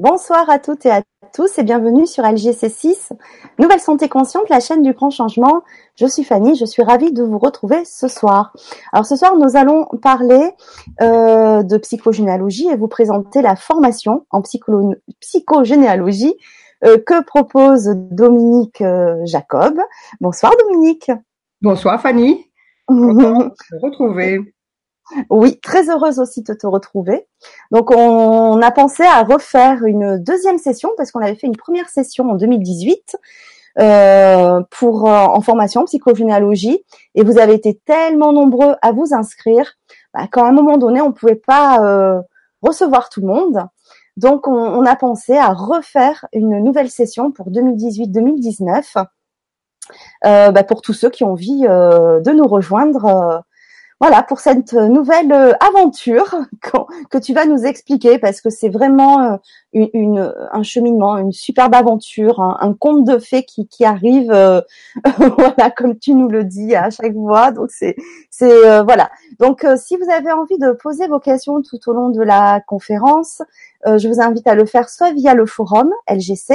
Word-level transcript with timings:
Bonsoir 0.00 0.48
à 0.48 0.58
toutes 0.58 0.86
et 0.86 0.90
à 0.90 1.02
tous 1.34 1.58
et 1.58 1.62
bienvenue 1.62 2.06
sur 2.06 2.24
LGC6, 2.24 3.10
Nouvelle 3.58 3.80
Santé 3.80 4.08
Consciente, 4.08 4.48
la 4.48 4.58
chaîne 4.58 4.82
du 4.82 4.94
grand 4.94 5.10
changement. 5.10 5.60
Je 5.94 6.06
suis 6.06 6.24
Fanny, 6.24 6.56
je 6.56 6.64
suis 6.64 6.82
ravie 6.82 7.12
de 7.12 7.22
vous 7.22 7.36
retrouver 7.36 7.84
ce 7.84 8.08
soir. 8.08 8.54
Alors 8.94 9.04
ce 9.04 9.14
soir, 9.14 9.36
nous 9.36 9.58
allons 9.58 9.84
parler 10.00 10.52
euh, 11.02 11.62
de 11.62 11.76
psychogénéalogie 11.76 12.66
et 12.68 12.76
vous 12.76 12.88
présenter 12.88 13.42
la 13.42 13.56
formation 13.56 14.24
en 14.30 14.40
psychogénéalogie 15.20 16.34
euh, 16.82 16.96
que 16.96 17.22
propose 17.22 17.92
Dominique 17.94 18.80
euh, 18.80 19.16
Jacob. 19.26 19.78
Bonsoir 20.22 20.54
Dominique. 20.66 21.10
Bonsoir 21.60 22.00
Fanny. 22.00 22.46
Content 22.86 24.08
de. 24.08 24.50
Oui, 25.28 25.58
très 25.60 25.90
heureuse 25.90 26.18
aussi 26.18 26.42
de 26.42 26.54
te 26.54 26.66
retrouver. 26.66 27.26
Donc, 27.70 27.90
on 27.90 28.60
a 28.62 28.70
pensé 28.70 29.02
à 29.02 29.22
refaire 29.22 29.84
une 29.84 30.18
deuxième 30.18 30.58
session 30.58 30.90
parce 30.96 31.10
qu'on 31.10 31.20
avait 31.20 31.34
fait 31.34 31.46
une 31.46 31.56
première 31.56 31.88
session 31.88 32.30
en 32.30 32.34
2018 32.34 33.16
euh, 33.78 34.60
pour 34.70 35.08
euh, 35.08 35.12
en 35.12 35.40
formation 35.40 35.84
psychogénéalogie 35.84 36.84
et 37.14 37.22
vous 37.22 37.38
avez 37.38 37.54
été 37.54 37.80
tellement 37.84 38.32
nombreux 38.32 38.74
à 38.82 38.90
vous 38.90 39.14
inscrire 39.14 39.74
bah, 40.12 40.26
qu'à 40.30 40.44
un 40.44 40.52
moment 40.52 40.76
donné, 40.76 41.00
on 41.00 41.12
pouvait 41.12 41.36
pas 41.36 41.78
euh, 41.80 42.20
recevoir 42.62 43.08
tout 43.08 43.20
le 43.20 43.28
monde. 43.28 43.66
Donc, 44.16 44.48
on, 44.48 44.84
a 44.84 44.96
pensé 44.96 45.36
à 45.36 45.52
refaire 45.52 46.26
une 46.32 46.58
nouvelle 46.62 46.90
session 46.90 47.30
pour 47.30 47.50
2018-2019 47.50 49.06
bah, 50.22 50.64
pour 50.64 50.82
tous 50.82 50.92
ceux 50.92 51.08
qui 51.08 51.24
ont 51.24 51.32
envie 51.32 51.62
de 51.62 52.30
nous 52.32 52.46
rejoindre 52.46 53.44
voilà 54.00 54.22
pour 54.22 54.40
cette 54.40 54.72
nouvelle 54.72 55.30
euh, 55.30 55.52
aventure 55.60 56.34
que 57.10 57.18
tu 57.18 57.34
vas 57.34 57.44
nous 57.44 57.66
expliquer 57.66 58.18
parce 58.18 58.40
que 58.40 58.48
c'est 58.48 58.70
vraiment 58.70 59.20
euh, 59.20 59.36
une, 59.74 60.34
un 60.52 60.62
cheminement, 60.62 61.18
une 61.18 61.32
superbe 61.32 61.74
aventure, 61.74 62.40
un, 62.40 62.72
conte 62.72 63.04
de 63.04 63.18
fées 63.18 63.42
qui, 63.42 63.68
qui 63.68 63.84
arrive, 63.84 64.32
euh, 64.32 64.62
voilà 65.18 65.70
comme 65.70 65.98
tu 65.98 66.14
nous 66.14 66.28
le 66.28 66.44
dis 66.44 66.74
à 66.74 66.88
chaque 66.88 67.12
fois. 67.12 67.52
Donc 67.52 67.68
c'est 67.70 67.94
c'est 68.30 68.82
voilà. 68.82 69.10
Donc 69.38 69.66
si 69.76 69.98
vous 69.98 70.10
avez 70.10 70.32
envie 70.32 70.58
de 70.58 70.72
poser 70.72 71.06
vos 71.06 71.20
questions 71.20 71.60
tout 71.60 71.78
au 71.86 71.92
long 71.92 72.08
de 72.08 72.22
la 72.22 72.60
conférence, 72.66 73.42
je 73.84 74.08
vous 74.08 74.20
invite 74.20 74.46
à 74.46 74.54
le 74.54 74.64
faire 74.64 74.88
soit 74.88 75.12
via 75.12 75.34
le 75.34 75.44
forum 75.44 75.92
LGC, 76.08 76.54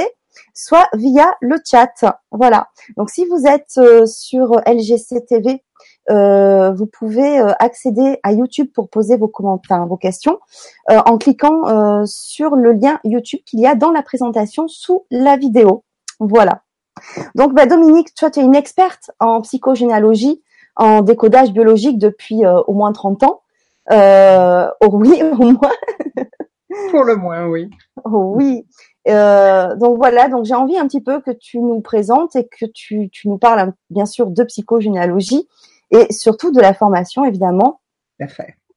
soit 0.52 0.88
via 0.94 1.36
le 1.40 1.58
chat. 1.64 2.04
Voilà. 2.32 2.68
Donc 2.96 3.10
si 3.10 3.24
vous 3.26 3.46
êtes 3.46 3.80
sur 4.06 4.60
LGC 4.66 5.24
TV 5.26 5.62
euh, 6.08 6.70
vous 6.72 6.86
pouvez 6.86 7.40
euh, 7.40 7.52
accéder 7.58 8.18
à 8.22 8.32
YouTube 8.32 8.68
pour 8.72 8.88
poser 8.88 9.16
vos 9.16 9.28
commentaires, 9.28 9.86
vos 9.86 9.96
questions, 9.96 10.38
euh, 10.90 11.00
en 11.04 11.18
cliquant 11.18 12.06
sur 12.06 12.56
le 12.56 12.72
lien 12.72 13.00
YouTube 13.04 13.40
qu'il 13.44 13.60
y 13.60 13.66
a 13.66 13.74
dans 13.74 13.90
la 13.90 14.02
présentation 14.02 14.68
sous 14.68 15.04
la 15.10 15.36
vidéo. 15.36 15.84
Voilà. 16.20 16.62
Donc, 17.34 17.54
bah, 17.54 17.66
Dominique, 17.66 18.14
toi, 18.14 18.30
tu 18.30 18.40
es 18.40 18.42
une 18.42 18.54
experte 18.54 19.10
en 19.20 19.42
psychogénéalogie, 19.42 20.42
en 20.76 21.02
décodage 21.02 21.52
biologique 21.52 21.98
depuis 21.98 22.42
au 22.46 22.72
moins 22.72 22.92
30 22.92 23.22
ans. 23.24 23.42
Oh, 23.90 24.88
oui, 24.92 25.22
au 25.38 25.52
moins. 25.52 25.72
Pour 26.90 27.04
le 27.04 27.16
moins, 27.16 27.46
oui. 27.46 27.68
Oh, 28.04 28.34
oui. 28.36 28.66
donc 29.06 29.96
voilà, 29.96 30.28
donc 30.28 30.44
j'ai 30.44 30.54
envie 30.54 30.78
un 30.78 30.86
petit 30.86 31.02
peu 31.02 31.20
que 31.20 31.30
tu 31.30 31.58
nous 31.58 31.80
présentes 31.80 32.36
et 32.36 32.46
que 32.46 32.66
tu, 32.66 33.10
tu 33.10 33.28
nous 33.28 33.38
parles 33.38 33.72
bien 33.90 34.06
sûr 34.06 34.30
de 34.30 34.44
psychogénéalogie 34.44 35.48
et 35.90 36.12
surtout 36.12 36.52
de 36.52 36.60
la 36.60 36.74
formation 36.74 37.24
évidemment 37.24 37.80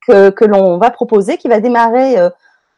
que, 0.07 0.29
que 0.29 0.45
l'on 0.45 0.77
va 0.77 0.91
proposer, 0.91 1.37
qui 1.37 1.47
va 1.47 1.59
démarrer 1.59 2.17
euh, 2.17 2.29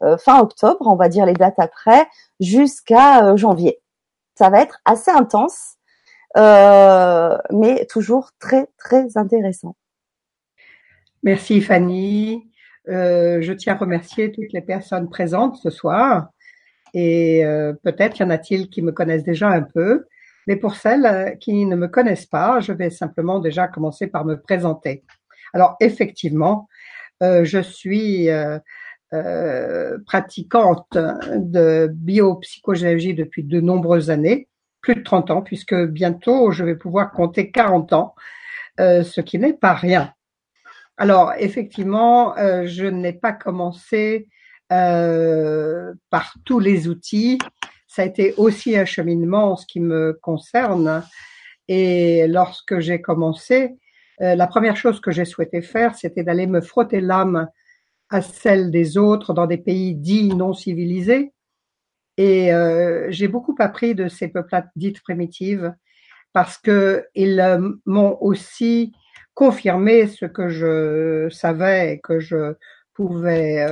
euh, 0.02 0.16
fin 0.16 0.40
octobre, 0.40 0.86
on 0.86 0.96
va 0.96 1.08
dire 1.08 1.26
les 1.26 1.34
dates 1.34 1.58
après, 1.58 2.06
jusqu'à 2.40 3.24
euh, 3.24 3.36
janvier. 3.36 3.78
Ça 4.34 4.50
va 4.50 4.62
être 4.62 4.80
assez 4.84 5.10
intense, 5.10 5.76
mais 6.34 7.86
toujours 7.90 8.30
très 8.38 8.66
très 8.78 9.16
intéressant. 9.16 9.76
Merci 11.22 11.60
Fanny. 11.60 12.50
je 12.86 13.52
tiens 13.52 13.74
à 13.74 13.76
remercier 13.76 14.32
toutes 14.32 14.52
les 14.52 14.62
personnes 14.62 15.10
présentes 15.10 15.56
ce 15.56 15.70
soir. 15.70 16.28
Et 16.94 17.42
peut-être 17.82 18.18
y 18.20 18.22
en 18.22 18.30
a-t-il 18.30 18.70
qui 18.70 18.80
me 18.80 18.92
connaissent 18.92 19.24
déjà 19.24 19.48
un 19.48 19.62
peu. 19.62 20.06
Mais 20.46 20.56
pour 20.56 20.74
celles 20.74 21.06
euh, 21.06 21.30
qui 21.36 21.66
ne 21.66 21.76
me 21.76 21.88
connaissent 21.88 22.26
pas, 22.26 22.60
je 22.60 22.72
vais 22.72 22.90
simplement 22.90 23.38
déjà 23.38 23.68
commencer 23.68 24.06
par 24.06 24.24
me 24.24 24.40
présenter. 24.40 25.04
Alors 25.54 25.76
effectivement, 25.80 26.68
euh, 27.22 27.44
je 27.44 27.60
suis 27.60 28.30
euh, 28.30 28.58
euh, 29.12 29.98
pratiquante 30.06 30.98
de 31.36 31.88
biopsychogénéalogie 31.92 33.14
depuis 33.14 33.44
de 33.44 33.60
nombreuses 33.60 34.10
années, 34.10 34.48
plus 34.80 34.96
de 34.96 35.02
30 35.02 35.30
ans, 35.30 35.42
puisque 35.42 35.74
bientôt 35.74 36.50
je 36.50 36.64
vais 36.64 36.74
pouvoir 36.74 37.12
compter 37.12 37.50
40 37.50 37.92
ans, 37.92 38.14
euh, 38.80 39.02
ce 39.04 39.20
qui 39.20 39.38
n'est 39.38 39.52
pas 39.52 39.74
rien. 39.74 40.12
Alors 40.96 41.32
effectivement, 41.38 42.34
je 42.36 42.86
n'ai 42.86 43.12
pas 43.12 43.32
commencé 43.32 44.28
par 44.68 46.34
tous 46.44 46.60
les 46.60 46.88
outils 46.88 47.38
ça 47.92 48.02
a 48.02 48.04
été 48.06 48.32
aussi 48.38 48.74
un 48.74 48.86
cheminement 48.86 49.52
en 49.52 49.56
ce 49.56 49.66
qui 49.66 49.78
me 49.78 50.18
concerne. 50.22 51.02
Et 51.68 52.26
lorsque 52.26 52.78
j'ai 52.78 53.02
commencé, 53.02 53.76
euh, 54.22 54.34
la 54.34 54.46
première 54.46 54.78
chose 54.78 54.98
que 54.98 55.10
j'ai 55.10 55.26
souhaité 55.26 55.60
faire, 55.60 55.94
c'était 55.94 56.22
d'aller 56.22 56.46
me 56.46 56.62
frotter 56.62 57.02
l'âme 57.02 57.48
à 58.08 58.22
celle 58.22 58.70
des 58.70 58.96
autres 58.96 59.34
dans 59.34 59.46
des 59.46 59.58
pays 59.58 59.94
dits 59.94 60.34
non 60.34 60.54
civilisés. 60.54 61.34
Et 62.16 62.54
euh, 62.54 63.08
j'ai 63.10 63.28
beaucoup 63.28 63.56
appris 63.58 63.94
de 63.94 64.08
ces 64.08 64.28
peuplades 64.28 64.70
dites 64.74 65.02
primitives 65.02 65.74
parce 66.32 66.56
que 66.56 67.04
ils 67.14 67.40
euh, 67.40 67.72
m'ont 67.84 68.16
aussi 68.22 68.94
confirmé 69.34 70.06
ce 70.06 70.24
que 70.24 70.48
je 70.48 71.28
savais 71.30 71.92
et 71.92 72.00
que 72.00 72.20
je 72.20 72.54
pouvais, 72.94 73.66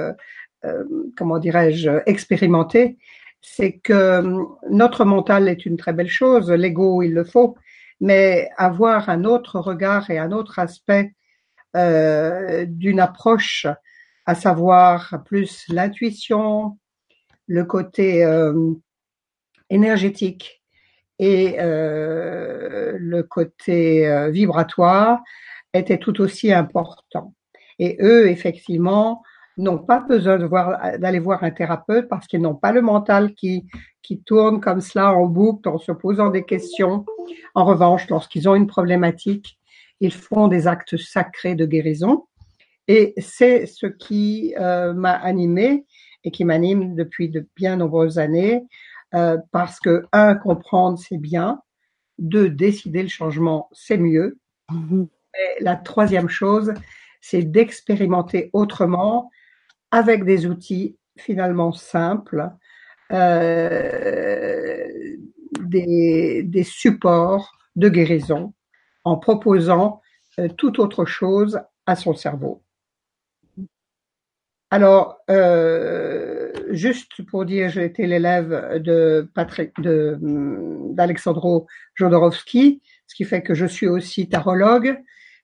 comment 1.17 1.39
dirais-je, 1.39 1.91
expérimenter, 2.07 2.97
c'est 3.41 3.79
que 3.79 4.19
hum, 4.21 4.57
notre 4.71 5.05
mental 5.05 5.49
est 5.49 5.67
une 5.67 5.77
très 5.77 5.93
belle 5.93 6.09
chose, 6.09 6.51
l'ego 6.51 7.03
il 7.03 7.15
le 7.15 7.25
faut, 7.25 7.57
mais 8.01 8.51
avoir 8.57 9.09
un 9.09 9.25
autre 9.25 9.61
regard 9.61 10.11
et 10.11 10.19
un 10.19 10.33
autre 10.33 10.59
aspect 10.59 11.15
euh, 11.77 12.65
d'une 12.67 13.01
approche, 13.01 13.67
à 14.27 14.35
savoir 14.35 15.23
plus 15.25 15.65
l'intuition, 15.69 16.79
le 17.47 17.65
côté 17.65 18.25
euh, 18.25 18.75
énergétique 19.71 20.63
et 21.19 21.57
euh, 21.61 22.97
le 22.99 23.23
côté 23.23 24.07
euh, 24.07 24.31
vibratoire 24.31 25.21
était 25.75 25.99
tout 25.99 26.21
aussi 26.21 26.53
important. 26.53 27.35
Et 27.79 27.99
eux, 28.01 28.29
effectivement, 28.29 29.23
n'ont 29.57 29.79
pas 29.79 30.01
besoin 30.01 30.39
de 30.39 30.47
voir, 30.47 30.99
d'aller 30.99 31.19
voir 31.19 31.43
un 31.45 31.51
thérapeute 31.51 32.09
parce 32.09 32.27
qu'ils 32.27 32.41
n'ont 32.41 32.55
pas 32.55 32.73
le 32.73 32.83
mental 32.83 33.35
qui, 33.35 33.67
qui 34.03 34.23
tourne 34.23 34.61
comme 34.61 34.81
cela 34.81 35.13
en 35.15 35.27
boucle 35.27 35.69
en 35.69 35.79
se 35.79 35.93
posant 35.93 36.31
des 36.31 36.45
questions. 36.45 37.05
En 37.55 37.65
revanche, 37.65 38.09
lorsqu'ils 38.09 38.49
ont 38.49 38.55
une 38.55 38.67
problématique, 38.67 39.59
ils 40.01 40.13
font 40.13 40.49
des 40.49 40.67
actes 40.67 40.97
sacrés 40.97 41.55
de 41.55 41.67
guérison. 41.67 42.25
Et 42.89 43.15
c'est 43.19 43.67
ce 43.67 43.87
qui 43.87 44.55
euh, 44.59 44.95
m'a 44.95 45.13
animé 45.13 45.85
et 46.25 46.31
qui 46.31 46.45
m'anime 46.45 46.95
depuis 46.95 47.29
de 47.29 47.47
bien 47.57 47.77
nombreuses 47.77 48.19
années, 48.19 48.63
euh, 49.15 49.39
parce 49.53 49.79
que 49.81 50.07
un, 50.13 50.35
comprendre 50.35 50.99
c'est 50.99 51.19
bien, 51.19 51.61
deux, 52.19 52.51
décider 52.51 53.03
le 53.03 53.09
changement 53.09 53.69
c'est 53.73 53.97
mieux. 53.97 54.39
Et 54.73 55.63
la 55.63 55.77
troisième 55.77 56.29
chose, 56.29 56.73
c'est 57.21 57.43
d'expérimenter 57.43 58.51
autrement 58.53 59.31
avec 59.91 60.25
des 60.25 60.47
outils 60.47 60.97
finalement 61.17 61.73
simples, 61.73 62.51
euh, 63.13 64.87
des, 65.61 66.43
des, 66.45 66.65
supports 66.65 67.53
de 67.77 67.89
guérison 67.89 68.55
en 69.05 69.17
proposant 69.17 70.01
euh, 70.39 70.49
toute 70.49 70.79
autre 70.79 71.05
chose 71.05 71.61
à 71.87 71.97
son 71.97 72.15
cerveau. 72.15 72.63
Alors, 74.71 75.19
euh, 75.29 76.53
juste 76.71 77.27
pour 77.27 77.45
dire, 77.45 77.69
j'ai 77.69 77.85
été 77.85 78.07
l'élève 78.07 78.81
de 78.81 79.29
Patrick, 79.35 79.73
de 79.81 80.17
d'Alexandro 80.93 81.67
Jodorowsky, 81.97 82.81
ce 83.09 83.15
qui 83.17 83.25
fait 83.25 83.43
que 83.43 83.55
je 83.55 83.67
suis 83.67 83.89
aussi 83.89 84.29
tarologue, 84.29 85.01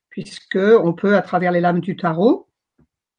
puisque 0.09 0.57
on 0.57 0.93
peut, 0.93 1.17
à 1.17 1.21
travers 1.21 1.51
les 1.51 1.59
lames 1.59 1.81
du 1.81 1.97
tarot, 1.97 2.46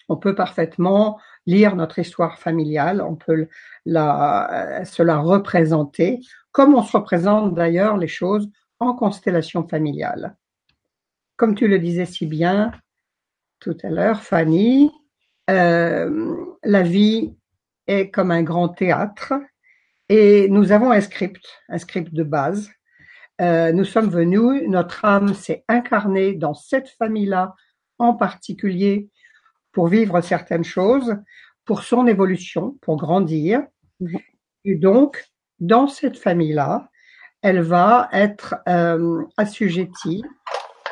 on 0.09 0.17
peut 0.17 0.35
parfaitement 0.35 1.19
lire 1.47 1.77
notre 1.77 1.99
histoire 1.99 2.39
familiale, 2.39 3.01
on 3.03 3.15
peut 3.15 3.49
la, 3.85 4.85
se 4.85 5.03
la 5.03 5.19
représenter, 5.19 6.21
comme 6.53 6.75
on 6.75 6.83
se 6.83 6.97
représente 6.97 7.55
d'ailleurs 7.55 7.97
les 7.97 8.09
choses 8.09 8.49
en 8.81 8.95
constellation 8.95 9.67
familiale. 9.67 10.37
Comme 11.37 11.55
tu 11.55 11.69
le 11.69 11.79
disais 11.79 12.07
si 12.07 12.27
bien 12.27 12.73
tout 13.61 13.77
à 13.83 13.91
l'heure, 13.91 14.23
Fanny, 14.23 14.91
euh, 15.51 16.37
la 16.63 16.83
vie 16.83 17.35
est 17.87 18.11
comme 18.11 18.31
un 18.31 18.43
grand 18.43 18.69
théâtre 18.69 19.35
et 20.09 20.49
nous 20.49 20.73
avons 20.73 20.91
un 20.91 21.01
script, 21.01 21.45
un 21.69 21.79
script 21.79 22.15
de 22.15 22.23
base. 22.23 22.71
Euh, 23.41 23.73
nous 23.73 23.85
sommes 23.85 24.11
venus, 24.11 24.63
notre 24.69 25.05
âme 25.05 25.35
s'est 25.35 25.65
incarnée 25.69 26.35
dans 26.35 26.55
cette 26.55 26.89
famille-là 26.89 27.55
en 27.99 28.15
particulier 28.15 29.09
pour 29.73 29.89
vivre 29.89 30.21
certaines 30.21 30.65
choses, 30.65 31.17
pour 31.65 31.83
son 31.83 32.07
évolution, 32.07 32.77
pour 32.81 32.97
grandir. 32.97 33.63
Et 34.65 34.75
donc, 34.75 35.25
dans 35.61 35.89
cette 35.89 36.19
famille-là, 36.19 36.89
elle 37.43 37.61
va 37.61 38.09
être 38.13 38.57
euh, 38.69 39.23
assujettie 39.37 40.25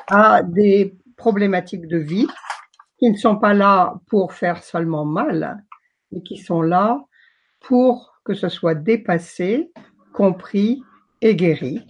à 0.09 0.43
des 0.43 0.97
problématiques 1.17 1.87
de 1.87 1.99
vie 1.99 2.29
qui 2.99 3.11
ne 3.11 3.17
sont 3.17 3.37
pas 3.37 3.55
là 3.55 3.95
pour 4.07 4.33
faire 4.33 4.63
seulement 4.63 5.05
mal, 5.05 5.65
mais 6.13 6.23
qui 6.23 6.37
sont 6.37 6.63
là 6.63 7.05
pour 7.61 8.21
que 8.25 8.35
ce 8.35 8.49
soit 8.49 8.75
dépassé, 8.75 9.73
compris 10.13 10.83
et 11.21 11.35
guéri, 11.35 11.87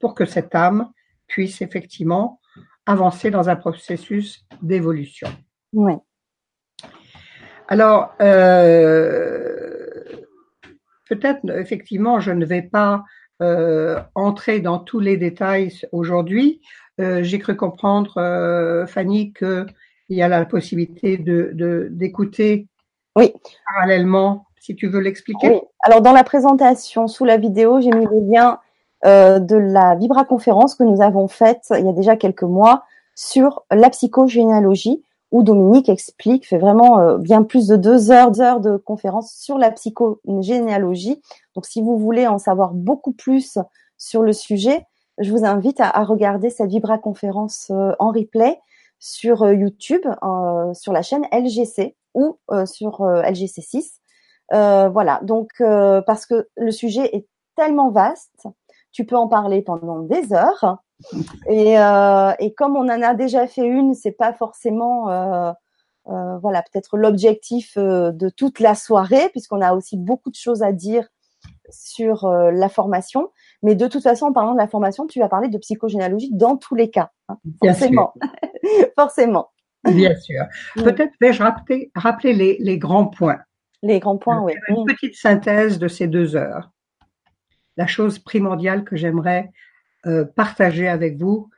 pour 0.00 0.14
que 0.14 0.24
cette 0.24 0.54
âme 0.54 0.90
puisse 1.26 1.62
effectivement 1.62 2.40
avancer 2.86 3.30
dans 3.30 3.48
un 3.48 3.56
processus 3.56 4.44
d'évolution. 4.62 5.28
Oui. 5.72 5.94
Alors, 7.68 8.14
euh, 8.20 9.54
peut-être 11.08 11.40
effectivement, 11.58 12.20
je 12.20 12.32
ne 12.32 12.44
vais 12.44 12.62
pas 12.62 13.04
euh, 13.42 14.00
entrer 14.14 14.60
dans 14.60 14.78
tous 14.78 15.00
les 15.00 15.16
détails 15.16 15.72
aujourd'hui. 15.92 16.60
Euh, 17.00 17.22
j'ai 17.22 17.38
cru 17.38 17.56
comprendre, 17.56 18.18
euh, 18.18 18.86
Fanny, 18.86 19.32
qu'il 19.32 19.66
y 20.10 20.22
a 20.22 20.28
la 20.28 20.44
possibilité 20.44 21.16
de 21.16 21.88
d'écouter 21.90 22.68
oui. 23.16 23.32
parallèlement, 23.74 24.46
si 24.60 24.76
tu 24.76 24.88
veux 24.88 25.00
l'expliquer. 25.00 25.48
Oui. 25.48 25.60
Alors, 25.80 26.02
dans 26.02 26.12
la 26.12 26.24
présentation, 26.24 27.08
sous 27.08 27.24
la 27.24 27.36
vidéo, 27.36 27.80
j'ai 27.80 27.90
mis 27.90 28.06
le 28.06 28.30
lien 28.30 28.60
euh, 29.04 29.38
de 29.38 29.56
la 29.56 29.96
Vibra 29.96 30.24
conférence 30.24 30.74
que 30.74 30.84
nous 30.84 31.02
avons 31.02 31.28
faite 31.28 31.66
il 31.70 31.84
y 31.84 31.88
a 31.88 31.92
déjà 31.92 32.16
quelques 32.16 32.42
mois 32.42 32.84
sur 33.14 33.64
la 33.70 33.90
psychogénéalogie 33.90 35.02
où 35.34 35.42
Dominique 35.42 35.88
explique, 35.88 36.46
fait 36.46 36.58
vraiment 36.58 37.00
euh, 37.00 37.18
bien 37.18 37.42
plus 37.42 37.66
de 37.66 37.74
deux 37.74 38.12
heures, 38.12 38.30
deux 38.30 38.60
de 38.60 38.76
conférence 38.76 39.32
sur 39.34 39.58
la 39.58 39.72
psychogénéalogie. 39.72 41.20
Donc, 41.56 41.66
si 41.66 41.82
vous 41.82 41.98
voulez 41.98 42.28
en 42.28 42.38
savoir 42.38 42.72
beaucoup 42.72 43.10
plus 43.10 43.58
sur 43.98 44.22
le 44.22 44.32
sujet, 44.32 44.86
je 45.18 45.32
vous 45.32 45.44
invite 45.44 45.80
à, 45.80 46.04
regarder 46.04 46.50
cette 46.50 46.70
Vibra 46.70 46.98
conférence 46.98 47.72
euh, 47.72 47.90
en 47.98 48.12
replay 48.12 48.60
sur 49.00 49.42
euh, 49.42 49.54
YouTube, 49.54 50.02
sur 50.72 50.92
la 50.92 51.02
chaîne 51.02 51.26
LGC 51.32 51.96
ou 52.14 52.38
sur 52.64 53.00
LGC6. 53.00 53.98
voilà, 54.52 55.18
donc 55.24 55.50
parce 55.58 56.26
que 56.26 56.48
le 56.56 56.70
sujet 56.70 57.10
est 57.12 57.26
tellement 57.56 57.90
vaste, 57.90 58.46
tu 58.92 59.04
peux 59.04 59.16
en 59.16 59.26
parler 59.26 59.62
pendant 59.62 59.98
des 59.98 60.32
heures. 60.32 60.78
Et, 61.48 61.78
euh, 61.78 62.32
et 62.38 62.54
comme 62.54 62.76
on 62.76 62.88
en 62.88 63.02
a 63.02 63.14
déjà 63.14 63.46
fait 63.46 63.66
une, 63.66 63.94
c'est 63.94 64.12
pas 64.12 64.32
forcément 64.32 65.10
euh, 65.10 65.52
euh, 66.08 66.38
voilà 66.38 66.62
peut-être 66.62 66.96
l'objectif 66.96 67.76
de 67.76 68.28
toute 68.28 68.60
la 68.60 68.74
soirée, 68.74 69.28
puisqu'on 69.30 69.60
a 69.60 69.74
aussi 69.74 69.96
beaucoup 69.96 70.30
de 70.30 70.36
choses 70.36 70.62
à 70.62 70.72
dire 70.72 71.08
sur 71.70 72.28
la 72.28 72.68
formation. 72.68 73.30
Mais 73.62 73.74
de 73.74 73.86
toute 73.86 74.02
façon, 74.02 74.26
en 74.26 74.32
parlant 74.32 74.52
de 74.52 74.58
la 74.58 74.68
formation, 74.68 75.06
tu 75.06 75.18
vas 75.18 75.28
parler 75.28 75.48
de 75.48 75.58
psychogénéalogie 75.58 76.30
dans 76.32 76.56
tous 76.56 76.74
les 76.74 76.90
cas, 76.90 77.10
hein, 77.28 77.38
forcément, 77.62 78.14
forcément. 78.98 79.50
Bien 79.84 80.16
sûr. 80.16 80.44
Peut-être 80.76 81.12
vais-je 81.20 81.42
rappeler, 81.42 81.90
rappeler 81.94 82.32
les, 82.32 82.56
les, 82.58 82.78
grands 82.78 83.06
points. 83.06 83.40
Les 83.82 84.00
grands 84.00 84.16
points, 84.16 84.40
oui. 84.42 84.54
Une 84.68 84.86
petite 84.86 85.14
synthèse 85.14 85.78
de 85.78 85.88
ces 85.88 86.06
deux 86.06 86.36
heures. 86.36 86.70
La 87.76 87.86
chose 87.86 88.18
primordiale 88.18 88.84
que 88.84 88.96
j'aimerais 88.96 89.50
euh, 90.06 90.24
partager 90.24 90.88
avec 90.88 91.18
vous 91.18 91.50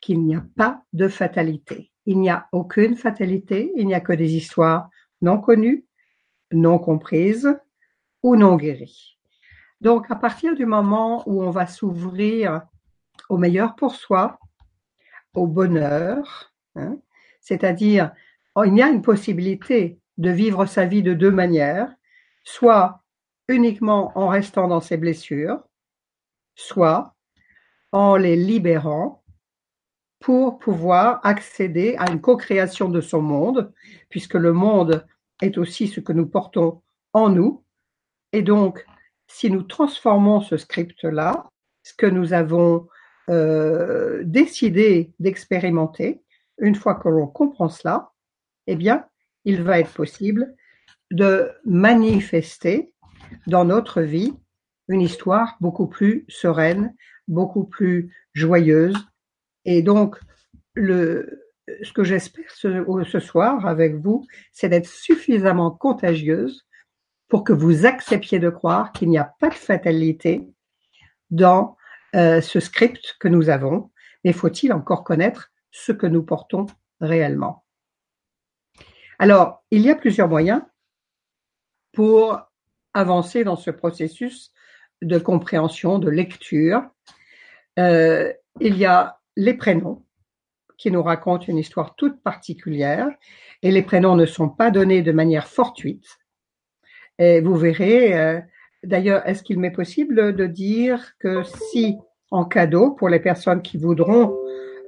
qu'il 0.00 0.22
n'y 0.24 0.36
a 0.36 0.44
pas 0.56 0.82
de 0.92 1.08
fatalité. 1.08 1.92
Il 2.04 2.20
n'y 2.20 2.30
a 2.30 2.48
aucune 2.52 2.96
fatalité, 2.96 3.72
il 3.76 3.86
n'y 3.86 3.94
a 3.94 4.00
que 4.00 4.12
des 4.12 4.34
histoires 4.34 4.88
non 5.22 5.38
connues, 5.38 5.86
non 6.52 6.78
comprises 6.78 7.58
ou 8.22 8.36
non 8.36 8.56
guéries. 8.56 9.18
Donc, 9.80 10.10
à 10.10 10.16
partir 10.16 10.54
du 10.54 10.66
moment 10.66 11.22
où 11.26 11.42
on 11.42 11.50
va 11.50 11.66
s'ouvrir 11.66 12.62
au 13.28 13.38
meilleur 13.38 13.74
pour 13.74 13.94
soi, 13.94 14.38
au 15.34 15.46
bonheur, 15.46 16.52
hein, 16.76 16.98
c'est-à-dire 17.40 18.12
oh, 18.54 18.64
il 18.64 18.76
y 18.76 18.82
a 18.82 18.88
une 18.88 19.02
possibilité 19.02 19.98
de 20.18 20.30
vivre 20.30 20.66
sa 20.66 20.86
vie 20.86 21.02
de 21.02 21.12
deux 21.12 21.30
manières, 21.30 21.92
soit 22.42 23.02
uniquement 23.48 24.12
en 24.14 24.28
restant 24.28 24.68
dans 24.68 24.80
ses 24.80 24.96
blessures, 24.96 25.62
soit 26.54 27.15
en 27.96 28.18
les 28.18 28.36
libérant 28.36 29.22
pour 30.20 30.58
pouvoir 30.58 31.18
accéder 31.24 31.96
à 31.98 32.10
une 32.10 32.20
co-création 32.20 32.90
de 32.90 33.00
son 33.00 33.22
monde, 33.22 33.72
puisque 34.10 34.34
le 34.34 34.52
monde 34.52 35.06
est 35.40 35.56
aussi 35.56 35.88
ce 35.88 36.00
que 36.00 36.12
nous 36.12 36.26
portons 36.26 36.82
en 37.14 37.30
nous. 37.30 37.64
Et 38.34 38.42
donc, 38.42 38.84
si 39.28 39.50
nous 39.50 39.62
transformons 39.62 40.42
ce 40.42 40.58
script-là, 40.58 41.48
ce 41.84 41.94
que 41.94 42.04
nous 42.04 42.34
avons 42.34 42.86
euh, 43.30 44.22
décidé 44.24 45.14
d'expérimenter, 45.18 46.20
une 46.58 46.74
fois 46.74 46.96
que 46.96 47.08
l'on 47.08 47.26
comprend 47.26 47.70
cela, 47.70 48.10
eh 48.66 48.76
bien, 48.76 49.06
il 49.46 49.62
va 49.62 49.80
être 49.80 49.94
possible 49.94 50.54
de 51.10 51.50
manifester 51.64 52.92
dans 53.46 53.64
notre 53.64 54.02
vie 54.02 54.34
une 54.88 55.00
histoire 55.00 55.56
beaucoup 55.62 55.86
plus 55.86 56.26
sereine, 56.28 56.94
beaucoup 57.28 57.64
plus 57.64 58.14
joyeuse. 58.32 58.96
Et 59.64 59.82
donc, 59.82 60.16
le, 60.74 61.46
ce 61.82 61.92
que 61.92 62.04
j'espère 62.04 62.50
ce, 62.50 63.20
soir 63.20 63.66
avec 63.66 63.96
vous, 63.96 64.24
c'est 64.52 64.68
d'être 64.68 64.88
suffisamment 64.88 65.70
contagieuse 65.70 66.66
pour 67.28 67.44
que 67.44 67.52
vous 67.52 67.86
acceptiez 67.86 68.38
de 68.38 68.50
croire 68.50 68.92
qu'il 68.92 69.08
n'y 69.08 69.18
a 69.18 69.34
pas 69.40 69.48
de 69.48 69.54
fatalité 69.54 70.46
dans 71.30 71.76
euh, 72.14 72.40
ce 72.40 72.60
script 72.60 73.16
que 73.18 73.28
nous 73.28 73.50
avons, 73.50 73.90
mais 74.24 74.32
faut-il 74.32 74.72
encore 74.72 75.02
connaître 75.02 75.50
ce 75.70 75.92
que 75.92 76.06
nous 76.06 76.22
portons 76.22 76.66
réellement? 77.00 77.64
Alors, 79.18 79.64
il 79.70 79.82
y 79.82 79.90
a 79.90 79.94
plusieurs 79.94 80.28
moyens 80.28 80.62
pour 81.92 82.40
avancer 82.94 83.44
dans 83.44 83.56
ce 83.56 83.70
processus 83.70 84.52
de 85.02 85.18
compréhension, 85.18 85.98
de 85.98 86.10
lecture. 86.10 86.82
Euh, 87.78 88.32
il 88.60 88.76
y 88.76 88.86
a 88.86 89.18
les 89.36 89.54
prénoms 89.54 90.02
qui 90.78 90.90
nous 90.90 91.02
racontent 91.02 91.46
une 91.46 91.58
histoire 91.58 91.94
toute 91.96 92.22
particulière 92.22 93.08
et 93.62 93.70
les 93.70 93.82
prénoms 93.82 94.16
ne 94.16 94.26
sont 94.26 94.48
pas 94.48 94.70
donnés 94.70 95.02
de 95.02 95.12
manière 95.12 95.46
fortuite. 95.46 96.18
Et 97.18 97.40
vous 97.40 97.56
verrez, 97.56 98.18
euh, 98.18 98.40
d'ailleurs, 98.82 99.26
est-ce 99.26 99.42
qu'il 99.42 99.58
m'est 99.58 99.70
possible 99.70 100.34
de 100.34 100.46
dire 100.46 101.12
que 101.18 101.42
si 101.44 101.98
en 102.30 102.44
cadeau 102.44 102.90
pour 102.90 103.08
les 103.08 103.20
personnes 103.20 103.62
qui 103.62 103.78
voudront 103.78 104.36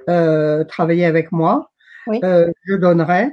euh, 0.09 0.63
travailler 0.63 1.05
avec 1.05 1.31
moi, 1.31 1.71
oui. 2.07 2.19
euh, 2.23 2.51
je 2.65 2.75
donnerai, 2.75 3.29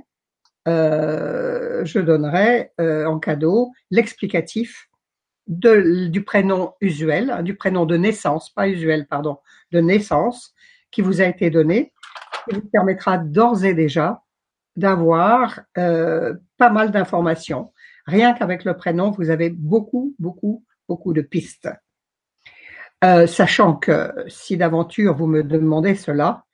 euh, 0.69 1.85
je 1.85 1.99
donnerai 1.99 2.73
euh, 2.81 3.07
en 3.07 3.19
cadeau 3.19 3.73
l'explicatif 3.91 4.89
de, 5.47 6.07
du 6.07 6.25
prénom 6.25 6.75
usuel, 6.81 7.31
hein, 7.31 7.43
du 7.43 7.55
prénom 7.55 7.87
de 7.87 7.97
naissance, 7.97 8.51
pas 8.51 8.69
usuel, 8.69 9.07
pardon, 9.07 9.39
de 9.73 9.81
naissance 9.81 10.55
qui 10.91 11.03
vous 11.03 11.21
a 11.21 11.25
été 11.25 11.51
donné, 11.51 11.93
qui 12.49 12.57
vous 12.57 12.69
permettra 12.69 13.19
d'ores 13.19 13.65
et 13.65 13.75
déjà 13.75 14.23
d'avoir 14.77 15.61
euh, 15.79 16.35
pas 16.59 16.71
mal 16.71 16.91
d'informations. 16.91 17.73
Rien 18.07 18.35
qu'avec 18.35 18.65
le 18.65 18.77
prénom, 18.77 19.11
vous 19.11 19.31
avez 19.31 19.51
beaucoup, 19.51 20.15
beaucoup, 20.19 20.65
beaucoup 20.89 21.13
de 21.13 21.23
pistes. 21.23 21.69
Euh, 23.05 23.27
sachant 23.27 23.75
que 23.75 24.13
si 24.29 24.57
d'aventure 24.57 25.15
vous 25.15 25.27
me 25.27 25.43
demandez 25.43 25.95
cela, 25.95 26.45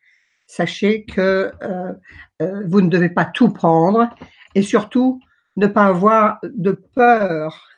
sachez 0.46 1.04
que 1.04 1.52
euh, 1.62 1.92
euh 2.40 2.62
vous 2.66 2.80
ne 2.80 2.88
devez 2.88 3.10
pas 3.10 3.24
tout 3.24 3.52
prendre 3.52 4.08
et 4.54 4.62
surtout 4.62 5.20
ne 5.56 5.66
pas 5.66 5.84
avoir 5.86 6.38
de 6.42 6.72
peur 6.94 7.68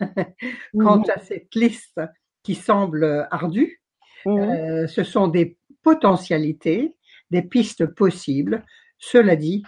quant 0.78 1.02
à 1.02 1.18
cette 1.20 1.54
liste 1.54 2.00
qui 2.42 2.54
semble 2.54 3.26
ardue. 3.30 3.80
Mhm. 4.26 4.38
Euh, 4.38 4.86
ce 4.86 5.02
sont 5.02 5.28
des 5.28 5.58
potentialités, 5.82 6.94
des 7.30 7.42
pistes 7.42 7.86
possibles. 7.86 8.64
Cela 8.98 9.36
dit, 9.36 9.64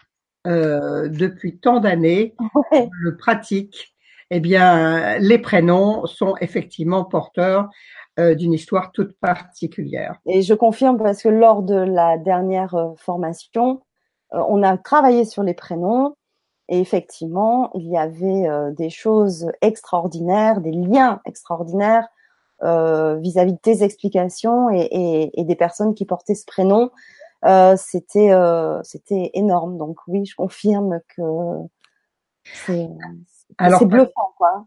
euh, 0.47 1.09
depuis 1.09 1.59
tant 1.59 1.81
d'années, 1.81 2.35
Ouais. 2.73 2.89
je 3.05 3.11
pratique. 3.11 3.95
Eh 4.31 4.41
bien, 4.41 5.19
les 5.19 5.39
prénoms 5.39 6.07
sont 6.07 6.35
effectivement 6.41 7.05
porteurs 7.05 7.69
euh, 8.19 8.35
d'une 8.35 8.53
histoire 8.53 8.91
toute 8.93 9.13
particulière. 9.21 10.17
Et 10.27 10.43
je 10.43 10.55
confirme 10.55 10.99
parce 10.99 11.23
que 11.23 11.29
lors 11.29 11.63
de 11.63 11.77
la 11.77 12.19
dernière 12.19 12.75
formation, 12.97 13.83
on 14.33 14.63
a 14.65 14.77
travaillé 14.79 15.25
sur 15.25 15.43
les 15.45 15.55
prénoms 15.55 16.17
Et 16.69 16.81
effectivement, 16.81 17.71
il 17.75 17.89
y 17.89 17.97
avait 17.97 18.49
euh, 18.49 18.73
des 18.73 18.91
choses 18.91 19.53
extraordinaires, 19.63 20.61
des 20.61 20.73
liens 20.73 21.21
extraordinaires 21.25 22.09
euh, 22.63 23.15
vis-à-vis 23.17 23.53
de 23.53 23.59
tes 23.59 23.85
explications 23.85 24.71
et, 24.71 24.89
et, 24.91 25.41
et, 25.41 25.45
des 25.45 25.55
personnes 25.55 25.95
qui 25.95 26.07
portaient 26.07 26.35
ce 26.35 26.45
prénom. 26.45 26.91
Euh, 27.45 27.77
c'était 27.77 28.33
c'était 28.83 29.31
énorme. 29.35 29.79
Donc 29.79 29.99
oui, 30.09 30.25
je 30.25 30.35
confirme 30.35 30.99
que 31.17 31.23
c'est 32.45 32.89
bluffant, 33.83 34.33
quoi. 34.37 34.67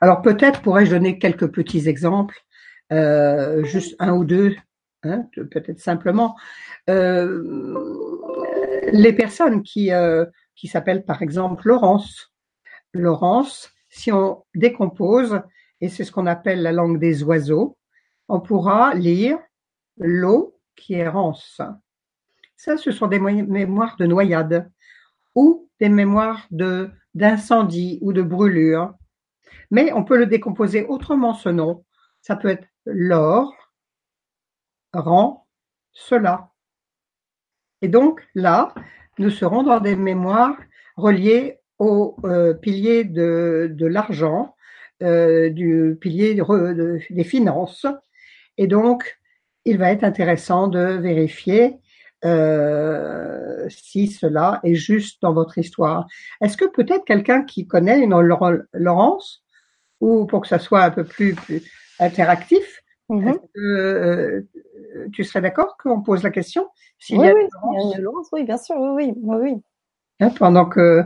Alors 0.00 0.22
peut-être 0.22 0.62
pourrais-je 0.62 0.90
donner 0.90 1.18
quelques 1.18 1.50
petits 1.50 1.88
exemples, 1.88 2.36
juste 2.90 3.96
un 3.98 4.12
ou 4.12 4.24
deux, 4.24 4.54
hein, 5.02 5.26
peut-être 5.50 5.80
simplement. 5.80 6.36
Les 6.86 7.32
personnes 9.14 9.62
qui 9.62 9.90
qui 10.56 10.66
s'appellent 10.66 11.04
par 11.04 11.22
exemple 11.22 11.68
Laurence. 11.68 12.32
Laurence, 12.92 13.70
si 13.88 14.10
on 14.10 14.44
décompose, 14.54 15.42
et 15.80 15.88
c'est 15.88 16.04
ce 16.04 16.10
qu'on 16.10 16.26
appelle 16.26 16.62
la 16.62 16.72
langue 16.72 16.98
des 16.98 17.22
oiseaux, 17.22 17.76
on 18.28 18.40
pourra 18.40 18.94
lire 18.94 19.38
l'eau 19.98 20.58
qui 20.74 20.94
est 20.94 21.08
rance. 21.08 21.60
Ça, 22.56 22.76
ce 22.76 22.90
sont 22.90 23.06
des 23.06 23.20
mémoires 23.20 23.96
de 23.98 24.06
noyade 24.06 24.70
ou 25.34 25.68
des 25.78 25.90
mémoires 25.90 26.46
de 26.50 26.90
d'incendie 27.14 27.98
ou 28.02 28.12
de 28.12 28.22
brûlure. 28.22 28.94
Mais 29.70 29.92
on 29.92 30.04
peut 30.04 30.18
le 30.18 30.26
décomposer 30.26 30.84
autrement 30.84 31.32
ce 31.32 31.48
nom. 31.48 31.84
Ça 32.20 32.36
peut 32.36 32.48
être 32.48 32.66
l'or, 32.84 33.54
rang, 34.92 35.46
cela. 35.92 36.52
Et 37.80 37.88
donc 37.88 38.26
là, 38.34 38.74
nous 39.18 39.30
serons 39.30 39.62
dans 39.62 39.80
des 39.80 39.96
mémoires 39.96 40.56
reliées 40.96 41.58
au 41.78 42.16
euh, 42.24 42.54
pilier 42.54 43.04
de, 43.04 43.70
de 43.72 43.86
l'argent, 43.86 44.54
euh, 45.02 45.50
du 45.50 45.96
pilier 46.00 46.34
des 47.10 47.24
finances. 47.24 47.86
Et 48.56 48.66
donc, 48.66 49.18
il 49.64 49.78
va 49.78 49.90
être 49.90 50.04
intéressant 50.04 50.68
de 50.68 50.78
vérifier 50.78 51.76
euh, 52.24 53.66
si 53.68 54.06
cela 54.06 54.60
est 54.64 54.74
juste 54.74 55.20
dans 55.22 55.32
votre 55.32 55.58
histoire. 55.58 56.06
Est-ce 56.40 56.56
que 56.56 56.64
peut-être 56.64 57.04
quelqu'un 57.04 57.42
qui 57.42 57.66
connaît 57.66 58.00
une 58.00 58.18
Laurence, 58.72 59.44
ou 60.00 60.26
pour 60.26 60.40
que 60.42 60.48
ça 60.48 60.58
soit 60.58 60.82
un 60.82 60.90
peu 60.90 61.04
plus, 61.04 61.34
plus 61.34 61.62
interactif, 61.98 62.82
mm-hmm. 63.10 63.38
euh, 63.56 64.42
tu 65.12 65.24
serais 65.24 65.40
d'accord 65.40 65.76
qu'on 65.76 66.02
pose 66.02 66.22
la 66.22 66.30
question 66.30 66.68
s'il 66.98 67.18
oui, 67.18 67.26
y 67.26 67.30
a 67.30 67.34
oui, 67.34 67.42
une 67.98 68.08
oui, 68.32 68.44
bien 68.44 68.56
sûr, 68.56 68.76
oui, 68.78 69.12
oui, 69.16 69.36
oui. 69.42 69.62
Hein, 70.20 70.30
pendant 70.30 70.66
que 70.66 71.04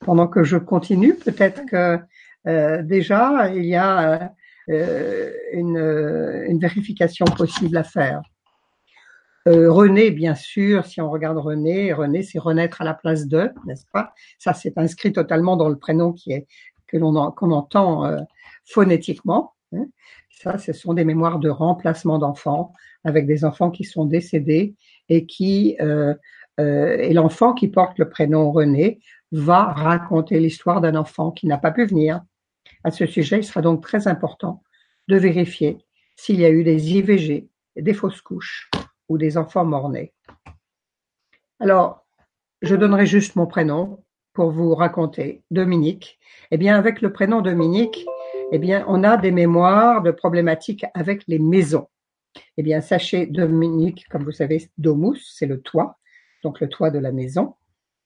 pendant 0.00 0.28
que 0.28 0.42
je 0.42 0.56
continue, 0.56 1.14
peut-être 1.14 1.66
que 1.66 1.98
euh, 2.46 2.82
déjà 2.82 3.50
il 3.54 3.64
y 3.66 3.76
a 3.76 4.32
euh, 4.68 5.32
une, 5.52 6.44
une 6.48 6.58
vérification 6.58 7.24
possible 7.24 7.76
à 7.76 7.84
faire. 7.84 8.22
Euh, 9.48 9.72
René, 9.72 10.10
bien 10.10 10.34
sûr, 10.34 10.84
si 10.84 11.00
on 11.00 11.10
regarde 11.10 11.38
René, 11.38 11.92
René, 11.94 12.22
c'est 12.22 12.38
renaître 12.38 12.82
à 12.82 12.84
la 12.84 12.92
place 12.92 13.26
de, 13.26 13.50
n'est-ce 13.64 13.86
pas? 13.90 14.12
Ça, 14.38 14.52
c'est 14.52 14.76
inscrit 14.76 15.12
totalement 15.12 15.56
dans 15.56 15.70
le 15.70 15.78
prénom 15.78 16.12
qui 16.12 16.32
est 16.32 16.46
que 16.86 16.98
l'on 16.98 17.30
qu'on 17.30 17.50
entend 17.52 18.04
euh, 18.04 18.20
phonétiquement. 18.66 19.54
Hein. 19.72 19.86
Ça, 20.42 20.56
ce 20.56 20.72
sont 20.72 20.94
des 20.94 21.04
mémoires 21.04 21.38
de 21.38 21.50
remplacement 21.50 22.18
d'enfants 22.18 22.72
avec 23.04 23.26
des 23.26 23.44
enfants 23.44 23.70
qui 23.70 23.84
sont 23.84 24.06
décédés 24.06 24.74
et 25.10 25.26
qui 25.26 25.76
euh, 25.82 26.14
euh 26.58 26.96
et 26.96 27.12
l'enfant 27.12 27.52
qui 27.52 27.68
porte 27.68 27.98
le 27.98 28.08
prénom 28.08 28.50
René 28.50 29.00
va 29.32 29.64
raconter 29.64 30.40
l'histoire 30.40 30.80
d'un 30.80 30.94
enfant 30.94 31.30
qui 31.30 31.46
n'a 31.46 31.58
pas 31.58 31.72
pu 31.72 31.84
venir. 31.84 32.22
À 32.84 32.90
ce 32.90 33.04
sujet, 33.04 33.40
il 33.40 33.44
sera 33.44 33.60
donc 33.60 33.82
très 33.82 34.08
important 34.08 34.62
de 35.08 35.16
vérifier 35.16 35.76
s'il 36.16 36.40
y 36.40 36.46
a 36.46 36.50
eu 36.50 36.64
des 36.64 36.90
IVG, 36.94 37.50
des 37.76 37.92
fausses 37.92 38.22
couches, 38.22 38.70
ou 39.10 39.18
des 39.18 39.36
enfants 39.36 39.66
morts-nés. 39.66 40.14
Alors, 41.58 42.06
je 42.62 42.76
donnerai 42.76 43.04
juste 43.04 43.36
mon 43.36 43.46
prénom 43.46 44.02
pour 44.32 44.52
vous 44.52 44.74
raconter. 44.74 45.42
Dominique. 45.50 46.18
Eh 46.50 46.56
bien, 46.56 46.78
avec 46.78 47.02
le 47.02 47.12
prénom 47.12 47.42
Dominique, 47.42 48.06
eh 48.52 48.58
bien, 48.58 48.84
on 48.88 49.04
a 49.04 49.16
des 49.16 49.30
mémoires 49.30 50.02
de 50.02 50.10
problématiques 50.10 50.84
avec 50.94 51.24
les 51.28 51.38
maisons. 51.38 51.88
Eh 52.56 52.62
bien, 52.62 52.80
sachez, 52.80 53.26
Dominique, 53.26 54.06
comme 54.08 54.24
vous 54.24 54.32
savez, 54.32 54.70
domus, 54.78 55.34
c'est 55.34 55.46
le 55.46 55.60
toit, 55.60 55.98
donc 56.42 56.60
le 56.60 56.68
toit 56.68 56.90
de 56.90 56.98
la 56.98 57.12
maison. 57.12 57.54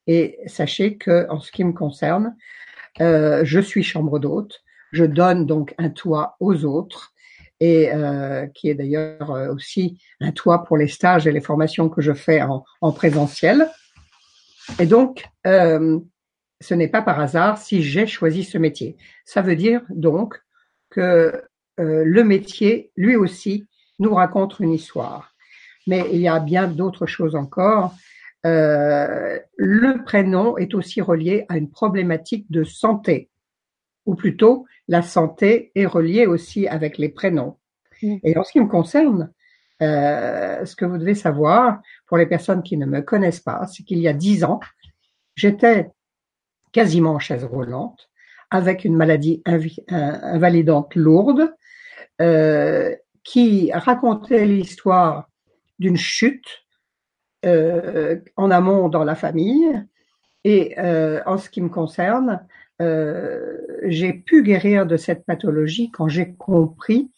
Et 0.06 0.38
sachez 0.46 0.96
que, 0.96 1.26
en 1.30 1.40
ce 1.40 1.50
qui 1.50 1.64
me 1.64 1.72
concerne, 1.72 2.36
euh, 3.00 3.44
je 3.44 3.60
suis 3.60 3.82
chambre 3.82 4.18
d'hôte. 4.18 4.62
Je 4.92 5.04
donne 5.04 5.46
donc 5.46 5.74
un 5.78 5.90
toit 5.90 6.36
aux 6.40 6.64
autres 6.64 7.12
et 7.60 7.92
euh, 7.92 8.46
qui 8.54 8.68
est 8.68 8.74
d'ailleurs 8.74 9.30
euh, 9.30 9.52
aussi 9.52 9.98
un 10.20 10.32
toit 10.32 10.64
pour 10.64 10.76
les 10.76 10.88
stages 10.88 11.26
et 11.26 11.32
les 11.32 11.40
formations 11.40 11.88
que 11.88 12.02
je 12.02 12.12
fais 12.12 12.42
en, 12.42 12.64
en 12.80 12.92
présentiel. 12.92 13.68
Et 14.78 14.86
donc, 14.86 15.26
euh, 15.46 15.98
ce 16.64 16.72
n'est 16.72 16.88
pas 16.88 17.02
par 17.02 17.20
hasard 17.20 17.58
si 17.58 17.82
j'ai 17.82 18.06
choisi 18.06 18.42
ce 18.42 18.56
métier. 18.56 18.96
Ça 19.26 19.42
veut 19.42 19.54
dire 19.54 19.82
donc 19.90 20.40
que 20.88 21.42
euh, 21.78 22.04
le 22.04 22.24
métier, 22.24 22.90
lui 22.96 23.16
aussi, 23.16 23.66
nous 23.98 24.14
raconte 24.14 24.58
une 24.60 24.72
histoire. 24.72 25.34
Mais 25.86 26.06
il 26.10 26.20
y 26.20 26.28
a 26.28 26.40
bien 26.40 26.66
d'autres 26.66 27.06
choses 27.06 27.36
encore. 27.36 27.92
Euh, 28.46 29.38
le 29.56 30.04
prénom 30.04 30.56
est 30.56 30.74
aussi 30.74 31.02
relié 31.02 31.44
à 31.50 31.58
une 31.58 31.70
problématique 31.70 32.50
de 32.50 32.64
santé 32.64 33.28
ou 34.06 34.14
plutôt 34.14 34.66
la 34.88 35.02
santé 35.02 35.70
est 35.74 35.86
reliée 35.86 36.26
aussi 36.26 36.66
avec 36.66 36.96
les 36.96 37.10
prénoms. 37.10 37.58
Mm. 38.02 38.16
Et 38.22 38.38
en 38.38 38.42
ce 38.42 38.52
qui 38.52 38.60
me 38.60 38.68
concerne, 38.68 39.30
euh, 39.82 40.64
ce 40.64 40.76
que 40.76 40.86
vous 40.86 40.96
devez 40.96 41.14
savoir 41.14 41.82
pour 42.06 42.16
les 42.16 42.26
personnes 42.26 42.62
qui 42.62 42.78
ne 42.78 42.86
me 42.86 43.02
connaissent 43.02 43.40
pas, 43.40 43.66
c'est 43.66 43.82
qu'il 43.82 43.98
y 43.98 44.08
a 44.08 44.14
dix 44.14 44.44
ans, 44.44 44.60
j'étais 45.34 45.90
quasiment 46.74 47.12
en 47.12 47.18
chaise 47.18 47.44
roulante 47.44 48.10
avec 48.50 48.84
une 48.84 48.96
maladie 48.96 49.42
invalidante 49.46 50.94
lourde 50.96 51.54
euh, 52.20 52.94
qui 53.22 53.72
racontait 53.72 54.44
l'histoire 54.44 55.30
d'une 55.78 55.96
chute 55.96 56.66
euh, 57.46 58.20
en 58.36 58.50
amont 58.50 58.88
dans 58.88 59.04
la 59.04 59.14
famille. 59.14 59.82
Et 60.44 60.78
euh, 60.78 61.20
en 61.26 61.38
ce 61.38 61.48
qui 61.48 61.62
me 61.62 61.68
concerne, 61.68 62.46
euh, 62.82 63.56
j'ai 63.84 64.12
pu 64.12 64.42
guérir 64.42 64.84
de 64.84 64.96
cette 64.96 65.24
pathologie 65.24 65.90
quand 65.90 66.08
j'ai 66.08 66.34
compris 66.34 67.10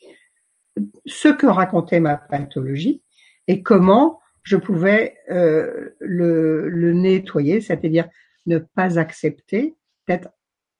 ce 1.06 1.28
que 1.28 1.46
racontait 1.46 2.00
ma 2.00 2.16
pathologie 2.16 3.02
et 3.48 3.62
comment 3.62 4.20
je 4.42 4.56
pouvais 4.56 5.16
euh, 5.30 5.96
le, 5.98 6.68
le, 6.68 6.92
nettoyer, 6.92 7.60
c'est-à-dire 7.60 8.08
ne 8.46 8.58
pas 8.58 8.98
accepter 8.98 9.76
d'être 10.08 10.28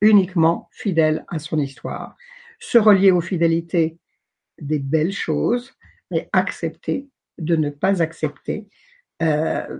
uniquement 0.00 0.68
fidèle 0.73 1.25
à 1.28 1.38
son 1.38 1.58
histoire, 1.58 2.16
se 2.58 2.78
relier 2.78 3.11
aux 3.11 3.20
fidélités 3.20 3.99
des 4.61 4.78
belles 4.78 5.12
choses, 5.12 5.73
mais 6.11 6.28
accepter 6.32 7.08
de 7.38 7.56
ne 7.56 7.70
pas 7.70 8.02
accepter, 8.02 8.68
euh, 9.23 9.78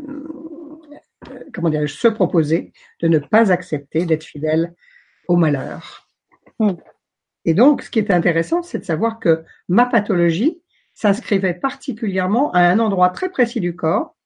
comment 1.55 1.71
dire, 1.71 1.89
se 1.89 2.09
proposer 2.09 2.73
de 3.01 3.09
ne 3.09 3.19
pas 3.19 3.53
accepter 3.53 4.05
d'être 4.05 4.25
fidèle 4.25 4.75
au 5.29 5.37
malheur. 5.37 6.09
Mm. 6.59 6.73
Et 7.45 7.55
donc, 7.55 7.83
ce 7.83 7.91
qui 7.91 8.01
est 8.01 8.11
intéressant, 8.11 8.63
c'est 8.63 8.81
de 8.81 8.85
savoir 8.85 9.21
que 9.21 9.45
ma 9.69 9.87
pathologie 9.87 10.61
s'inscrivait 10.95 11.55
particulièrement 11.55 12.51
à 12.53 12.61
un 12.61 12.79
endroit 12.81 13.11
très 13.11 13.31
précis 13.31 13.61
du 13.61 13.77
corps 13.77 14.17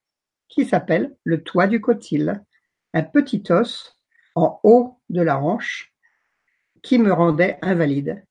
qui 0.47 0.65
s'appelle 0.65 1.15
le 1.23 1.43
toit 1.43 1.67
du 1.67 1.79
cotyle, 1.79 2.43
un 2.93 3.03
petit 3.03 3.43
os 3.49 3.97
en 4.35 4.59
haut 4.63 4.99
de 5.09 5.21
la 5.21 5.39
hanche 5.39 5.93
qui 6.81 6.97
me 6.97 7.11
rendait 7.11 7.57
invalide. 7.61 8.25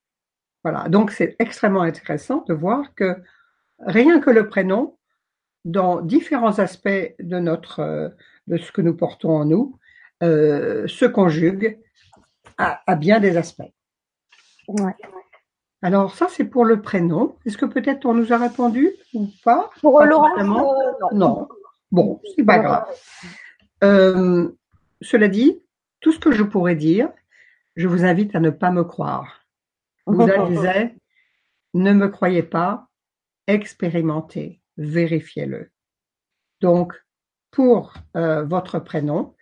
Voilà. 0.64 0.88
Donc, 0.88 1.10
c'est 1.10 1.36
extrêmement 1.38 1.82
intéressant 1.82 2.44
de 2.48 2.54
voir 2.54 2.94
que 2.94 3.16
rien 3.78 4.20
que 4.20 4.30
le 4.30 4.48
prénom, 4.48 4.96
dans 5.64 6.00
différents 6.00 6.58
aspects 6.58 7.14
de 7.18 7.38
notre, 7.38 8.14
de 8.46 8.56
ce 8.56 8.72
que 8.72 8.82
nous 8.82 8.96
portons 8.96 9.30
en 9.30 9.44
nous, 9.44 9.78
euh, 10.22 10.86
se 10.86 11.04
conjugue 11.06 11.78
à, 12.58 12.94
bien 12.96 13.20
des 13.20 13.36
aspects. 13.38 13.72
Alors 15.82 16.14
ça, 16.14 16.26
c'est 16.28 16.44
pour 16.44 16.66
le 16.66 16.82
prénom. 16.82 17.36
Est-ce 17.46 17.56
que 17.56 17.64
peut-être 17.64 18.04
on 18.04 18.12
nous 18.12 18.32
a 18.34 18.36
répondu 18.36 18.90
ou 19.14 19.28
pas? 19.42 19.70
Pour 19.80 20.02
Laurent, 20.04 20.38
euh, 20.38 20.42
non. 20.42 20.74
non. 21.12 21.48
Bon, 21.90 22.20
c'est 22.36 22.44
pas 22.44 22.58
grave. 22.58 22.86
Euh, 23.82 24.50
cela 25.00 25.28
dit, 25.28 25.62
tout 26.00 26.12
ce 26.12 26.18
que 26.18 26.32
je 26.32 26.42
pourrais 26.42 26.76
dire, 26.76 27.10
je 27.76 27.88
vous 27.88 28.04
invite 28.04 28.34
à 28.34 28.40
ne 28.40 28.50
pas 28.50 28.70
me 28.70 28.84
croire. 28.84 29.46
Vous 30.06 30.26
disait, 30.48 30.94
ne 31.74 31.92
me 31.92 32.08
croyez 32.08 32.42
pas, 32.42 32.88
expérimentez, 33.46 34.60
vérifiez-le. 34.76 35.70
Donc, 36.60 36.94
pour 37.50 37.94
euh, 38.16 38.44
votre 38.44 38.78
prénom, 38.78 39.34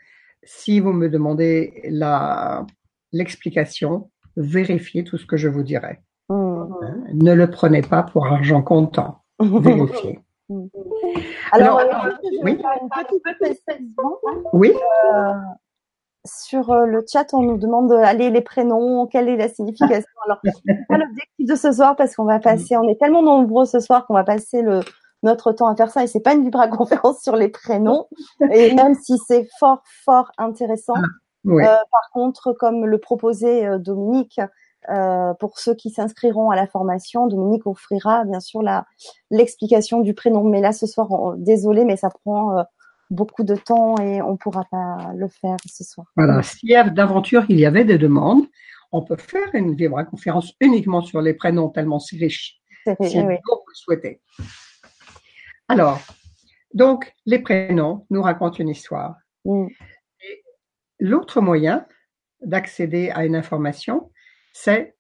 si 0.43 0.81
vous 0.81 0.93
me 0.93 1.09
demandez 1.09 1.83
la 1.85 2.65
l'explication, 3.13 4.11
vérifiez 4.37 5.05
tout 5.05 5.19
ce 5.19 5.27
que 5.27 5.37
je 5.37 5.49
vous 5.49 5.63
dirai. 5.63 6.01
Hmm. 6.29 6.73
Hein, 6.83 7.05
Ne 7.15 7.33
le 7.33 7.51
prenez 7.51 7.83
pas 7.83 8.03
pour 8.03 8.27
argent 8.27 8.63
comptant. 8.63 9.25
Vérifiez. 9.41 10.21
Alors, 11.53 11.79
Alors, 11.81 12.07
euh, 12.07 12.11
je 12.25 12.37
vais 12.39 12.43
oui. 12.43 12.61
faire 12.61 12.79
une 12.81 12.89
petite. 12.89 13.97
Oui, 14.53 14.73
Euh, 15.15 15.33
sur 16.27 16.71
euh, 16.71 16.87
le 16.87 17.05
chat, 17.11 17.33
on 17.33 17.43
nous 17.43 17.59
demande 17.59 17.91
euh, 17.93 18.03
allez 18.03 18.31
les 18.31 18.41
prénoms, 18.41 19.07
quelle 19.07 19.29
est 19.29 19.37
la 19.37 19.49
signification. 19.49 20.09
Alors, 20.27 20.39
c'est 20.45 20.87
pas 20.89 20.99
l'objectif 20.99 21.47
de 21.49 21.55
ce 21.55 21.73
soir 21.73 21.97
parce 21.97 22.15
qu'on 22.17 22.25
va 22.25 22.39
passer, 22.39 22.77
on 22.77 22.89
est 22.89 22.99
tellement 22.99 23.23
nombreux 23.23 23.65
ce 23.65 23.81
soir 23.81 24.07
qu'on 24.07 24.15
va 24.15 24.25
passer 24.25 24.63
le 24.63 24.81
notre 25.25 25.51
temps 25.51 25.67
à 25.67 25.75
faire 25.75 25.91
ça 25.91 26.05
et 26.05 26.07
c'est 26.07 26.21
pas 26.21 26.35
une 26.35 26.45
vibra 26.45 26.69
conférence 26.69 27.21
sur 27.23 27.35
les 27.35 27.49
prénoms 27.49 28.07
et 28.53 28.73
même 28.75 28.95
si 28.95 29.19
c'est 29.27 29.49
fort 29.59 29.83
fort 30.05 30.31
intéressant. 30.39 30.95
oui. 31.45 31.65
Euh, 31.65 31.77
par 31.91 32.11
contre, 32.13 32.53
comme 32.53 32.87
le 32.87 32.99
proposait 32.99 33.79
Dominique, 33.81 34.41
euh, 34.91 35.35
pour 35.35 35.59
ceux 35.59 35.75
qui 35.75 35.91
s'inscriront 35.91 36.51
à 36.51 36.57
la 36.57 36.67
formation, 36.67 37.27
Dominique 37.27 37.67
offrira 37.67 38.25
bien 38.25 38.41
sûr 38.41 38.63
la 38.63 38.87
l'explication 39.31 40.01
du 40.01 40.15
prénom. 40.15 40.45
Mais 40.45 40.61
là, 40.61 40.73
ce 40.73 40.87
soir, 40.87 41.11
on- 41.11 41.35
désolé, 41.37 41.85
mais 41.85 41.97
ça 41.97 42.11
prend 42.11 42.59
euh, 42.59 42.63
beaucoup 43.11 43.45
de 43.45 43.55
temps 43.55 43.97
et 43.99 44.21
on 44.23 44.37
pourra 44.37 44.65
pas 44.71 45.13
le 45.15 45.29
faire 45.29 45.57
ce 45.67 45.85
soir. 45.85 46.07
Voilà. 46.17 46.41
A 46.77 46.91
d'aventure, 46.91 47.45
il 47.49 47.59
y 47.59 47.67
avait 47.67 47.85
des 47.85 47.99
demandes, 47.99 48.45
on 48.93 49.03
peut 49.03 49.17
faire 49.17 49.49
une 49.55 49.75
vibra-conférence 49.75 50.53
uniquement 50.61 51.03
sur 51.03 51.21
les 51.21 51.35
prénoms 51.35 51.69
tellement 51.69 51.99
c'est 51.99 52.17
riche, 52.17 52.61
vrai, 52.87 52.97
si 53.09 53.19
oui, 53.19 53.25
oui. 53.27 53.35
vous 53.47 53.63
le 53.67 53.75
souhaitez. 53.75 54.21
Alors, 55.69 56.01
donc, 56.75 57.15
les 57.27 57.39
prénoms 57.39 58.07
nous 58.11 58.23
racontent 58.23 58.57
une 58.59 58.69
histoire. 58.69 59.17
Mm. 59.45 59.67
L'autre 61.01 61.41
moyen 61.41 61.87
d'accéder 62.43 63.11
à 63.11 63.25
une 63.25 63.37
information, 63.37 64.11
c'est 64.63 64.97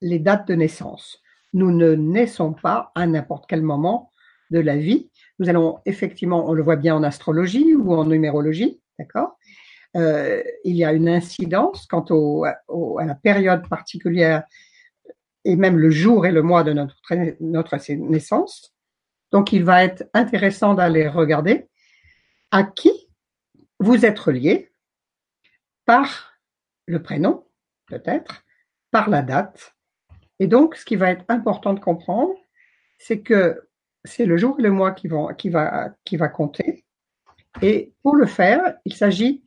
les 0.00 0.18
dates 0.18 0.48
de 0.48 0.54
naissance. 0.54 1.20
Nous 1.52 1.70
ne 1.70 1.94
naissons 1.94 2.52
pas 2.52 2.90
à 2.96 3.06
n'importe 3.06 3.44
quel 3.48 3.62
moment 3.62 4.10
de 4.50 4.58
la 4.58 4.76
vie. 4.76 5.10
Nous 5.38 5.48
allons 5.48 5.80
effectivement, 5.86 6.48
on 6.48 6.52
le 6.52 6.64
voit 6.64 6.76
bien 6.76 6.96
en 6.96 7.04
astrologie 7.04 7.74
ou 7.76 7.94
en 7.94 8.04
numérologie, 8.04 8.80
d'accord? 8.98 9.38
Euh, 9.96 10.42
Il 10.64 10.74
y 10.74 10.84
a 10.84 10.92
une 10.92 11.08
incidence 11.08 11.86
quant 11.86 12.04
à 12.42 13.04
la 13.04 13.14
période 13.14 13.68
particulière 13.68 14.42
et 15.44 15.54
même 15.54 15.78
le 15.78 15.90
jour 15.90 16.26
et 16.26 16.32
le 16.32 16.42
mois 16.42 16.64
de 16.64 16.72
notre, 16.72 16.96
notre 17.40 17.76
naissance. 17.94 18.74
Donc, 19.30 19.52
il 19.52 19.64
va 19.64 19.84
être 19.84 20.04
intéressant 20.12 20.74
d'aller 20.74 21.06
regarder 21.06 21.68
à 22.50 22.64
qui 22.64 22.92
vous 23.78 24.04
êtes 24.04 24.18
relié 24.18 24.72
par 25.84 26.32
le 26.86 27.00
prénom, 27.00 27.44
peut-être, 27.86 28.44
par 28.92 29.10
la 29.10 29.22
date. 29.22 29.74
Et 30.38 30.46
donc, 30.46 30.76
ce 30.76 30.84
qui 30.84 30.94
va 30.94 31.10
être 31.10 31.24
important 31.28 31.74
de 31.74 31.80
comprendre, 31.80 32.34
c'est 32.98 33.20
que 33.20 33.60
c'est 34.04 34.26
le 34.26 34.36
jour 34.36 34.56
et 34.58 34.62
le 34.62 34.70
mois 34.70 34.92
qui, 34.92 35.08
vont, 35.08 35.28
qui, 35.34 35.48
va, 35.48 35.90
qui 36.04 36.16
va 36.16 36.28
compter. 36.28 36.84
Et 37.60 37.92
pour 38.02 38.14
le 38.14 38.26
faire, 38.26 38.74
il 38.84 38.94
s'agit 38.94 39.44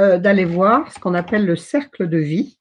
euh, 0.00 0.18
d'aller 0.18 0.44
voir 0.44 0.90
ce 0.92 0.98
qu'on 0.98 1.14
appelle 1.14 1.46
le 1.46 1.56
cercle 1.56 2.08
de 2.08 2.18
vie, 2.18 2.58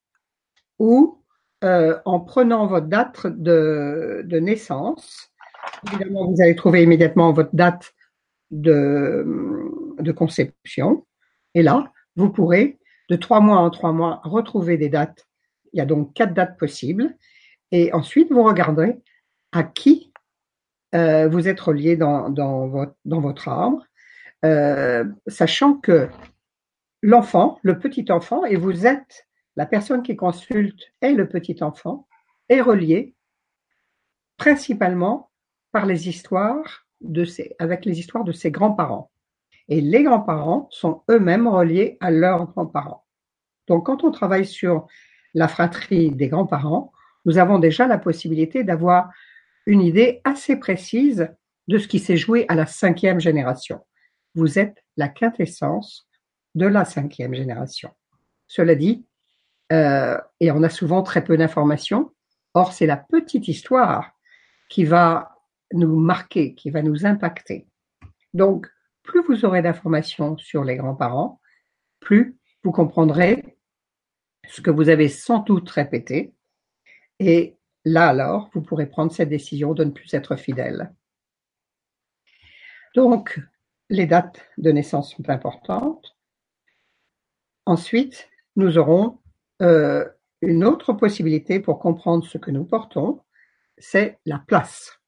où 0.79 1.23
euh, 1.63 1.97
en 2.05 2.19
prenant 2.19 2.67
votre 2.67 2.87
date 2.87 3.25
de, 3.27 4.23
naissance, 4.39 5.31
évidemment, 5.87 6.31
vous 6.31 6.41
allez 6.41 6.55
trouver 6.55 6.83
immédiatement 6.83 7.33
votre 7.33 7.55
date 7.55 7.93
de 8.51 10.11
conception. 10.15 11.05
Et 11.53 11.63
là, 11.63 11.91
vous 12.15 12.29
pourrez, 12.29 12.79
de 13.09 13.15
trois 13.15 13.39
mois 13.39 13.57
en 13.57 13.69
trois 13.69 13.91
mois, 13.91 14.21
retrouver 14.23 14.77
des 14.77 14.89
dates. 14.89 15.24
Il 15.75 15.79
y 15.79 15.81
a 15.81 15.85
donc 15.85 16.13
quatre 16.13 16.33
dates 16.33 16.57
possibles. 16.57 17.17
Et 17.71 17.91
ensuite, 17.93 18.31
vous 18.31 18.43
regarderez 18.43 19.01
à 19.51 19.63
qui 19.63 20.13
euh, 20.95 21.27
vous 21.27 21.49
êtes 21.49 21.59
relié 21.59 21.97
dans, 21.97 22.29
dans, 22.29 22.67
votre, 22.67 22.95
dans 23.03 23.19
votre 23.19 23.49
arbre, 23.49 23.85
euh, 24.45 25.03
sachant 25.27 25.73
que 25.73 26.07
l'enfant, 27.01 27.59
le 27.61 27.77
petit 27.77 28.05
enfant, 28.09 28.45
et 28.45 28.55
vous 28.55 28.85
êtes 28.85 29.27
la 29.57 29.65
personne 29.65 30.01
qui 30.01 30.15
consulte 30.15 30.81
est 31.01 31.11
le 31.11 31.27
petit 31.27 31.61
enfant, 31.61 32.07
est 32.47 32.61
relié 32.61 33.13
principalement 34.37 35.29
par 35.73 35.85
les 35.85 36.07
histoires 36.07 36.87
de 37.01 37.25
ses, 37.25 37.53
avec 37.59 37.83
les 37.83 37.99
histoires 37.99 38.23
de 38.23 38.31
ses 38.31 38.49
grands-parents. 38.49 39.11
Et 39.67 39.81
les 39.81 40.03
grands-parents 40.03 40.69
sont 40.71 41.03
eux-mêmes 41.11 41.47
reliés 41.47 41.97
à 41.99 42.11
leurs 42.11 42.45
grands-parents. 42.47 43.03
Donc, 43.67 43.87
quand 43.87 44.05
on 44.05 44.11
travaille 44.11 44.45
sur 44.45 44.87
la 45.35 45.47
fratrie 45.47 46.09
des 46.09 46.29
grands-parents, 46.29 46.91
nous 47.25 47.37
avons 47.37 47.59
déjà 47.59 47.85
la 47.85 47.99
possibilité 47.99 48.63
d'avoir 48.63 49.11
une 49.67 49.81
idée 49.81 50.21
assez 50.23 50.55
précise 50.55 51.29
de 51.67 51.77
ce 51.77 51.87
qui 51.87 51.99
s'est 51.99 52.17
joué 52.17 52.45
à 52.47 52.55
la 52.55 52.65
cinquième 52.65 53.19
génération. 53.19 53.81
Vous 54.33 54.57
êtes 54.57 54.83
la 54.97 55.09
quintessence 55.09 56.07
de 56.55 56.65
la 56.65 56.85
cinquième 56.85 57.33
génération. 57.33 57.91
Cela 58.47 58.75
dit, 58.75 59.05
euh, 59.71 60.17
et 60.39 60.51
on 60.51 60.63
a 60.63 60.69
souvent 60.69 61.03
très 61.03 61.23
peu 61.23 61.35
d'informations, 61.37 62.11
or 62.53 62.71
c'est 62.71 62.85
la 62.85 62.97
petite 62.97 63.47
histoire 63.47 64.11
qui 64.69 64.85
va 64.85 65.35
nous 65.73 65.99
marquer, 65.99 66.55
qui 66.55 66.69
va 66.69 66.81
nous 66.81 67.05
impacter. 67.05 67.67
Donc, 68.33 68.67
plus 69.03 69.21
vous 69.23 69.45
aurez 69.45 69.61
d'informations 69.61 70.37
sur 70.37 70.63
les 70.63 70.75
grands-parents, 70.75 71.41
plus 71.99 72.37
vous 72.63 72.71
comprendrez 72.71 73.54
ce 74.49 74.61
que 74.61 74.71
vous 74.71 74.89
avez 74.89 75.09
sans 75.09 75.39
doute 75.39 75.69
répété. 75.69 76.33
Et 77.19 77.55
là 77.83 78.07
alors, 78.09 78.49
vous 78.53 78.61
pourrez 78.61 78.87
prendre 78.87 79.11
cette 79.11 79.29
décision 79.29 79.73
de 79.73 79.83
ne 79.83 79.91
plus 79.91 80.13
être 80.13 80.35
fidèle. 80.35 80.93
Donc, 82.95 83.39
les 83.89 84.05
dates 84.05 84.45
de 84.57 84.71
naissance 84.71 85.13
sont 85.13 85.29
importantes. 85.29 86.15
Ensuite, 87.65 88.29
nous 88.55 88.77
aurons 88.77 89.19
euh, 89.61 90.07
une 90.41 90.63
autre 90.63 90.93
possibilité 90.93 91.59
pour 91.59 91.79
comprendre 91.79 92.25
ce 92.25 92.37
que 92.37 92.51
nous 92.51 92.65
portons, 92.65 93.21
c'est 93.77 94.19
la 94.25 94.39
place. 94.39 94.99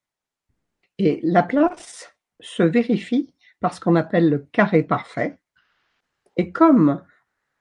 Et 0.97 1.19
la 1.23 1.43
place 1.43 2.15
se 2.39 2.63
vérifie 2.63 3.33
par 3.59 3.73
ce 3.73 3.79
qu'on 3.79 3.95
appelle 3.95 4.29
le 4.29 4.39
carré 4.51 4.83
parfait. 4.83 5.37
Et 6.35 6.51
comme 6.51 7.03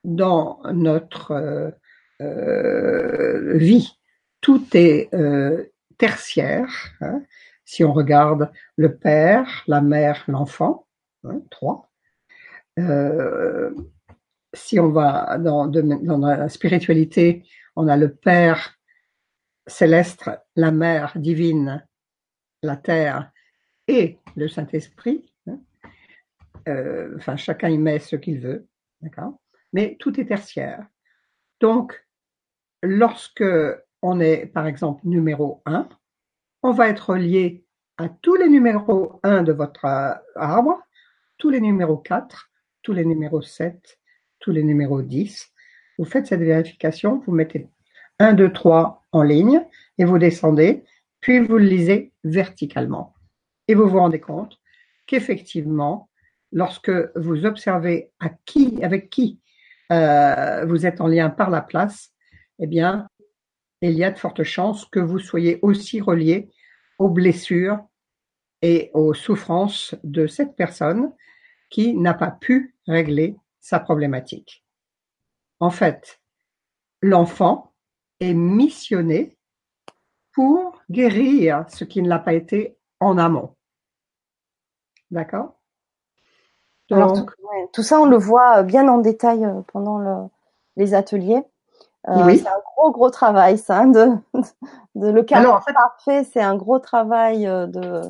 dans 0.07 0.61
notre 0.73 1.75
euh, 2.23 3.59
vie, 3.59 3.99
tout 4.41 4.65
est 4.73 5.13
euh, 5.13 5.67
tertiaire, 5.99 6.73
hein, 7.01 7.23
si 7.65 7.85
on 7.85 7.93
regarde 7.93 8.51
le 8.77 8.97
père, 8.97 9.65
la 9.67 9.81
mère, 9.81 10.25
l'enfant, 10.29 10.87
hein, 11.25 11.41
trois. 11.51 11.91
Euh, 12.79 13.75
si 14.55 14.79
on 14.79 14.91
va 14.91 15.39
dans, 15.39 15.67
dans 15.67 16.19
la 16.19 16.49
spiritualité, 16.49 17.43
on 17.75 17.89
a 17.89 17.97
le 17.97 18.15
père 18.15 18.79
céleste, 19.67 20.31
la 20.55 20.71
mère 20.71 21.13
divine, 21.17 21.85
la 22.63 22.77
terre 22.77 23.33
et 23.89 24.19
le 24.37 24.49
Saint-Esprit. 24.49 25.25
Hein. 25.49 25.59
Euh, 26.69 27.17
enfin, 27.17 27.37
chacun 27.37 27.69
y 27.69 27.79
met 27.79 27.99
ce 27.99 28.15
qu'il 28.17 28.39
veut, 28.39 28.69
d'accord 29.01 29.41
Mais 29.73 29.97
tout 29.99 30.19
est 30.21 30.27
tertiaire. 30.27 30.87
Donc, 31.61 32.07
lorsque 32.83 33.45
on 34.03 34.21
est, 34.21 34.47
par 34.47 34.67
exemple, 34.67 35.01
numéro 35.05 35.63
1, 35.67 35.89
on 36.63 36.73
va 36.73 36.89
être 36.89 37.17
lié 37.17 37.65
à 37.99 38.09
tous 38.09 38.35
les 38.35 38.49
numéros 38.49 39.21
1 39.23 39.43
de 39.43 39.53
votre 39.53 39.85
arbre, 40.35 40.83
tous 41.39 41.51
les 41.51 41.61
numéros 41.61 41.97
4, 41.97 42.51
tous 42.83 42.93
les 42.93 43.05
numéros 43.05 43.43
7, 43.43 43.99
tous 44.39 44.53
les 44.53 44.63
numéros 44.63 45.03
10. 45.03 45.49
Vous 45.99 46.05
faites 46.05 46.27
cette 46.27 46.41
vérification, 46.41 47.23
vous 47.27 47.33
mettez 47.33 47.69
1, 48.19 48.35
2, 48.35 48.53
3 48.53 49.03
en 49.13 49.23
ligne 49.23 49.65
et 49.99 50.05
vous 50.05 50.19
descendez, 50.19 50.85
puis 51.21 51.41
vous 51.41 51.57
le 51.57 51.65
lisez 51.65 52.13
verticalement. 52.25 53.15
Et 53.69 53.75
vous 53.75 53.89
vous 53.89 53.99
rendez 53.99 54.21
compte 54.21 54.59
qu'effectivement, 55.07 56.09
lorsque 56.53 56.93
vous 57.17 57.47
observez 57.47 58.11
à 58.21 58.31
qui, 58.45 58.83
avec 58.83 59.11
qui 59.11 59.41
euh, 59.93 60.65
vous 60.67 60.87
êtes 60.87 61.01
en 61.01 61.07
lien 61.07 61.31
par 61.31 61.51
la 61.51 61.63
place, 61.63 62.13
eh 62.59 62.67
bien, 62.67 63.09
il 63.83 63.93
y 63.93 64.05
a 64.05 64.11
de 64.11 64.19
fortes 64.19 64.43
chances 64.43 64.87
que 64.87 65.01
vous 65.01 65.19
soyez 65.19 65.59
aussi 65.63 66.01
relié 66.01 66.49
aux 66.99 67.09
blessures 67.09 67.79
et 68.63 68.91
aux 68.95 69.15
souffrances 69.15 69.95
de 70.03 70.27
cette 70.27 70.57
personne 70.57 71.13
qui 71.71 71.95
n'a 71.95 72.15
pas 72.15 72.31
pu 72.31 72.75
régler 72.87 73.37
sa 73.61 73.81
problématique. 73.81 74.65
En 75.61 75.71
fait, 75.71 76.21
l'enfant 77.03 77.75
est 78.21 78.35
missionné 78.35 79.37
pour 80.33 80.83
guérir 80.91 81.65
ce 81.69 81.85
qui 81.85 82.03
ne 82.03 82.09
l'a 82.09 82.19
pas 82.19 82.35
été 82.35 82.77
en 83.01 83.19
amont. 83.19 83.57
D'accord? 85.11 85.56
Tout, 86.89 87.83
ça, 87.83 88.01
on 88.01 88.07
le 88.07 88.17
voit 88.17 88.63
bien 88.63 88.89
en 88.89 88.99
détail 88.99 89.47
pendant 89.73 89.99
le, 89.99 90.15
les 90.77 90.95
ateliers. 90.95 91.43
oui. 92.07 92.39
C'est 92.39 92.49
un 92.49 92.61
gros, 92.77 92.93
gros 92.93 93.11
travail, 93.11 93.59
ça, 93.59 93.81
hein, 93.81 93.89
de, 93.89 94.09
de, 94.95 95.09
le 95.09 95.23
cadre 95.23 95.61
parfait. 95.75 96.25
C'est 96.25 96.43
un 96.43 96.57
gros 96.57 96.79
travail 96.79 97.45
de, 97.45 98.03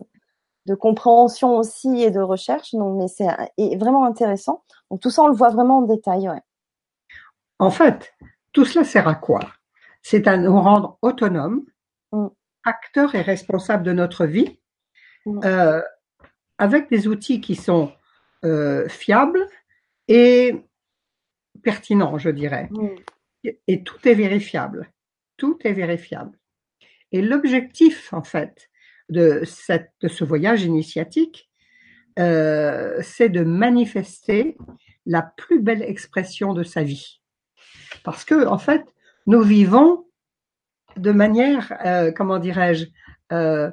de 0.66 0.74
compréhension 0.74 1.56
aussi 1.56 2.02
et 2.02 2.10
de 2.10 2.20
recherche. 2.20 2.74
Donc, 2.74 2.98
mais 2.98 3.08
c'est 3.08 3.28
vraiment 3.76 4.04
intéressant. 4.04 4.62
Donc, 4.90 5.00
tout 5.00 5.10
ça, 5.10 5.22
on 5.22 5.28
le 5.28 5.34
voit 5.34 5.50
vraiment 5.50 5.78
en 5.78 5.82
détail. 5.82 6.28
Ouais. 6.28 6.42
En 7.58 7.70
fait, 7.70 8.12
tout 8.52 8.64
cela 8.64 8.84
sert 8.84 9.08
à 9.08 9.14
quoi? 9.14 9.40
C'est 10.02 10.28
à 10.28 10.36
nous 10.36 10.60
rendre 10.60 10.98
autonomes, 11.02 11.64
mm. 12.12 12.26
acteurs 12.64 13.14
et 13.14 13.22
responsables 13.22 13.82
de 13.82 13.92
notre 13.92 14.26
vie, 14.26 14.58
mm. 15.24 15.40
euh, 15.44 15.82
avec 16.58 16.90
des 16.90 17.08
outils 17.08 17.40
qui 17.40 17.54
sont 17.54 17.92
euh, 18.46 18.88
fiables 18.88 19.46
et 20.08 20.54
pertinents, 21.62 22.16
je 22.18 22.30
dirais. 22.30 22.68
Mm. 22.70 23.50
Et 23.66 23.82
tout 23.82 24.08
est 24.08 24.14
vérifiable. 24.14 24.90
Tout 25.36 25.58
est 25.64 25.72
vérifiable. 25.72 26.38
Et 27.12 27.22
l'objectif, 27.22 28.12
en 28.12 28.22
fait, 28.22 28.70
de, 29.08 29.42
cette, 29.44 29.92
de 30.00 30.08
ce 30.08 30.24
voyage 30.24 30.62
initiatique, 30.62 31.50
euh, 32.18 32.98
c'est 33.02 33.28
de 33.28 33.42
manifester 33.42 34.56
la 35.04 35.22
plus 35.22 35.60
belle 35.60 35.82
expression 35.82 36.54
de 36.54 36.62
sa 36.62 36.82
vie. 36.82 37.20
Parce 38.04 38.24
que, 38.24 38.46
en 38.46 38.58
fait, 38.58 38.84
nous 39.26 39.42
vivons 39.42 40.06
de 40.96 41.12
manière, 41.12 41.72
euh, 41.84 42.10
comment 42.10 42.38
dirais-je, 42.38 42.86
euh, 43.32 43.70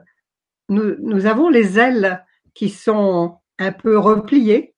nous, 0.70 0.96
nous 1.00 1.26
avons 1.26 1.50
les 1.50 1.80
ailes 1.80 2.26
qui 2.54 2.70
sont 2.70 3.38
un 3.64 3.72
peu 3.72 3.98
repliées 3.98 4.76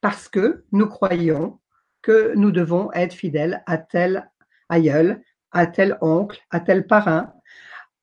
parce 0.00 0.28
que 0.28 0.64
nous 0.72 0.88
croyons 0.88 1.60
que 2.02 2.34
nous 2.34 2.50
devons 2.50 2.92
être 2.92 3.14
fidèles 3.14 3.62
à 3.66 3.78
tel 3.78 4.30
aïeul, 4.68 5.22
à 5.52 5.66
tel 5.66 5.98
oncle, 6.00 6.40
à 6.50 6.60
tel 6.60 6.86
parrain, 6.86 7.32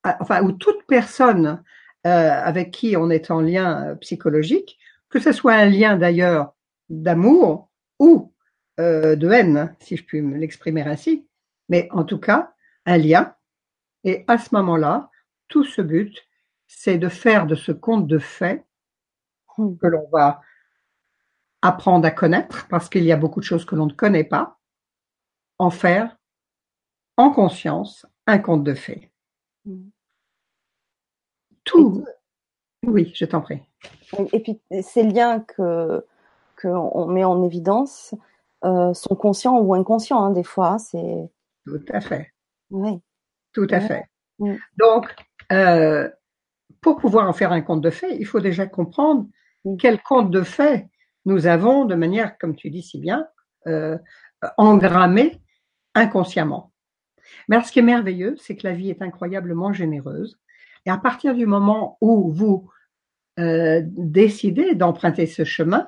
enfin, 0.04 0.42
ou 0.44 0.54
toute 0.54 0.86
personne 0.88 1.62
euh, 2.08 2.32
avec 2.32 2.72
qui 2.72 2.96
on 2.96 3.10
est 3.10 3.30
en 3.32 3.42
lien 3.42 3.90
euh, 3.90 3.96
psychologique, 3.96 4.80
que 5.10 5.20
ce 5.20 5.32
soit 5.32 5.56
un 5.56 5.66
lien 5.66 5.98
d'ailleurs 5.98 6.54
d'amour 6.88 7.70
ou 8.00 8.34
euh, 8.80 9.16
de 9.16 9.30
haine, 9.30 9.76
si 9.80 9.98
je 9.98 10.06
puis 10.06 10.22
me 10.22 10.38
l'exprimer 10.38 10.84
ainsi, 10.84 11.28
mais 11.68 11.90
en 11.92 12.06
tout 12.06 12.20
cas, 12.20 12.54
un 12.86 12.98
lien. 12.98 13.36
Et 14.06 14.24
à 14.28 14.38
ce 14.38 14.56
moment-là, 14.56 15.10
tout 15.50 15.66
ce 15.66 15.82
but, 15.82 16.26
c'est 16.68 16.98
de 16.98 17.10
faire 17.10 17.46
de 17.48 17.56
ce 17.56 17.72
conte 17.72 18.08
de 18.08 18.20
fait. 18.20 18.64
Que 19.82 19.88
l'on 19.88 20.08
va 20.12 20.42
apprendre 21.62 22.06
à 22.06 22.12
connaître, 22.12 22.68
parce 22.70 22.90
qu'il 22.90 23.04
y 23.04 23.12
a 23.12 23.18
beaucoup 23.18 23.40
de 23.40 23.46
choses 23.46 23.66
que 23.66 23.76
l'on 23.76 23.88
ne 23.88 23.94
connaît 23.94 24.24
pas, 24.24 24.58
en 25.58 25.70
faire 25.70 26.18
en 27.18 27.32
conscience 27.32 28.06
un 28.28 28.40
conte 28.40 28.64
de 28.64 28.74
fait. 28.74 29.12
Hmm. 29.66 29.90
Tout. 31.66 32.06
Oui, 32.84 33.12
je 33.14 33.26
t'en 33.26 33.42
prie. 33.42 33.62
Et 34.32 34.40
puis 34.40 34.62
ces 34.82 35.04
liens 35.04 35.42
que 35.42 36.06
qu'on 36.62 37.08
met 37.08 37.24
en 37.24 37.44
évidence 37.44 38.14
euh, 38.66 38.94
sont 38.94 39.16
conscients 39.16 39.60
ou 39.60 39.74
inconscients 39.74 40.24
hein, 40.24 40.32
des 40.32 40.44
fois. 40.44 40.72
Hein, 40.72 40.78
c'est 40.78 41.30
tout 41.66 41.86
à 41.92 42.02
fait. 42.02 42.32
Oui. 42.72 43.02
Tout 43.54 43.68
à 43.70 43.80
fait. 43.80 44.06
Donc, 44.78 45.14
euh, 45.52 46.10
pour 46.82 46.98
pouvoir 46.98 47.28
en 47.28 47.34
faire 47.34 47.52
un 47.52 47.62
compte 47.62 47.82
de 47.82 47.90
fait, 47.90 48.16
il 48.18 48.26
faut 48.26 48.40
déjà 48.40 48.66
comprendre 48.68 49.28
quel 49.80 50.02
compte 50.02 50.32
de 50.32 50.42
fait 50.42 50.88
nous 51.26 51.48
avons 51.48 51.86
de 51.86 51.96
manière, 51.96 52.38
comme 52.38 52.56
tu 52.56 52.70
dis 52.70 52.82
si 52.82 52.98
bien, 52.98 53.28
euh, 53.68 53.98
engrammé 54.58 55.42
inconsciemment. 55.96 56.72
Mais 57.48 57.62
ce 57.64 57.72
qui 57.72 57.80
est 57.80 57.84
merveilleux, 57.84 58.36
c'est 58.38 58.56
que 58.56 58.66
la 58.66 58.74
vie 58.74 58.90
est 58.90 59.02
incroyablement 59.02 59.74
généreuse 59.74 60.40
et 60.86 60.90
à 60.90 60.98
partir 60.98 61.36
du 61.36 61.46
moment 61.46 61.98
où 62.02 62.32
vous 62.32 62.70
euh, 63.40 63.82
décidez 63.86 64.76
d'emprunter 64.76 65.26
ce 65.26 65.44
chemin 65.44 65.88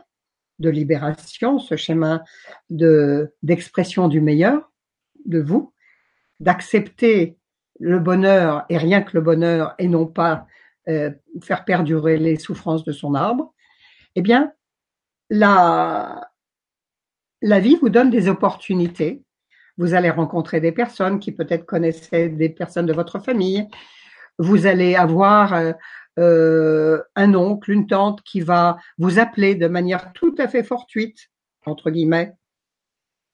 de 0.60 0.69
libération, 0.69 1.60
ce 1.60 1.75
chemin 1.75 2.23
de 2.69 3.34
d'expression 3.41 4.07
du 4.07 4.21
meilleur 4.21 4.71
de 5.25 5.39
vous, 5.39 5.73
d'accepter 6.39 7.38
le 7.79 7.99
bonheur 7.99 8.65
et 8.69 8.77
rien 8.77 9.01
que 9.01 9.17
le 9.17 9.21
bonheur 9.21 9.73
et 9.79 9.88
non 9.88 10.05
pas 10.05 10.45
euh, 10.88 11.12
faire 11.41 11.65
perdurer 11.65 12.17
les 12.17 12.38
souffrances 12.38 12.84
de 12.84 12.91
son 12.91 13.15
arbre, 13.15 13.53
eh 14.15 14.21
bien, 14.21 14.54
la, 15.30 16.32
la 17.41 17.60
vie 17.60 17.76
vous 17.76 17.89
donne 17.89 18.10
des 18.10 18.28
opportunités. 18.28 19.24
Vous 19.78 19.93
allez 19.93 20.10
rencontrer 20.10 20.60
des 20.60 20.71
personnes 20.71 21.19
qui 21.19 21.32
peut-être 21.32 21.65
connaissaient 21.65 22.30
des 22.30 22.50
personnes 22.50 22.86
de 22.86 22.93
votre 22.93 23.19
famille, 23.19 23.67
vous 24.38 24.65
allez 24.65 24.95
avoir 24.95 25.54
euh, 25.54 25.71
euh, 26.19 27.02
un 27.15 27.34
oncle, 27.36 27.71
une 27.71 27.88
tante 27.88 28.21
qui 28.24 28.41
va 28.41 28.78
vous 28.97 29.19
appeler 29.19 29.56
de 29.56 29.67
manière 29.67 30.12
tout 30.13 30.36
à 30.38 30.47
fait 30.47 30.63
fortuite, 30.63 31.30
entre 31.65 31.89
guillemets, 31.89 32.34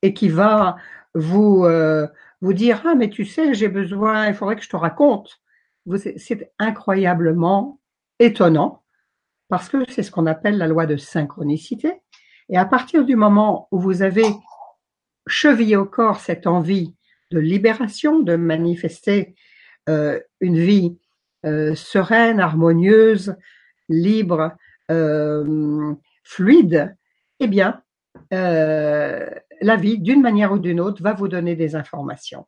et 0.02 0.14
qui 0.14 0.30
va 0.30 0.78
vous, 1.14 1.66
euh, 1.66 2.08
vous 2.42 2.54
dire, 2.54 2.84
ah 2.86 2.96
mais 2.96 3.10
tu 3.10 3.26
sais, 3.26 3.54
j'ai 3.54 3.68
besoin, 3.68 4.28
il 4.28 4.36
faudrait 4.36 4.56
que 4.56 4.64
je 4.64 4.70
te 4.70 4.76
raconte. 4.76 5.42
C'est 6.18 6.52
incroyablement 6.60 7.80
étonnant 8.20 8.84
parce 9.50 9.70
que 9.70 9.90
c'est 9.90 10.04
ce 10.04 10.12
qu'on 10.12 10.26
appelle 10.26 10.58
la 10.58 10.68
loi 10.68 10.86
de 10.86 10.98
synchronicité. 10.98 12.02
Et 12.50 12.58
à 12.58 12.66
partir 12.66 13.06
du 13.06 13.16
moment 13.16 13.68
où 13.72 13.80
vous 13.80 14.02
avez 14.02 14.26
chevillé 15.28 15.76
au 15.76 15.86
corps 15.86 16.20
cette 16.20 16.48
envie 16.48 16.94
de 17.32 17.40
libération, 17.40 18.20
de 18.20 18.36
manifester 18.36 19.36
euh, 19.90 20.20
une 20.40 20.58
vie 20.58 20.98
euh, 21.46 21.76
sereine, 21.76 22.40
harmonieuse, 22.40 23.36
libre, 23.90 24.56
euh, 24.92 25.94
fluide, 26.24 26.96
eh 27.40 27.48
bien, 27.48 27.84
la 28.32 29.76
vie, 29.76 30.00
d'une 30.00 30.22
manière 30.22 30.52
ou 30.52 30.60
d'une 30.60 30.80
autre, 30.80 31.02
va 31.02 31.14
vous 31.14 31.28
donner 31.28 31.56
des 31.56 31.76
informations. 31.76 32.48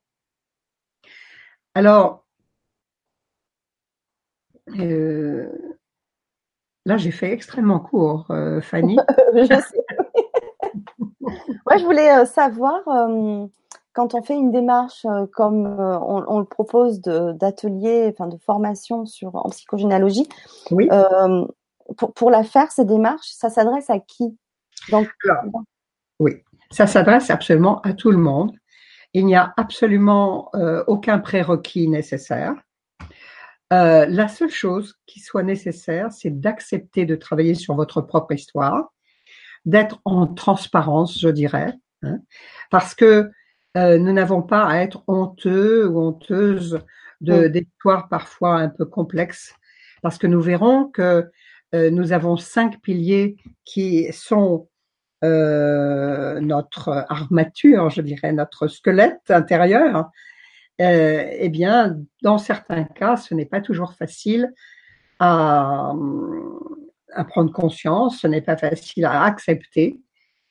Alors, 1.76 2.26
là, 6.90 6.98
j'ai 6.98 7.12
fait 7.12 7.32
extrêmement 7.32 7.80
court, 7.80 8.28
Fanny. 8.62 8.98
je 9.34 9.46
sais. 9.46 9.86
Moi, 11.66 11.78
je 11.78 11.86
voulais 11.86 12.26
savoir 12.26 12.82
quand 14.00 14.14
on 14.14 14.22
fait 14.22 14.36
une 14.36 14.52
démarche 14.52 15.06
euh, 15.06 15.26
comme 15.34 15.66
euh, 15.66 16.00
on, 16.00 16.40
le 16.40 16.46
propose 16.46 17.02
d'ateliers, 17.02 18.10
enfin 18.14 18.28
de 18.28 18.38
formation 18.38 19.06
sur 19.06 19.36
en 19.36 19.50
psychogénéalogie, 19.50 20.28
oui. 20.72 20.88
Euh, 20.92 21.46
pour, 22.16 22.30
la 22.30 22.44
faire 22.44 22.72
ces 22.72 22.86
démarches, 22.86 23.28
ça 23.28 23.50
s'adresse 23.50 23.90
à 23.90 24.00
qui? 24.00 24.38
Donc, 24.92 25.10
oui, 26.20 26.44
ça 26.72 26.88
s'adresse 26.88 27.30
absolument 27.30 27.82
à 27.82 27.94
tout 27.94 28.12
le 28.12 28.18
monde. 28.18 28.52
Il 29.14 29.26
n'y 29.26 29.36
a 29.36 29.54
absolument 29.58 30.52
aucun 30.86 31.18
prérequis 31.18 31.88
nécessaire. 31.88 32.54
La 33.72 34.28
seule 34.28 34.50
chose 34.50 34.96
qui 35.06 35.20
soit 35.20 35.44
nécessaire, 35.44 36.12
c'est 36.12 36.40
d'accepter 36.40 37.06
de 37.06 37.16
travailler 37.16 37.56
sur 37.56 37.76
votre 37.76 38.02
propre 38.02 38.34
histoire, 38.34 38.92
d'être 39.66 40.00
en 40.06 40.28
transparence, 40.28 41.20
je 41.20 41.30
dirais, 41.30 41.74
hein, 42.04 42.20
parce 42.72 42.96
que 42.96 43.30
euh, 43.78 44.00
nous 44.00 44.14
n'avons 44.14 44.42
pas 44.42 44.66
à 44.66 44.78
être 44.80 45.04
honteux 45.08 45.88
ou 45.88 46.00
honteuses 46.00 46.80
de 47.22 47.48
d'histoires 47.48 48.08
parfois 48.10 48.56
un 48.56 48.70
peu 48.70 48.86
complexes, 48.86 49.54
parce 50.02 50.18
que 50.18 50.28
nous 50.28 50.42
verrons 50.42 50.86
que 50.86 51.30
euh, 51.76 51.92
nous 51.92 52.14
avons 52.14 52.38
cinq 52.38 52.82
piliers 52.82 53.38
qui 53.66 54.12
sont 54.12 54.70
euh, 55.24 56.40
notre 56.40 57.06
armature, 57.10 57.90
je 57.90 58.02
dirais, 58.02 58.32
notre 58.32 58.68
squelette 58.68 59.30
intérieur. 59.30 60.10
Eh 60.80 61.50
bien, 61.50 61.98
dans 62.22 62.38
certains 62.38 62.86
cas, 62.86 63.18
ce 63.18 63.34
n'est 63.34 63.46
pas 63.46 63.62
toujours 63.62 63.94
facile 63.94 64.54
à, 65.20 65.94
à 67.14 67.24
prendre 67.26 67.52
conscience, 67.52 68.20
ce 68.20 68.28
n'est 68.28 68.42
pas 68.42 68.58
facile 68.58 69.06
à 69.06 69.24
accepter. 69.24 70.00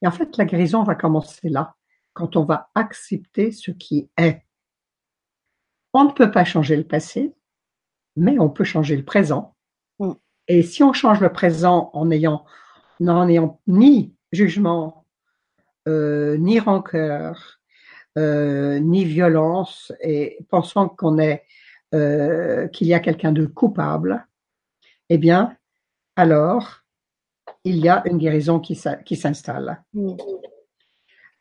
Et 0.02 0.06
en 0.06 0.10
fait, 0.10 0.36
la 0.36 0.44
guérison 0.44 0.82
va 0.82 0.94
commencer 0.94 1.48
là 1.48 1.74
quand 2.12 2.36
on 2.36 2.44
va 2.44 2.70
accepter 2.74 3.52
ce 3.52 3.70
qui 3.70 4.10
est. 4.18 4.42
On 5.92 6.04
ne 6.04 6.12
peut 6.12 6.30
pas 6.30 6.44
changer 6.44 6.76
le 6.76 6.84
passé, 6.84 7.32
mais 8.16 8.38
on 8.38 8.50
peut 8.50 8.64
changer 8.64 8.96
le 8.96 9.04
présent. 9.04 9.56
Mm. 9.98 10.12
Et 10.48 10.62
si 10.62 10.82
on 10.82 10.92
change 10.92 11.20
le 11.20 11.32
présent 11.32 11.90
en 11.92 12.10
ayant, 12.10 12.44
n'en 13.00 13.28
ayant 13.28 13.60
ni 13.66 14.14
jugement, 14.32 15.06
euh, 15.86 16.36
ni 16.38 16.58
rancœur, 16.58 17.34
euh, 17.36 17.57
ni 18.16 19.04
violence, 19.04 19.92
et 20.00 20.38
pensant 20.48 20.88
qu'on 20.88 21.18
est, 21.18 21.44
euh, 21.94 22.68
qu'il 22.68 22.86
y 22.86 22.94
a 22.94 23.00
quelqu'un 23.00 23.32
de 23.32 23.46
coupable, 23.46 24.26
eh 25.08 25.18
bien, 25.18 25.56
alors, 26.16 26.82
il 27.64 27.76
y 27.76 27.88
a 27.88 28.02
une 28.06 28.18
guérison 28.18 28.60
qui, 28.60 28.78
qui 29.04 29.16
s'installe. 29.16 29.82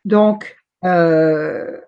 Donc, 0.05 0.57
euh, 0.85 1.81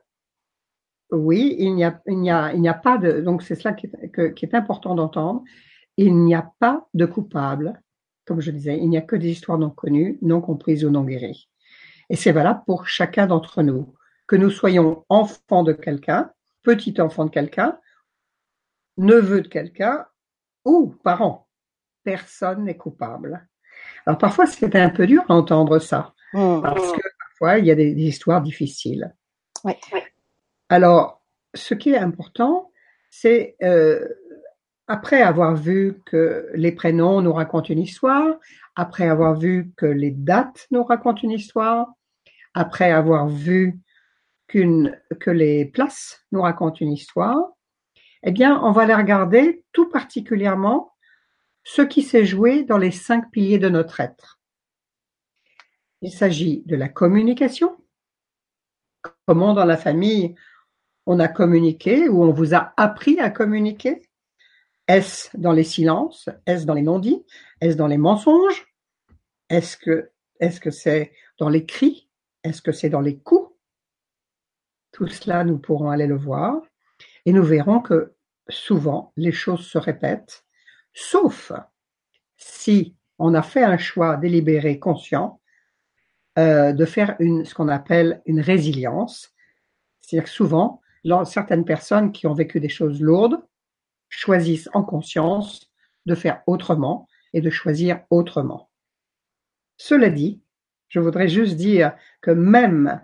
oui, 1.11 1.55
il 1.59 1.75
n'y 1.75 1.83
a, 1.83 2.01
il 2.07 2.19
n'y 2.19 2.31
a, 2.31 2.53
il 2.53 2.61
n'y 2.61 2.69
a 2.69 2.73
pas 2.73 2.97
de, 2.97 3.21
donc 3.21 3.43
c'est 3.43 3.55
cela 3.55 3.73
qui 3.73 3.87
est, 3.87 4.33
qui 4.33 4.45
est 4.45 4.55
important 4.55 4.95
d'entendre. 4.95 5.43
Il 5.97 6.15
n'y 6.23 6.35
a 6.35 6.51
pas 6.59 6.87
de 6.93 7.05
coupable. 7.05 7.81
Comme 8.25 8.41
je 8.41 8.51
disais, 8.51 8.77
il 8.77 8.89
n'y 8.89 8.97
a 8.97 9.01
que 9.01 9.15
des 9.15 9.29
histoires 9.29 9.57
non 9.57 9.69
connues, 9.69 10.19
non 10.21 10.41
comprises 10.41 10.85
ou 10.85 10.89
non 10.89 11.03
guéries. 11.03 11.49
Et 12.09 12.15
c'est 12.15 12.31
valable 12.31 12.61
pour 12.65 12.87
chacun 12.87 13.27
d'entre 13.27 13.63
nous. 13.63 13.93
Que 14.29 14.35
nous 14.35 14.51
soyons 14.51 15.05
enfants 15.09 15.63
de 15.63 15.73
quelqu'un, 15.73 16.31
petit 16.61 17.01
enfant 17.01 17.25
de 17.25 17.31
quelqu'un, 17.31 17.79
neveu 18.97 19.41
de 19.41 19.47
quelqu'un 19.47 20.05
ou 20.65 20.93
parent. 21.03 21.47
Personne 22.03 22.65
n'est 22.65 22.77
coupable. 22.77 23.47
Alors 24.05 24.19
parfois 24.19 24.45
c'est 24.45 24.75
un 24.75 24.89
peu 24.89 25.07
dur 25.07 25.23
d'entendre 25.27 25.79
ça, 25.79 26.13
mmh. 26.33 26.61
parce 26.61 26.91
que 26.91 27.01
parfois 27.19 27.57
il 27.57 27.65
y 27.65 27.71
a 27.71 27.75
des, 27.75 27.91
histoires 27.91 28.43
difficiles. 28.43 29.15
Alors 30.69 31.23
ce 31.55 31.73
qui 31.73 31.89
est 31.89 31.97
important, 31.97 32.71
c'est 33.09 33.55
euh, 33.63 34.07
après 34.87 35.23
avoir 35.23 35.55
vu 35.55 36.01
que 36.05 36.51
les 36.53 36.71
prénoms 36.71 37.21
nous 37.21 37.33
racontent 37.33 37.69
une 37.69 37.79
histoire, 37.79 38.37
après 38.75 39.07
avoir 39.07 39.39
vu 39.39 39.71
que 39.75 39.87
les 39.87 40.11
dates 40.11 40.67
nous 40.69 40.83
racontent 40.83 41.21
une 41.23 41.31
histoire, 41.31 41.87
après 42.53 42.91
avoir 42.91 43.27
vu 43.27 43.79
que 44.49 45.29
les 45.29 45.65
places 45.65 46.25
nous 46.31 46.41
racontent 46.41 46.77
une 46.79 46.91
histoire, 46.91 47.37
eh 48.23 48.31
bien, 48.31 48.59
on 48.63 48.71
va 48.71 48.85
les 48.85 48.95
regarder 48.95 49.63
tout 49.71 49.89
particulièrement 49.89 50.93
ce 51.63 51.81
qui 51.81 52.01
s'est 52.01 52.25
joué 52.25 52.63
dans 52.63 52.77
les 52.77 52.91
cinq 52.91 53.31
piliers 53.31 53.59
de 53.59 53.69
notre 53.69 53.99
être. 53.99 54.39
Il 56.01 56.11
s'agit 56.11 56.63
de 56.65 56.75
la 56.75 56.89
communication. 56.89 57.77
Comment 59.25 59.53
dans 59.53 59.65
la 59.65 59.77
famille 59.77 60.35
on 61.05 61.19
a 61.19 61.27
communiqué 61.27 62.09
ou 62.09 62.23
on 62.23 62.31
vous 62.31 62.53
a 62.53 62.73
appris 62.77 63.19
à 63.19 63.29
communiquer 63.29 64.01
Est-ce 64.87 65.35
dans 65.37 65.51
les 65.51 65.63
silences 65.63 66.29
Est-ce 66.45 66.65
dans 66.65 66.73
les 66.73 66.81
non-dits 66.81 67.25
Est-ce 67.61 67.77
dans 67.77 67.87
les 67.87 67.97
mensonges 67.97 68.67
Est-ce 69.49 69.77
que 69.77 70.11
est-ce 70.39 70.59
que 70.59 70.71
c'est 70.71 71.11
dans 71.37 71.49
les 71.49 71.65
cris 71.65 72.09
Est-ce 72.43 72.61
que 72.61 72.71
c'est 72.71 72.89
dans 72.89 73.01
les 73.01 73.19
coups 73.19 73.48
Tout 74.99 75.07
cela, 75.07 75.45
nous 75.45 75.57
pourrons 75.57 75.89
aller 75.89 76.07
le 76.07 76.17
voir 76.17 76.61
et 77.25 77.31
nous 77.31 77.41
verrons 77.41 77.79
que 77.79 78.15
souvent 78.49 79.13
les 79.15 79.31
choses 79.31 79.65
se 79.65 79.77
répètent, 79.77 80.43
sauf 80.91 81.53
si 82.35 82.97
on 83.17 83.33
a 83.33 83.41
fait 83.41 83.63
un 83.63 83.77
choix 83.77 84.17
délibéré, 84.17 84.77
conscient, 84.77 85.39
euh, 86.37 86.73
de 86.73 86.83
faire 86.83 87.15
ce 87.17 87.53
qu'on 87.53 87.69
appelle 87.69 88.21
une 88.25 88.41
résilience. 88.41 89.33
C'est-à-dire 90.01 90.25
que 90.25 90.35
souvent, 90.35 90.81
certaines 91.23 91.63
personnes 91.63 92.11
qui 92.11 92.27
ont 92.27 92.33
vécu 92.33 92.59
des 92.59 92.67
choses 92.67 92.99
lourdes 92.99 93.41
choisissent 94.09 94.69
en 94.73 94.83
conscience 94.83 95.71
de 96.07 96.13
faire 96.13 96.43
autrement 96.45 97.07
et 97.31 97.39
de 97.39 97.49
choisir 97.49 98.01
autrement. 98.09 98.69
Cela 99.77 100.09
dit, 100.09 100.41
je 100.89 100.99
voudrais 100.99 101.29
juste 101.29 101.55
dire 101.55 101.95
que 102.19 102.31
même 102.31 103.01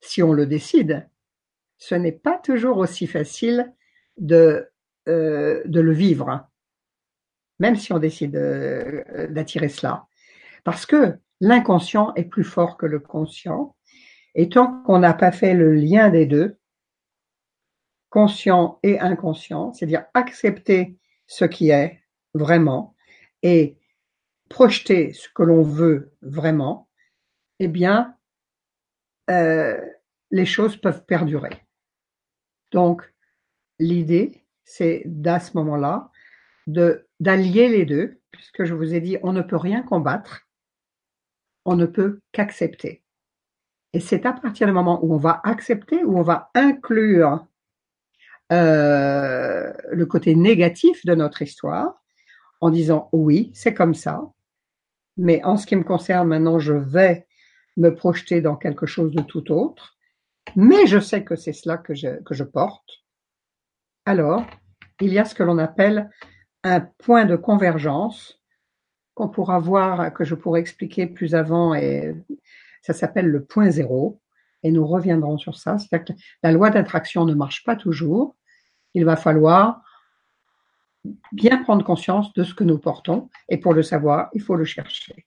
si 0.00 0.22
on 0.22 0.34
le 0.34 0.44
décide, 0.44 1.08
ce 1.78 1.94
n'est 1.94 2.12
pas 2.12 2.38
toujours 2.38 2.78
aussi 2.78 3.06
facile 3.06 3.72
de, 4.18 4.68
euh, 5.08 5.62
le 5.64 5.92
vivre, 5.92 6.48
même 7.58 7.76
si 7.76 7.92
on 7.92 7.98
décide 7.98 8.36
euh, 8.36 9.28
d'attirer 9.28 9.68
cela. 9.68 10.06
Parce 10.64 10.86
que 10.86 11.14
l'inconscient 11.40 12.12
est 12.14 12.24
plus 12.24 12.44
fort 12.44 12.76
que 12.76 12.86
le 12.86 12.98
conscient, 12.98 13.76
et 14.34 14.48
tant 14.48 14.82
qu'on 14.82 14.98
n'a 14.98 15.14
pas 15.14 15.32
fait 15.32 15.54
le 15.54 15.72
lien 15.74 16.10
des 16.10 16.26
deux, 16.26 16.58
conscient 18.10 18.78
et 18.82 18.98
inconscient, 18.98 19.72
c'est-à-dire 19.72 20.04
accepter 20.14 20.98
ce 21.26 21.44
qui 21.44 21.70
est 21.70 22.00
vraiment 22.34 22.94
et 23.42 23.78
projeter 24.48 25.12
ce 25.12 25.28
que 25.28 25.42
l'on 25.42 25.62
veut 25.62 26.12
vraiment, 26.22 26.88
eh 27.58 27.68
bien, 27.68 28.16
euh, 29.30 29.78
les 30.30 30.46
choses 30.46 30.76
peuvent 30.76 31.04
perdurer. 31.04 31.67
Donc, 32.72 33.02
l'idée, 33.78 34.44
c'est 34.64 35.02
d'à 35.06 35.40
ce 35.40 35.56
moment-là, 35.56 36.10
de 36.66 37.06
d'allier 37.20 37.68
les 37.68 37.84
deux, 37.84 38.20
puisque 38.30 38.64
je 38.64 38.74
vous 38.74 38.94
ai 38.94 39.00
dit, 39.00 39.16
on 39.22 39.32
ne 39.32 39.42
peut 39.42 39.56
rien 39.56 39.82
combattre, 39.82 40.46
on 41.64 41.74
ne 41.74 41.86
peut 41.86 42.20
qu'accepter. 42.32 43.02
Et 43.92 44.00
c'est 44.00 44.26
à 44.26 44.32
partir 44.32 44.66
du 44.66 44.72
moment 44.72 45.04
où 45.04 45.14
on 45.14 45.18
va 45.18 45.40
accepter, 45.44 46.04
où 46.04 46.18
on 46.18 46.22
va 46.22 46.50
inclure 46.54 47.46
euh, 48.52 49.72
le 49.90 50.06
côté 50.06 50.34
négatif 50.34 51.04
de 51.04 51.14
notre 51.14 51.42
histoire, 51.42 52.02
en 52.60 52.70
disant 52.70 53.08
oui, 53.12 53.50
c'est 53.54 53.74
comme 53.74 53.94
ça, 53.94 54.22
mais 55.16 55.42
en 55.44 55.56
ce 55.56 55.66
qui 55.66 55.76
me 55.76 55.84
concerne 55.84 56.28
maintenant, 56.28 56.58
je 56.58 56.74
vais 56.74 57.26
me 57.76 57.94
projeter 57.94 58.40
dans 58.40 58.56
quelque 58.56 58.86
chose 58.86 59.12
de 59.12 59.22
tout 59.22 59.52
autre, 59.52 59.97
mais 60.56 60.86
je 60.86 60.98
sais 60.98 61.24
que 61.24 61.36
c'est 61.36 61.52
cela 61.52 61.78
que 61.78 61.94
je, 61.94 62.22
que 62.22 62.34
je 62.34 62.44
porte, 62.44 63.04
alors 64.04 64.44
il 65.00 65.12
y 65.12 65.18
a 65.18 65.24
ce 65.24 65.34
que 65.34 65.42
l'on 65.42 65.58
appelle 65.58 66.10
un 66.64 66.80
point 66.80 67.24
de 67.24 67.36
convergence 67.36 68.40
qu'on 69.14 69.28
pourra 69.28 69.58
voir, 69.58 70.12
que 70.12 70.24
je 70.24 70.34
pourrais 70.34 70.60
expliquer 70.60 71.06
plus 71.06 71.34
avant, 71.34 71.74
et 71.74 72.14
ça 72.82 72.92
s'appelle 72.92 73.26
le 73.26 73.44
point 73.44 73.70
zéro, 73.70 74.20
et 74.62 74.70
nous 74.70 74.86
reviendrons 74.86 75.38
sur 75.38 75.56
ça. 75.56 75.78
C'est-à-dire 75.78 76.14
que 76.14 76.20
la 76.42 76.52
loi 76.52 76.70
d'attraction 76.70 77.24
ne 77.24 77.34
marche 77.34 77.64
pas 77.64 77.76
toujours. 77.76 78.36
Il 78.94 79.04
va 79.04 79.16
falloir 79.16 79.82
bien 81.32 81.62
prendre 81.62 81.84
conscience 81.84 82.32
de 82.34 82.44
ce 82.44 82.54
que 82.54 82.64
nous 82.64 82.78
portons, 82.78 83.28
et 83.48 83.58
pour 83.58 83.74
le 83.74 83.82
savoir, 83.82 84.30
il 84.32 84.40
faut 84.40 84.56
le 84.56 84.64
chercher. 84.64 85.26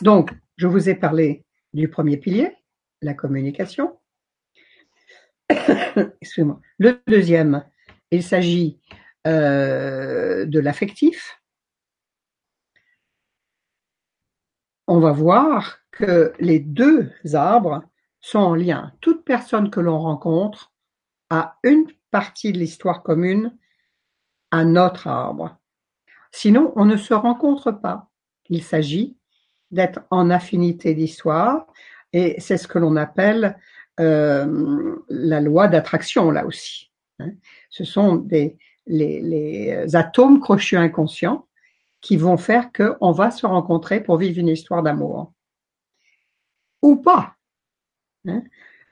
Donc, 0.00 0.32
je 0.56 0.66
vous 0.66 0.88
ai 0.88 0.94
parlé 0.94 1.44
du 1.72 1.88
premier 1.88 2.16
pilier, 2.16 2.56
la 3.02 3.14
communication. 3.14 3.98
Excusez-moi. 6.20 6.60
Le 6.78 7.02
deuxième, 7.06 7.64
il 8.10 8.22
s'agit 8.22 8.80
euh, 9.26 10.46
de 10.46 10.60
l'affectif. 10.60 11.40
On 14.86 15.00
va 15.00 15.12
voir 15.12 15.78
que 15.90 16.32
les 16.38 16.58
deux 16.58 17.12
arbres 17.34 17.84
sont 18.20 18.38
en 18.38 18.54
lien. 18.54 18.92
Toute 19.00 19.24
personne 19.24 19.70
que 19.70 19.80
l'on 19.80 19.98
rencontre 19.98 20.72
a 21.30 21.58
une 21.62 21.86
partie 22.10 22.52
de 22.52 22.58
l'histoire 22.58 23.02
commune 23.02 23.56
à 24.50 24.64
notre 24.64 25.06
arbre. 25.06 25.58
Sinon, 26.30 26.72
on 26.76 26.84
ne 26.84 26.96
se 26.96 27.14
rencontre 27.14 27.72
pas. 27.72 28.10
Il 28.48 28.62
s'agit 28.62 29.16
d'être 29.70 30.00
en 30.10 30.30
affinité 30.30 30.94
d'histoire 30.94 31.66
et 32.12 32.36
c'est 32.40 32.56
ce 32.56 32.68
que 32.68 32.78
l'on 32.78 32.96
appelle 32.96 33.58
euh, 34.00 34.96
la 35.08 35.40
loi 35.40 35.68
d'attraction 35.68 36.30
là 36.30 36.46
aussi. 36.46 36.90
Hein. 37.18 37.32
Ce 37.70 37.84
sont 37.84 38.16
des, 38.16 38.58
les, 38.86 39.20
les 39.20 39.96
atomes 39.96 40.40
crochus 40.40 40.76
inconscients 40.76 41.46
qui 42.00 42.16
vont 42.16 42.36
faire 42.36 42.70
qu'on 42.72 43.12
va 43.12 43.30
se 43.30 43.46
rencontrer 43.46 44.02
pour 44.02 44.16
vivre 44.16 44.38
une 44.38 44.48
histoire 44.48 44.82
d'amour. 44.82 45.32
Ou 46.82 46.96
pas. 46.96 47.36
Hein. 48.26 48.42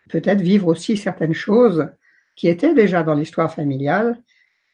Peut-être 0.08 0.40
vivre 0.40 0.68
aussi 0.68 0.96
certaines 0.96 1.34
choses 1.34 1.88
qui 2.36 2.48
étaient 2.48 2.74
déjà 2.74 3.02
dans 3.02 3.14
l'histoire 3.14 3.52
familiale 3.52 4.22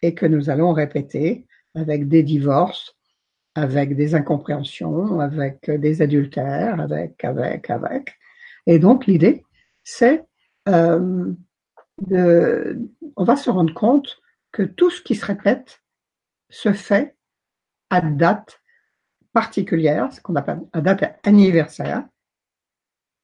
et 0.02 0.14
que 0.14 0.26
nous 0.26 0.50
allons 0.50 0.72
répéter 0.72 1.46
avec 1.74 2.08
des 2.08 2.22
divorces, 2.22 2.94
avec 3.54 3.96
des 3.96 4.14
incompréhensions, 4.14 5.20
avec 5.20 5.70
des 5.70 6.02
adultères, 6.02 6.80
avec, 6.80 7.24
avec, 7.24 7.70
avec. 7.70 8.14
Et 8.66 8.78
donc 8.78 9.06
l'idée, 9.06 9.44
c'est 9.84 10.24
euh, 10.68 11.32
de, 12.02 12.78
on 13.16 13.24
va 13.24 13.36
se 13.36 13.50
rendre 13.50 13.72
compte 13.72 14.20
que 14.52 14.62
tout 14.62 14.90
ce 14.90 15.00
qui 15.02 15.14
se 15.14 15.24
répète 15.24 15.82
se 16.50 16.72
fait 16.72 17.16
à 17.90 18.00
date 18.00 18.60
particulière, 19.32 20.12
ce 20.12 20.20
qu'on 20.20 20.34
appelle 20.36 20.60
à 20.72 20.80
date 20.80 21.18
anniversaire. 21.24 22.06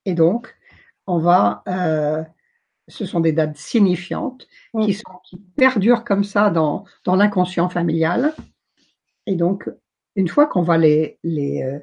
Et 0.05 0.15
donc, 0.15 0.55
on 1.07 1.19
va, 1.19 1.63
euh, 1.69 2.23
ce 2.89 3.07
sont 3.07 3.21
des 3.21 3.33
dates 3.33 3.57
signifiantes 3.57 4.47
qui, 4.83 4.95
sont, 4.95 5.21
qui 5.25 5.39
perdurent 5.57 6.05
comme 6.05 6.25
ça 6.25 6.51
dans, 6.51 6.85
dans 7.05 7.17
l'inconscient 7.17 7.69
familial. 7.69 8.35
Et 9.27 9.37
donc, 9.37 9.69
une 10.17 10.29
fois 10.29 10.47
qu'on 10.47 10.63
va 10.63 10.77
les, 10.79 11.19
les, 11.23 11.63
euh, 11.63 11.79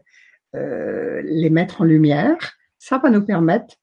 euh 0.55 1.21
les 1.23 1.49
mettre 1.49 1.81
en 1.81 1.85
lumière, 1.85 2.58
ça 2.79 2.97
va 2.97 3.09
nous 3.09 3.23
permettre 3.23 3.75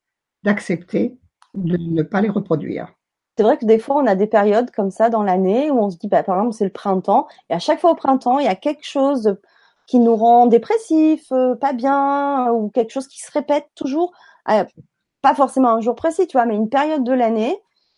d'accepter 0.42 1.16
de 1.54 1.76
ne 1.76 2.02
pas 2.02 2.20
les 2.20 2.28
reproduire. 2.28 2.92
C'est 3.37 3.42
vrai 3.42 3.59
que 3.59 3.66
des 3.66 3.78
fois, 3.78 3.96
on 3.96 4.06
a 4.06 4.14
des 4.14 4.26
périodes 4.26 4.70
comme 4.70 4.90
ça 4.90 5.11
dans 5.11 5.22
l'année 5.22 5.70
où 5.70 5.78
on 5.78 5.90
se 5.90 5.98
dit, 5.98 6.09
bah, 6.09 6.22
par 6.22 6.38
exemple, 6.38 6.54
c'est 6.54 6.64
le 6.64 6.70
printemps, 6.70 7.28
et 7.50 7.54
à 7.54 7.59
chaque 7.59 7.80
fois 7.80 7.90
au 7.90 7.94
printemps, 7.94 8.38
il 8.38 8.46
y 8.46 8.48
a 8.48 8.54
quelque 8.54 8.87
chose 8.87 9.37
qui 9.87 9.98
nous 9.98 10.16
rend 10.16 10.46
dépressifs, 10.46 11.30
euh, 11.32 11.54
pas 11.54 11.72
bien, 11.72 12.50
ou 12.50 12.70
quelque 12.70 12.90
chose 12.90 13.06
qui 13.06 13.20
se 13.20 13.30
répète 13.30 13.66
toujours, 13.74 14.12
euh, 14.50 14.64
pas 15.22 15.35
forcément 15.35 15.70
un 15.70 15.80
jour 15.80 15.94
précis, 15.94 16.26
tu 16.26 16.37
vois, 16.37 16.46
mais 16.46 16.56
une 16.56 16.70
période 16.70 17.04
de 17.04 17.12
l'année. 17.12 17.56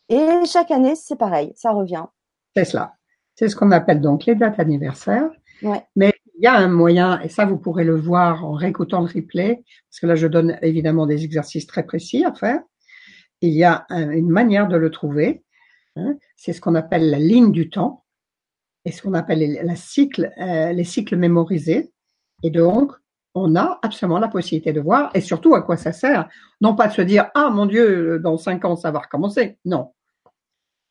Et 0.08 0.44
chaque 0.46 0.70
année, 0.70 0.96
c'est 0.96 1.16
pareil, 1.16 1.52
ça 1.54 1.70
revient. 1.70 2.04
C'est 2.56 2.64
cela. 2.64 2.94
C'est 3.36 3.48
ce 3.48 3.56
qu'on 3.56 3.70
appelle 3.70 4.00
donc 4.00 4.26
les 4.26 4.34
dates 4.34 4.58
anniversaires. 4.58 5.30
Ouais. 5.62 5.86
Mais 5.94 6.12
il 6.38 6.44
y 6.44 6.46
a 6.46 6.54
un 6.54 6.68
moyen, 6.68 7.20
et 7.20 7.28
ça 7.28 7.44
vous 7.44 7.58
pourrez 7.58 7.82
le 7.82 7.96
voir 7.96 8.44
en 8.44 8.52
réécoutant 8.52 9.00
le 9.00 9.08
replay, 9.12 9.64
parce 9.90 9.98
que 10.00 10.06
là 10.06 10.14
je 10.14 10.28
donne 10.28 10.56
évidemment 10.62 11.04
des 11.04 11.24
exercices 11.24 11.66
très 11.66 11.82
précis 11.82 12.24
à 12.24 12.32
faire. 12.32 12.60
Il 13.40 13.50
y 13.50 13.64
a 13.64 13.86
une 13.90 14.30
manière 14.30 14.68
de 14.68 14.76
le 14.76 14.90
trouver. 14.90 15.42
Hein. 15.96 16.14
C'est 16.36 16.52
ce 16.52 16.60
qu'on 16.60 16.76
appelle 16.76 17.10
la 17.10 17.18
ligne 17.18 17.50
du 17.50 17.70
temps 17.70 18.04
et 18.84 18.92
ce 18.92 19.02
qu'on 19.02 19.14
appelle 19.14 19.60
la 19.64 19.74
cycle, 19.74 20.30
euh, 20.40 20.72
les 20.72 20.84
cycles 20.84 21.16
mémorisés. 21.16 21.92
Et 22.44 22.50
donc, 22.50 22.92
on 23.34 23.56
a 23.56 23.80
absolument 23.82 24.20
la 24.20 24.28
possibilité 24.28 24.72
de 24.72 24.80
voir 24.80 25.10
et 25.14 25.20
surtout 25.20 25.56
à 25.56 25.62
quoi 25.62 25.76
ça 25.76 25.92
sert. 25.92 26.28
Non 26.60 26.76
pas 26.76 26.86
de 26.86 26.92
se 26.92 27.02
dire 27.02 27.30
ah 27.34 27.50
mon 27.50 27.66
Dieu 27.66 28.20
dans 28.20 28.38
cinq 28.38 28.64
ans 28.64 28.76
ça 28.76 28.92
va 28.92 29.00
recommencer. 29.00 29.58
Non, 29.64 29.92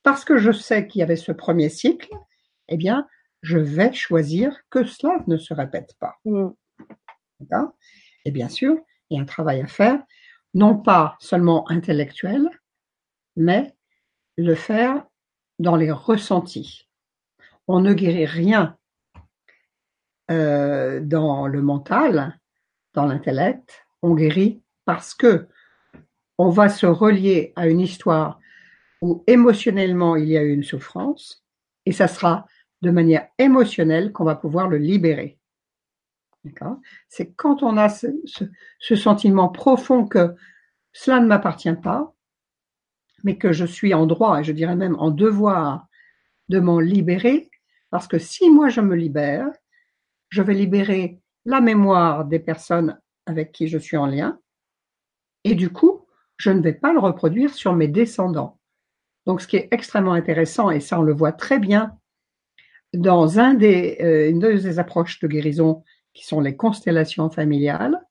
parce 0.03 0.25
que 0.25 0.37
je 0.37 0.51
sais 0.51 0.87
qu'il 0.87 0.99
y 0.99 1.03
avait 1.03 1.15
ce 1.15 1.31
premier 1.31 1.69
cycle, 1.69 2.09
eh 2.67 2.77
bien 2.77 3.07
je 3.41 3.57
vais 3.57 3.93
choisir 3.93 4.57
que 4.69 4.83
cela 4.83 5.19
ne 5.27 5.37
se 5.37 5.53
répète 5.53 5.95
pas. 5.99 6.17
Mm. 6.25 6.49
Et 8.25 8.31
bien 8.31 8.49
sûr, 8.49 8.77
il 9.09 9.17
y 9.17 9.19
a 9.19 9.23
un 9.23 9.25
travail 9.25 9.61
à 9.61 9.67
faire, 9.67 10.01
non 10.53 10.77
pas 10.77 11.15
seulement 11.19 11.69
intellectuel, 11.69 12.49
mais 13.35 13.75
le 14.37 14.55
faire 14.55 15.05
dans 15.59 15.75
les 15.75 15.91
ressentis. 15.91 16.87
On 17.67 17.79
ne 17.79 17.93
guérit 17.93 18.25
rien 18.25 18.77
euh, 20.31 20.99
dans 20.99 21.47
le 21.47 21.61
mental, 21.61 22.39
dans 22.93 23.05
l'intellect, 23.05 23.85
on 24.01 24.13
guérit 24.13 24.61
parce 24.85 25.13
que 25.13 25.47
on 26.37 26.49
va 26.49 26.69
se 26.69 26.85
relier 26.85 27.53
à 27.55 27.67
une 27.67 27.79
histoire 27.79 28.39
où 29.01 29.23
émotionnellement 29.27 30.15
il 30.15 30.29
y 30.29 30.37
a 30.37 30.43
eu 30.43 30.53
une 30.53 30.63
souffrance, 30.63 31.43
et 31.85 31.91
ça 31.91 32.07
sera 32.07 32.45
de 32.81 32.91
manière 32.91 33.27
émotionnelle 33.37 34.11
qu'on 34.11 34.23
va 34.23 34.35
pouvoir 34.35 34.67
le 34.67 34.77
libérer. 34.77 35.39
C'est 37.09 37.33
quand 37.33 37.63
on 37.63 37.77
a 37.77 37.89
ce, 37.89 38.07
ce, 38.79 38.95
sentiment 38.95 39.49
profond 39.49 40.05
que 40.05 40.35
cela 40.93 41.19
ne 41.19 41.27
m'appartient 41.27 41.73
pas, 41.73 42.13
mais 43.23 43.37
que 43.37 43.51
je 43.51 43.65
suis 43.65 43.93
en 43.93 44.05
droit, 44.05 44.39
et 44.39 44.43
je 44.43 44.51
dirais 44.51 44.75
même 44.75 44.95
en 44.95 45.11
devoir, 45.11 45.87
de 46.49 46.59
m'en 46.59 46.79
libérer, 46.79 47.49
parce 47.89 48.07
que 48.07 48.19
si 48.19 48.49
moi 48.49 48.69
je 48.69 48.79
me 48.79 48.95
libère, 48.95 49.47
je 50.29 50.41
vais 50.41 50.53
libérer 50.53 51.19
la 51.45 51.59
mémoire 51.59 52.25
des 52.25 52.39
personnes 52.39 52.99
avec 53.25 53.51
qui 53.51 53.67
je 53.67 53.77
suis 53.77 53.97
en 53.97 54.05
lien, 54.05 54.39
et 55.43 55.55
du 55.55 55.69
coup, 55.69 56.05
je 56.37 56.51
ne 56.51 56.61
vais 56.61 56.73
pas 56.73 56.93
le 56.93 56.99
reproduire 56.99 57.53
sur 57.53 57.73
mes 57.73 57.87
descendants. 57.87 58.59
Donc, 59.25 59.41
ce 59.41 59.47
qui 59.47 59.57
est 59.57 59.67
extrêmement 59.71 60.13
intéressant, 60.13 60.69
et 60.69 60.79
ça 60.79 60.99
on 60.99 61.03
le 61.03 61.13
voit 61.13 61.33
très 61.33 61.59
bien 61.59 61.97
dans 62.93 63.39
un 63.39 63.53
des, 63.53 63.97
euh, 64.01 64.29
une 64.29 64.39
des 64.39 64.79
approches 64.79 65.19
de 65.19 65.27
guérison 65.27 65.83
qui 66.13 66.25
sont 66.25 66.39
les 66.39 66.55
constellations 66.55 67.29
familiales, 67.29 68.01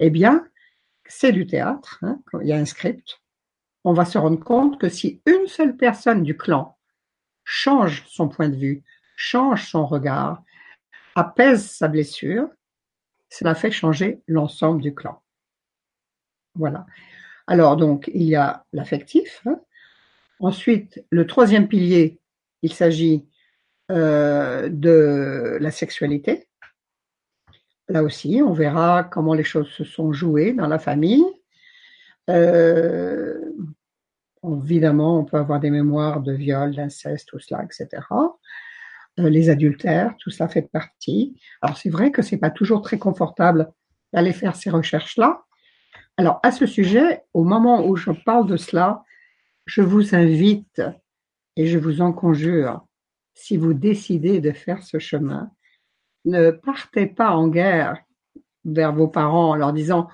eh 0.00 0.10
bien, 0.10 0.46
c'est 1.06 1.32
du 1.32 1.46
théâtre, 1.46 1.98
hein, 2.02 2.20
il 2.40 2.48
y 2.48 2.52
a 2.52 2.56
un 2.56 2.64
script. 2.64 3.20
On 3.84 3.92
va 3.92 4.04
se 4.04 4.18
rendre 4.18 4.40
compte 4.40 4.80
que 4.80 4.88
si 4.88 5.22
une 5.26 5.46
seule 5.46 5.76
personne 5.76 6.22
du 6.22 6.36
clan 6.36 6.76
change 7.44 8.04
son 8.08 8.28
point 8.28 8.48
de 8.48 8.56
vue, 8.56 8.84
change 9.16 9.68
son 9.68 9.86
regard, 9.86 10.42
apaise 11.14 11.68
sa 11.68 11.88
blessure, 11.88 12.48
cela 13.28 13.54
fait 13.54 13.70
changer 13.70 14.22
l'ensemble 14.26 14.82
du 14.82 14.94
clan. 14.94 15.22
Voilà. 16.54 16.86
Alors 17.46 17.76
donc, 17.76 18.10
il 18.14 18.24
y 18.24 18.36
a 18.36 18.64
l'affectif. 18.72 19.42
Hein. 19.46 19.60
Ensuite, 20.40 21.04
le 21.10 21.26
troisième 21.26 21.68
pilier, 21.68 22.20
il 22.62 22.72
s'agit 22.72 23.26
euh, 23.92 24.70
de 24.70 25.58
la 25.60 25.70
sexualité. 25.70 26.48
Là 27.88 28.02
aussi, 28.02 28.40
on 28.42 28.54
verra 28.54 29.04
comment 29.04 29.34
les 29.34 29.44
choses 29.44 29.68
se 29.68 29.84
sont 29.84 30.14
jouées 30.14 30.54
dans 30.54 30.66
la 30.66 30.78
famille. 30.78 31.26
Euh, 32.30 33.38
évidemment, 34.42 35.18
on 35.18 35.24
peut 35.26 35.36
avoir 35.36 35.60
des 35.60 35.70
mémoires 35.70 36.22
de 36.22 36.32
viol, 36.32 36.74
d'inceste, 36.74 37.28
tout 37.28 37.38
cela, 37.38 37.64
etc. 37.64 38.02
Euh, 39.20 39.28
les 39.28 39.50
adultères, 39.50 40.14
tout 40.18 40.30
ça 40.30 40.48
fait 40.48 40.62
partie. 40.62 41.38
Alors 41.60 41.76
c'est 41.76 41.90
vrai 41.90 42.10
que 42.12 42.22
c'est 42.22 42.38
pas 42.38 42.50
toujours 42.50 42.80
très 42.80 42.98
confortable 42.98 43.70
d'aller 44.14 44.32
faire 44.32 44.56
ces 44.56 44.70
recherches-là. 44.70 45.42
Alors 46.16 46.40
à 46.42 46.50
ce 46.50 46.64
sujet, 46.64 47.24
au 47.34 47.44
moment 47.44 47.86
où 47.86 47.96
je 47.96 48.10
parle 48.10 48.46
de 48.46 48.56
cela, 48.56 49.02
je 49.66 49.82
vous 49.82 50.14
invite 50.14 50.80
et 51.56 51.66
je 51.66 51.78
vous 51.78 52.00
en 52.00 52.14
conjure, 52.14 52.86
si 53.34 53.56
vous 53.56 53.74
décidez 53.74 54.40
de 54.40 54.52
faire 54.52 54.82
ce 54.82 54.98
chemin, 54.98 55.50
ne 56.24 56.50
partez 56.50 57.06
pas 57.06 57.30
en 57.30 57.48
guerre 57.48 57.96
vers 58.64 58.92
vos 58.92 59.08
parents 59.08 59.50
en 59.50 59.54
leur 59.56 59.72
disant 59.72 60.08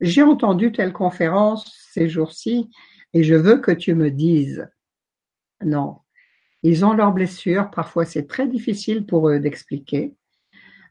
j'ai 0.00 0.22
entendu 0.22 0.72
telle 0.72 0.92
conférence 0.92 1.72
ces 1.92 2.08
jours-ci 2.08 2.70
et 3.12 3.22
je 3.22 3.34
veux 3.34 3.58
que 3.58 3.70
tu 3.70 3.94
me 3.94 4.10
dises. 4.10 4.68
Non, 5.64 5.98
ils 6.62 6.84
ont 6.84 6.94
leurs 6.94 7.12
blessures, 7.12 7.70
parfois 7.70 8.04
c'est 8.04 8.26
très 8.26 8.48
difficile 8.48 9.06
pour 9.06 9.28
eux 9.28 9.38
d'expliquer. 9.38 10.14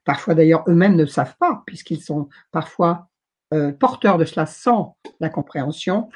Parfois 0.06 0.36
d'ailleurs 0.36 0.64
eux-mêmes 0.68 0.96
ne 0.96 1.06
savent 1.06 1.36
pas, 1.38 1.64
puisqu'ils 1.66 2.02
sont 2.02 2.30
parfois 2.52 3.10
euh, 3.54 3.72
porteurs 3.72 4.18
de 4.18 4.26
cela 4.26 4.46
sans 4.46 4.98
la 5.20 5.30
compréhension 5.30 6.10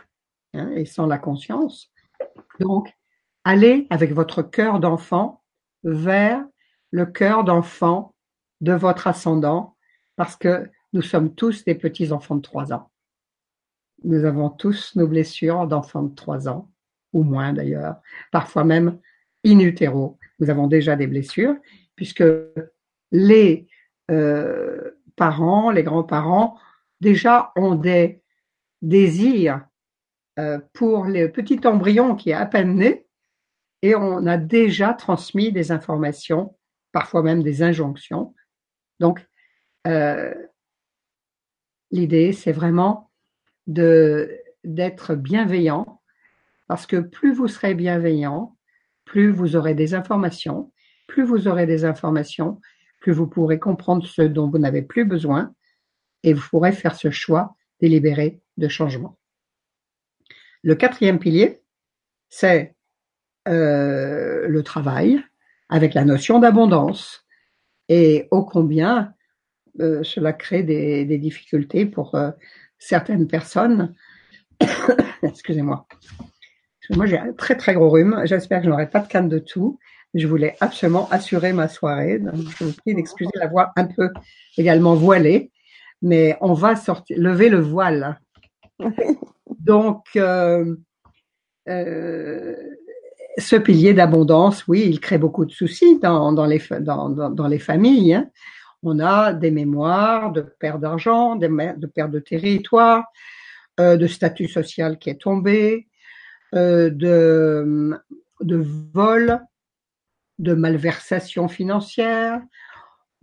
hein, 0.53 0.71
et 0.75 0.85
sans 0.85 1.05
la 1.05 1.17
conscience. 1.17 1.91
Donc, 2.59 2.91
allez 3.43 3.87
avec 3.89 4.13
votre 4.13 4.41
cœur 4.41 4.79
d'enfant 4.79 5.43
vers 5.83 6.45
le 6.91 7.05
cœur 7.05 7.43
d'enfant 7.43 8.15
de 8.61 8.73
votre 8.73 9.07
ascendant, 9.07 9.75
parce 10.15 10.35
que 10.35 10.69
nous 10.93 11.01
sommes 11.01 11.33
tous 11.35 11.63
des 11.63 11.75
petits 11.75 12.11
enfants 12.11 12.35
de 12.35 12.41
trois 12.41 12.73
ans. 12.73 12.89
Nous 14.03 14.25
avons 14.25 14.49
tous 14.49 14.95
nos 14.95 15.07
blessures 15.07 15.67
d'enfants 15.67 16.03
de 16.03 16.15
trois 16.15 16.47
ans, 16.47 16.71
ou 17.13 17.23
moins 17.23 17.53
d'ailleurs, 17.53 17.97
parfois 18.31 18.63
même 18.63 18.99
in 19.45 19.59
utero, 19.59 20.17
nous 20.39 20.49
avons 20.49 20.67
déjà 20.67 20.95
des 20.95 21.07
blessures, 21.07 21.55
puisque 21.95 22.23
les 23.11 23.67
euh, 24.11 24.91
parents, 25.15 25.71
les 25.71 25.83
grands-parents, 25.83 26.57
déjà 27.01 27.51
ont 27.55 27.75
des 27.75 28.21
désirs 28.81 29.65
euh, 30.39 30.59
pour 30.73 31.05
le 31.05 31.27
petit 31.27 31.59
embryon 31.65 32.15
qui 32.15 32.29
est 32.29 32.33
à 32.33 32.45
peine 32.45 32.75
né, 32.75 33.06
et 33.81 33.95
on 33.95 34.25
a 34.25 34.37
déjà 34.37 34.93
transmis 34.93 35.51
des 35.51 35.71
informations, 35.71 36.57
parfois 36.91 37.21
même 37.21 37.43
des 37.43 37.61
injonctions. 37.61 38.33
Donc, 38.99 39.25
euh, 39.85 40.33
l'idée, 41.91 42.33
c'est 42.33 42.51
vraiment 42.51 43.11
d'être 43.67 45.15
bienveillant, 45.15 46.01
parce 46.67 46.87
que 46.87 46.97
plus 46.97 47.33
vous 47.33 47.47
serez 47.47 47.73
bienveillant, 47.73 48.57
plus 49.05 49.31
vous 49.31 49.55
aurez 49.55 49.73
des 49.73 49.93
informations, 49.93 50.71
plus 51.07 51.23
vous 51.23 51.47
aurez 51.47 51.65
des 51.65 51.85
informations, 51.85 52.61
plus 52.99 53.11
vous 53.13 53.27
pourrez 53.27 53.59
comprendre 53.59 54.05
ce 54.05 54.21
dont 54.21 54.49
vous 54.49 54.57
n'avez 54.57 54.81
plus 54.81 55.05
besoin 55.05 55.53
et 56.23 56.33
vous 56.33 56.45
pourrez 56.49 56.71
faire 56.71 56.95
ce 56.95 57.11
choix 57.11 57.55
délibéré 57.79 58.41
de 58.57 58.67
changement. 58.67 59.17
Le 60.63 60.75
quatrième 60.75 61.19
pilier, 61.19 61.61
c'est 62.29 62.76
le 63.47 64.61
travail 64.63 65.21
avec 65.69 65.93
la 65.93 66.05
notion 66.05 66.39
d'abondance 66.39 67.25
et 67.89 68.27
ô 68.31 68.43
combien 68.43 69.13
euh, 69.79 70.03
cela 70.03 70.33
crée 70.33 70.63
des, 70.63 71.17
difficultés 71.17 71.85
pour 71.85 72.15
euh, 72.15 72.31
certaines 72.79 73.27
personnes. 73.27 73.93
Excusez-moi. 75.23 75.87
Moi, 76.91 77.05
j'ai 77.05 77.17
un 77.17 77.33
très 77.33 77.57
très 77.57 77.73
gros 77.73 77.89
rhume. 77.89 78.21
J'espère 78.25 78.59
que 78.59 78.65
je 78.65 78.69
n'aurai 78.69 78.89
pas 78.89 78.99
de 78.99 79.07
canne 79.07 79.29
de 79.29 79.39
tout. 79.39 79.77
Je 80.13 80.25
voulais 80.25 80.55
absolument 80.61 81.09
assurer 81.11 81.53
ma 81.53 81.67
soirée. 81.67 82.17
Donc, 82.17 82.35
je 82.57 82.63
vous 82.63 82.73
prie 82.73 82.95
d'excuser 82.95 83.31
la 83.35 83.47
voix 83.47 83.73
un 83.75 83.85
peu 83.85 84.09
également 84.57 84.95
voilée, 84.95 85.51
mais 86.01 86.37
on 86.39 86.53
va 86.53 86.75
sortir, 86.75 87.17
lever 87.19 87.49
le 87.49 87.59
voile. 87.59 88.19
Donc, 89.59 90.05
euh, 90.15 90.75
euh, 91.67 92.55
ce 93.37 93.55
pilier 93.55 93.93
d'abondance, 93.93 94.67
oui, 94.67 94.85
il 94.87 94.99
crée 94.99 95.17
beaucoup 95.17 95.45
de 95.45 95.51
soucis 95.51 95.99
dans, 95.99 96.45
les 96.45 97.59
familles. 97.59 98.15
Hein. 98.15 98.29
On 98.83 98.99
a 98.99 99.33
des 99.33 99.51
mémoires 99.51 100.31
de 100.31 100.41
perte 100.41 100.79
d'argent, 100.79 101.35
de 101.35 101.87
perte 101.87 102.11
de 102.11 102.19
territoire, 102.19 103.05
euh, 103.79 103.97
de 103.97 104.07
statut 104.07 104.47
social 104.47 104.97
qui 104.97 105.09
est 105.09 105.21
tombé, 105.21 105.87
euh, 106.55 106.89
de, 106.89 107.99
de 108.41 108.63
vol, 108.93 109.39
de 110.39 110.53
malversation 110.53 111.47
financière. 111.47 112.41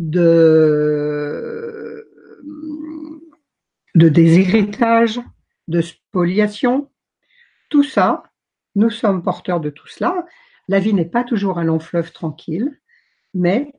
de, 0.01 2.05
de 3.95 4.09
déshéritage, 4.09 5.21
de 5.69 5.81
spoliation. 5.81 6.91
Tout 7.71 7.85
ça, 7.85 8.25
nous 8.75 8.91
sommes 8.91 9.23
porteurs 9.23 9.61
de 9.61 9.71
tout 9.71 9.87
cela. 9.87 10.27
La 10.69 10.81
vie 10.81 10.95
n'est 10.95 11.05
pas 11.05 11.25
toujours 11.25 11.59
un 11.59 11.65
long 11.65 11.81
fleuve 11.81 12.13
tranquille, 12.13 12.81
mais 13.35 13.73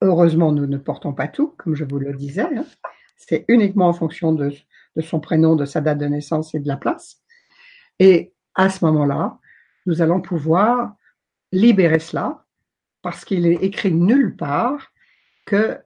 heureusement, 0.00 0.52
nous 0.52 0.66
ne 0.66 0.78
portons 0.78 1.12
pas 1.12 1.28
tout, 1.28 1.54
comme 1.58 1.74
je 1.74 1.84
vous 1.84 1.98
le 1.98 2.14
disais. 2.14 2.48
Hein. 2.56 2.64
C'est 3.16 3.44
uniquement 3.48 3.88
en 3.88 3.92
fonction 3.92 4.32
de, 4.32 4.52
de 4.96 5.02
son 5.02 5.20
prénom, 5.20 5.56
de 5.56 5.64
sa 5.64 5.80
date 5.80 5.98
de 5.98 6.06
naissance 6.06 6.54
et 6.54 6.60
de 6.60 6.68
la 6.68 6.76
place. 6.76 7.22
Et 7.98 8.32
à 8.54 8.70
ce 8.70 8.84
moment-là, 8.86 9.38
nous 9.86 10.02
allons 10.02 10.20
pouvoir 10.20 10.94
libérer 11.52 11.98
cela 11.98 12.44
parce 13.02 13.24
qu'il 13.24 13.46
est 13.46 13.62
écrit 13.62 13.92
nulle 13.92 14.36
part 14.36 14.92
que 15.46 15.78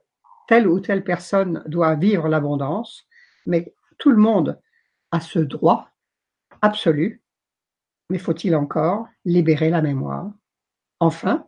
telle 0.47 0.67
ou 0.67 0.79
telle 0.79 1.03
personne 1.03 1.63
doit 1.65 1.95
vivre 1.95 2.27
l'abondance, 2.27 3.07
mais 3.45 3.73
tout 3.97 4.11
le 4.11 4.17
monde 4.17 4.59
a 5.11 5.19
ce 5.19 5.39
droit 5.39 5.89
absolu, 6.61 7.23
mais 8.09 8.17
faut-il 8.17 8.55
encore 8.55 9.07
libérer 9.25 9.69
la 9.69 9.81
mémoire? 9.81 10.31
Enfin, 10.99 11.47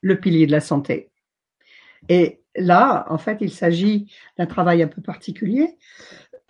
le 0.00 0.18
pilier 0.18 0.46
de 0.46 0.52
la 0.52 0.60
santé. 0.60 1.10
Et 2.08 2.40
là, 2.56 3.06
en 3.08 3.18
fait, 3.18 3.38
il 3.40 3.52
s'agit 3.52 4.12
d'un 4.36 4.46
travail 4.46 4.82
un 4.82 4.88
peu 4.88 5.00
particulier. 5.00 5.78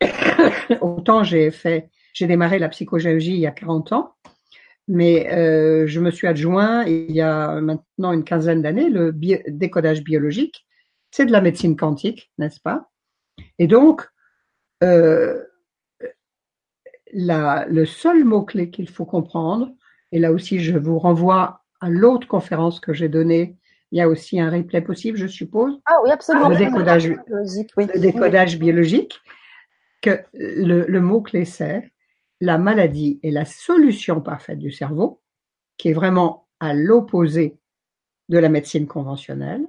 Autant 0.81 1.23
j'ai 1.23 1.51
fait, 1.51 1.91
j'ai 2.15 2.27
démarré 2.27 2.59
la 2.59 2.69
psychogéologie 2.69 3.35
il 3.35 3.41
y 3.41 3.47
a 3.47 3.53
40 3.53 3.93
ans, 3.93 4.15
mais 4.89 5.33
euh, 5.33 5.87
je 5.87 6.01
me 6.01 6.11
suis 6.11 6.27
adjoint 6.27 6.85
il 6.85 7.13
y 7.13 7.21
a 7.21 7.61
maintenant 7.61 8.13
une 8.13 8.25
quinzaine 8.25 8.63
d'années 8.63 8.89
le 8.89 9.13
décodage 9.49 10.03
biologique. 10.03 10.67
C'est 11.11 11.27
de 11.27 11.33
la 11.33 11.43
médecine 11.43 11.77
quantique, 11.77 12.33
n'est-ce 12.39 12.61
pas? 12.61 12.91
Et 13.59 13.67
donc, 13.67 14.09
euh, 14.83 15.45
la, 17.13 17.67
le 17.69 17.85
seul 17.85 18.25
mot-clé 18.25 18.71
qu'il 18.71 18.89
faut 18.89 19.05
comprendre, 19.05 19.71
et 20.11 20.19
là 20.19 20.33
aussi 20.33 20.61
je 20.61 20.77
vous 20.79 20.99
renvoie 20.99 21.63
à 21.81 21.89
l'autre 21.91 22.27
conférence 22.27 22.81
que 22.81 22.93
j'ai 22.93 23.09
donnée, 23.09 23.57
il 23.91 23.99
y 23.99 24.01
a 24.01 24.09
aussi 24.09 24.41
un 24.41 24.51
replay 24.51 24.81
possible, 24.81 25.19
je 25.19 25.27
suppose. 25.27 25.79
Ah 25.85 25.99
oui, 26.03 26.11
absolument. 26.11 26.49
Le 26.49 26.57
décodage, 26.57 27.09
biologique, 27.09 27.71
le 27.77 28.01
décodage 28.01 28.59
biologique, 28.59 29.21
que 30.01 30.21
le, 30.33 30.87
le 30.87 31.01
mot-clé 31.01 31.45
c'est 31.45 31.93
la 32.41 32.59
maladie 32.59 33.21
est 33.23 33.31
la 33.31 33.45
solution 33.45 34.21
parfaite 34.21 34.59
du 34.59 34.73
cerveau, 34.73 35.21
qui 35.77 35.91
est 35.91 35.93
vraiment 35.93 36.49
à 36.59 36.75
l'opposé 36.75 37.59
de 38.29 38.39
la 38.39 38.49
médecine 38.49 38.87
conventionnelle. 38.87 39.65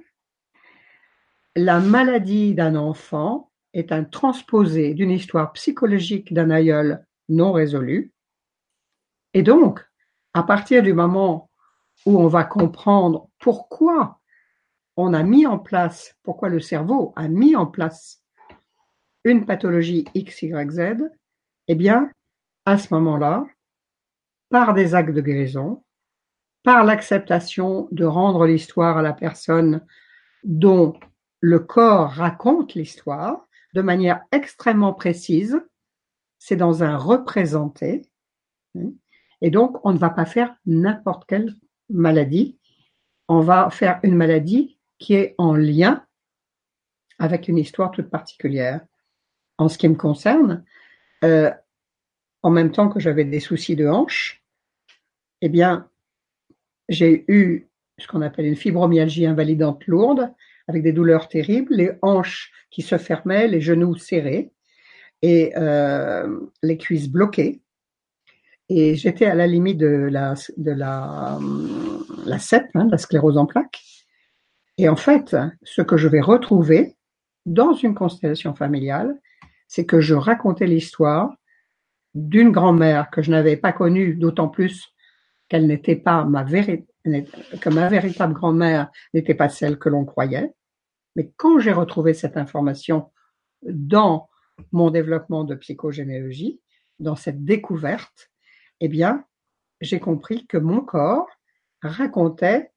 La 1.54 1.78
maladie 1.78 2.54
d'un 2.54 2.74
enfant 2.74 3.52
est 3.74 3.92
un 3.92 4.02
transposé 4.02 4.94
d'une 4.94 5.10
histoire 5.10 5.52
psychologique 5.52 6.32
d'un 6.32 6.50
aïeul 6.50 7.04
non 7.28 7.52
résolu. 7.52 8.12
Et 9.32 9.42
donc, 9.42 9.84
à 10.32 10.42
partir 10.42 10.82
du 10.82 10.92
moment 10.92 11.50
où 12.06 12.18
on 12.18 12.28
va 12.28 12.44
comprendre 12.44 13.28
pourquoi 13.38 14.20
on 14.96 15.12
a 15.14 15.22
mis 15.22 15.46
en 15.46 15.58
place, 15.58 16.16
pourquoi 16.22 16.48
le 16.48 16.60
cerveau 16.60 17.12
a 17.16 17.28
mis 17.28 17.56
en 17.56 17.66
place 17.66 18.22
une 19.24 19.46
pathologie 19.46 20.04
X, 20.14 20.42
Y, 20.42 20.70
Z, 20.70 21.10
eh 21.68 21.74
bien, 21.74 22.10
à 22.66 22.78
ce 22.78 22.92
moment-là, 22.94 23.46
par 24.50 24.74
des 24.74 24.94
actes 24.94 25.14
de 25.14 25.20
guérison, 25.20 25.82
par 26.62 26.84
l'acceptation 26.84 27.88
de 27.90 28.04
rendre 28.04 28.46
l'histoire 28.46 28.98
à 28.98 29.02
la 29.02 29.12
personne 29.12 29.84
dont 30.44 30.94
le 31.40 31.58
corps 31.58 32.10
raconte 32.10 32.74
l'histoire 32.74 33.46
de 33.74 33.82
manière 33.82 34.22
extrêmement 34.32 34.94
précise, 34.94 35.60
c'est 36.46 36.56
dans 36.56 36.84
un 36.84 36.98
représenté, 36.98 38.02
hein. 38.76 38.92
et 39.40 39.48
donc 39.48 39.78
on 39.82 39.94
ne 39.94 39.98
va 39.98 40.10
pas 40.10 40.26
faire 40.26 40.54
n'importe 40.66 41.24
quelle 41.26 41.54
maladie, 41.88 42.58
on 43.28 43.40
va 43.40 43.70
faire 43.70 43.98
une 44.02 44.14
maladie 44.14 44.78
qui 44.98 45.14
est 45.14 45.34
en 45.38 45.54
lien 45.54 46.04
avec 47.18 47.48
une 47.48 47.56
histoire 47.56 47.92
toute 47.92 48.10
particulière. 48.10 48.82
En 49.56 49.70
ce 49.70 49.78
qui 49.78 49.88
me 49.88 49.94
concerne, 49.94 50.66
euh, 51.24 51.50
en 52.42 52.50
même 52.50 52.72
temps 52.72 52.90
que 52.90 53.00
j'avais 53.00 53.24
des 53.24 53.40
soucis 53.40 53.74
de 53.74 53.88
hanche, 53.88 54.44
eh 55.40 55.48
bien, 55.48 55.88
j'ai 56.90 57.24
eu 57.26 57.68
ce 57.96 58.06
qu'on 58.06 58.20
appelle 58.20 58.44
une 58.44 58.56
fibromyalgie 58.56 59.24
invalidante 59.24 59.86
lourde, 59.86 60.30
avec 60.68 60.82
des 60.82 60.92
douleurs 60.92 61.28
terribles, 61.28 61.74
les 61.74 61.92
hanches 62.02 62.52
qui 62.70 62.82
se 62.82 62.98
fermaient, 62.98 63.48
les 63.48 63.62
genoux 63.62 63.96
serrés 63.96 64.52
et 65.24 65.56
euh, 65.56 66.38
les 66.62 66.76
cuisses 66.76 67.08
bloquées. 67.08 67.62
Et 68.68 68.94
j'étais 68.94 69.24
à 69.24 69.34
la 69.34 69.46
limite 69.46 69.78
de 69.78 69.86
la, 69.86 70.34
de 70.58 70.70
la, 70.70 71.38
la 72.26 72.38
CEP, 72.38 72.66
hein, 72.74 72.88
la 72.90 72.98
sclérose 72.98 73.38
en 73.38 73.46
plaques. 73.46 73.80
Et 74.76 74.86
en 74.86 74.96
fait, 74.96 75.34
ce 75.62 75.80
que 75.80 75.96
je 75.96 76.08
vais 76.08 76.20
retrouver 76.20 76.96
dans 77.46 77.72
une 77.72 77.94
constellation 77.94 78.54
familiale, 78.54 79.18
c'est 79.66 79.86
que 79.86 79.98
je 79.98 80.14
racontais 80.14 80.66
l'histoire 80.66 81.34
d'une 82.14 82.50
grand-mère 82.50 83.08
que 83.10 83.22
je 83.22 83.30
n'avais 83.30 83.56
pas 83.56 83.72
connue, 83.72 84.16
d'autant 84.16 84.48
plus 84.48 84.92
qu'elle 85.48 85.66
n'était 85.66 85.96
pas 85.96 86.24
ma 86.24 86.44
que 86.44 87.68
ma 87.70 87.88
véritable 87.88 88.34
grand-mère 88.34 88.90
n'était 89.14 89.34
pas 89.34 89.48
celle 89.48 89.78
que 89.78 89.88
l'on 89.88 90.04
croyait. 90.04 90.52
Mais 91.16 91.32
quand 91.38 91.60
j'ai 91.60 91.72
retrouvé 91.72 92.12
cette 92.12 92.36
information 92.36 93.10
dans 93.62 94.28
mon 94.72 94.90
développement 94.90 95.44
de 95.44 95.54
psychogénéalogie, 95.54 96.60
dans 96.98 97.16
cette 97.16 97.44
découverte, 97.44 98.30
eh 98.80 98.88
bien, 98.88 99.24
j'ai 99.80 100.00
compris 100.00 100.46
que 100.46 100.56
mon 100.56 100.80
corps 100.80 101.28
racontait 101.82 102.70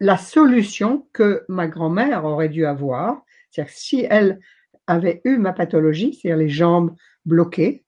la 0.00 0.16
solution 0.16 1.06
que 1.12 1.44
ma 1.48 1.68
grand-mère 1.68 2.24
aurait 2.24 2.48
dû 2.48 2.66
avoir. 2.66 3.22
C'est-à-dire 3.50 3.74
si 3.74 4.06
elle 4.08 4.40
avait 4.86 5.20
eu 5.24 5.38
ma 5.38 5.52
pathologie, 5.52 6.14
c'est-à-dire 6.14 6.38
les 6.38 6.48
jambes 6.48 6.96
bloquées, 7.24 7.84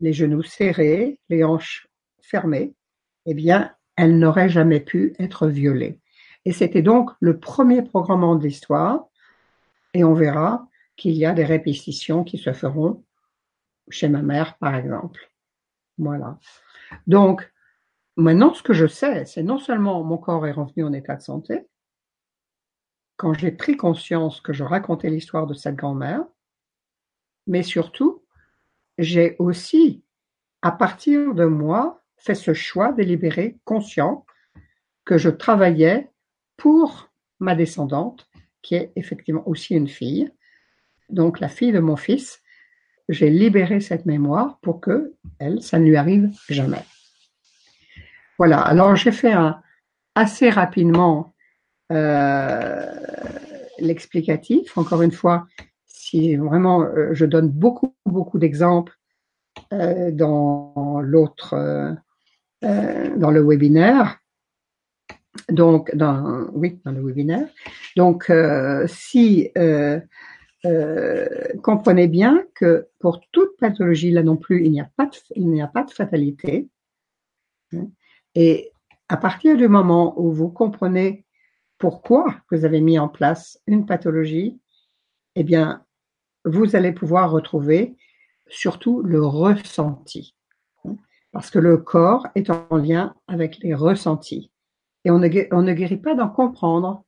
les 0.00 0.12
genoux 0.12 0.42
serrés, 0.42 1.20
les 1.28 1.44
hanches 1.44 1.88
fermées, 2.20 2.74
eh 3.26 3.34
bien, 3.34 3.74
elle 3.96 4.18
n'aurait 4.18 4.48
jamais 4.48 4.80
pu 4.80 5.14
être 5.18 5.46
violée. 5.46 6.00
Et 6.44 6.52
c'était 6.52 6.82
donc 6.82 7.10
le 7.20 7.38
premier 7.38 7.82
programme 7.82 8.38
de 8.38 8.44
l'histoire, 8.44 9.06
et 9.94 10.04
on 10.04 10.14
verra 10.14 10.68
qu'il 10.96 11.14
y 11.14 11.26
a 11.26 11.32
des 11.32 11.44
répétitions 11.44 12.24
qui 12.24 12.38
se 12.38 12.52
feront 12.52 13.04
chez 13.88 14.08
ma 14.08 14.22
mère, 14.22 14.56
par 14.58 14.74
exemple. 14.74 15.30
Voilà. 15.98 16.38
Donc, 17.06 17.50
maintenant, 18.16 18.54
ce 18.54 18.62
que 18.62 18.72
je 18.72 18.86
sais, 18.86 19.24
c'est 19.26 19.42
non 19.42 19.58
seulement 19.58 20.02
mon 20.02 20.18
corps 20.18 20.46
est 20.46 20.52
revenu 20.52 20.84
en 20.84 20.92
état 20.92 21.16
de 21.16 21.22
santé, 21.22 21.66
quand 23.16 23.32
j'ai 23.32 23.50
pris 23.50 23.76
conscience 23.76 24.40
que 24.40 24.52
je 24.52 24.64
racontais 24.64 25.10
l'histoire 25.10 25.46
de 25.46 25.54
cette 25.54 25.76
grand-mère, 25.76 26.24
mais 27.46 27.62
surtout 27.62 28.22
j'ai 28.98 29.36
aussi, 29.38 30.02
à 30.62 30.72
partir 30.72 31.34
de 31.34 31.44
moi, 31.44 32.02
fait 32.16 32.34
ce 32.34 32.54
choix 32.54 32.92
délibéré, 32.92 33.58
conscient, 33.64 34.24
que 35.04 35.18
je 35.18 35.28
travaillais 35.28 36.10
pour 36.56 37.10
ma 37.38 37.54
descendante, 37.54 38.28
qui 38.62 38.74
est 38.74 38.92
effectivement 38.96 39.46
aussi 39.46 39.74
une 39.74 39.88
fille. 39.88 40.32
Donc 41.08 41.40
la 41.40 41.48
fille 41.48 41.72
de 41.72 41.80
mon 41.80 41.96
fils, 41.96 42.42
j'ai 43.08 43.30
libéré 43.30 43.80
cette 43.80 44.06
mémoire 44.06 44.58
pour 44.62 44.80
que 44.80 45.12
elle, 45.38 45.62
ça 45.62 45.78
ne 45.78 45.84
lui 45.86 45.96
arrive 45.96 46.30
jamais. 46.48 46.84
Voilà. 48.38 48.60
Alors 48.60 48.96
j'ai 48.96 49.12
fait 49.12 49.34
assez 50.14 50.50
rapidement 50.50 51.34
euh, 51.92 52.84
l'explicatif. 53.78 54.76
Encore 54.76 55.02
une 55.02 55.12
fois, 55.12 55.46
si 55.86 56.34
vraiment 56.34 56.82
euh, 56.82 57.10
je 57.12 57.24
donne 57.24 57.48
beaucoup 57.48 57.94
beaucoup 58.04 58.38
d'exemples 58.38 58.98
euh, 59.72 60.10
dans 60.10 61.00
l'autre 61.02 61.96
dans 62.62 63.30
le 63.30 63.40
webinaire 63.42 64.18
donc 65.48 65.92
oui 66.52 66.80
dans 66.84 66.90
le 66.90 67.00
webinaire 67.00 67.46
donc 67.96 68.32
si 68.86 69.50
comprenez 71.62 72.08
bien 72.08 72.44
que 72.54 72.88
pour 72.98 73.20
toute 73.32 73.56
pathologie 73.58 74.10
là 74.10 74.22
non 74.22 74.36
plus 74.36 74.64
il 74.64 74.70
n'y 74.70 74.80
a 74.80 74.90
pas 74.96 75.06
de, 75.06 75.16
il 75.34 75.50
n'y 75.50 75.62
a 75.62 75.66
pas 75.66 75.84
de 75.84 75.90
fatalité 75.90 76.68
hein. 77.72 77.88
et 78.34 78.72
à 79.08 79.16
partir 79.16 79.56
du 79.56 79.68
moment 79.68 80.20
où 80.20 80.32
vous 80.32 80.48
comprenez 80.48 81.26
pourquoi 81.78 82.34
vous 82.50 82.64
avez 82.64 82.80
mis 82.80 82.98
en 82.98 83.08
place 83.08 83.60
une 83.66 83.86
pathologie, 83.86 84.58
eh 85.34 85.44
bien, 85.44 85.84
vous 86.44 86.76
allez 86.76 86.92
pouvoir 86.92 87.30
retrouver 87.30 87.96
surtout 88.48 89.02
le 89.02 89.24
ressenti. 89.24 90.34
Parce 91.32 91.50
que 91.50 91.58
le 91.58 91.76
corps 91.76 92.26
est 92.34 92.50
en 92.50 92.76
lien 92.76 93.14
avec 93.28 93.58
les 93.58 93.74
ressentis. 93.74 94.50
Et 95.04 95.10
on 95.10 95.18
ne, 95.18 95.54
on 95.54 95.62
ne 95.62 95.74
guérit 95.74 95.98
pas 95.98 96.14
d'en 96.14 96.28
comprendre, 96.28 97.04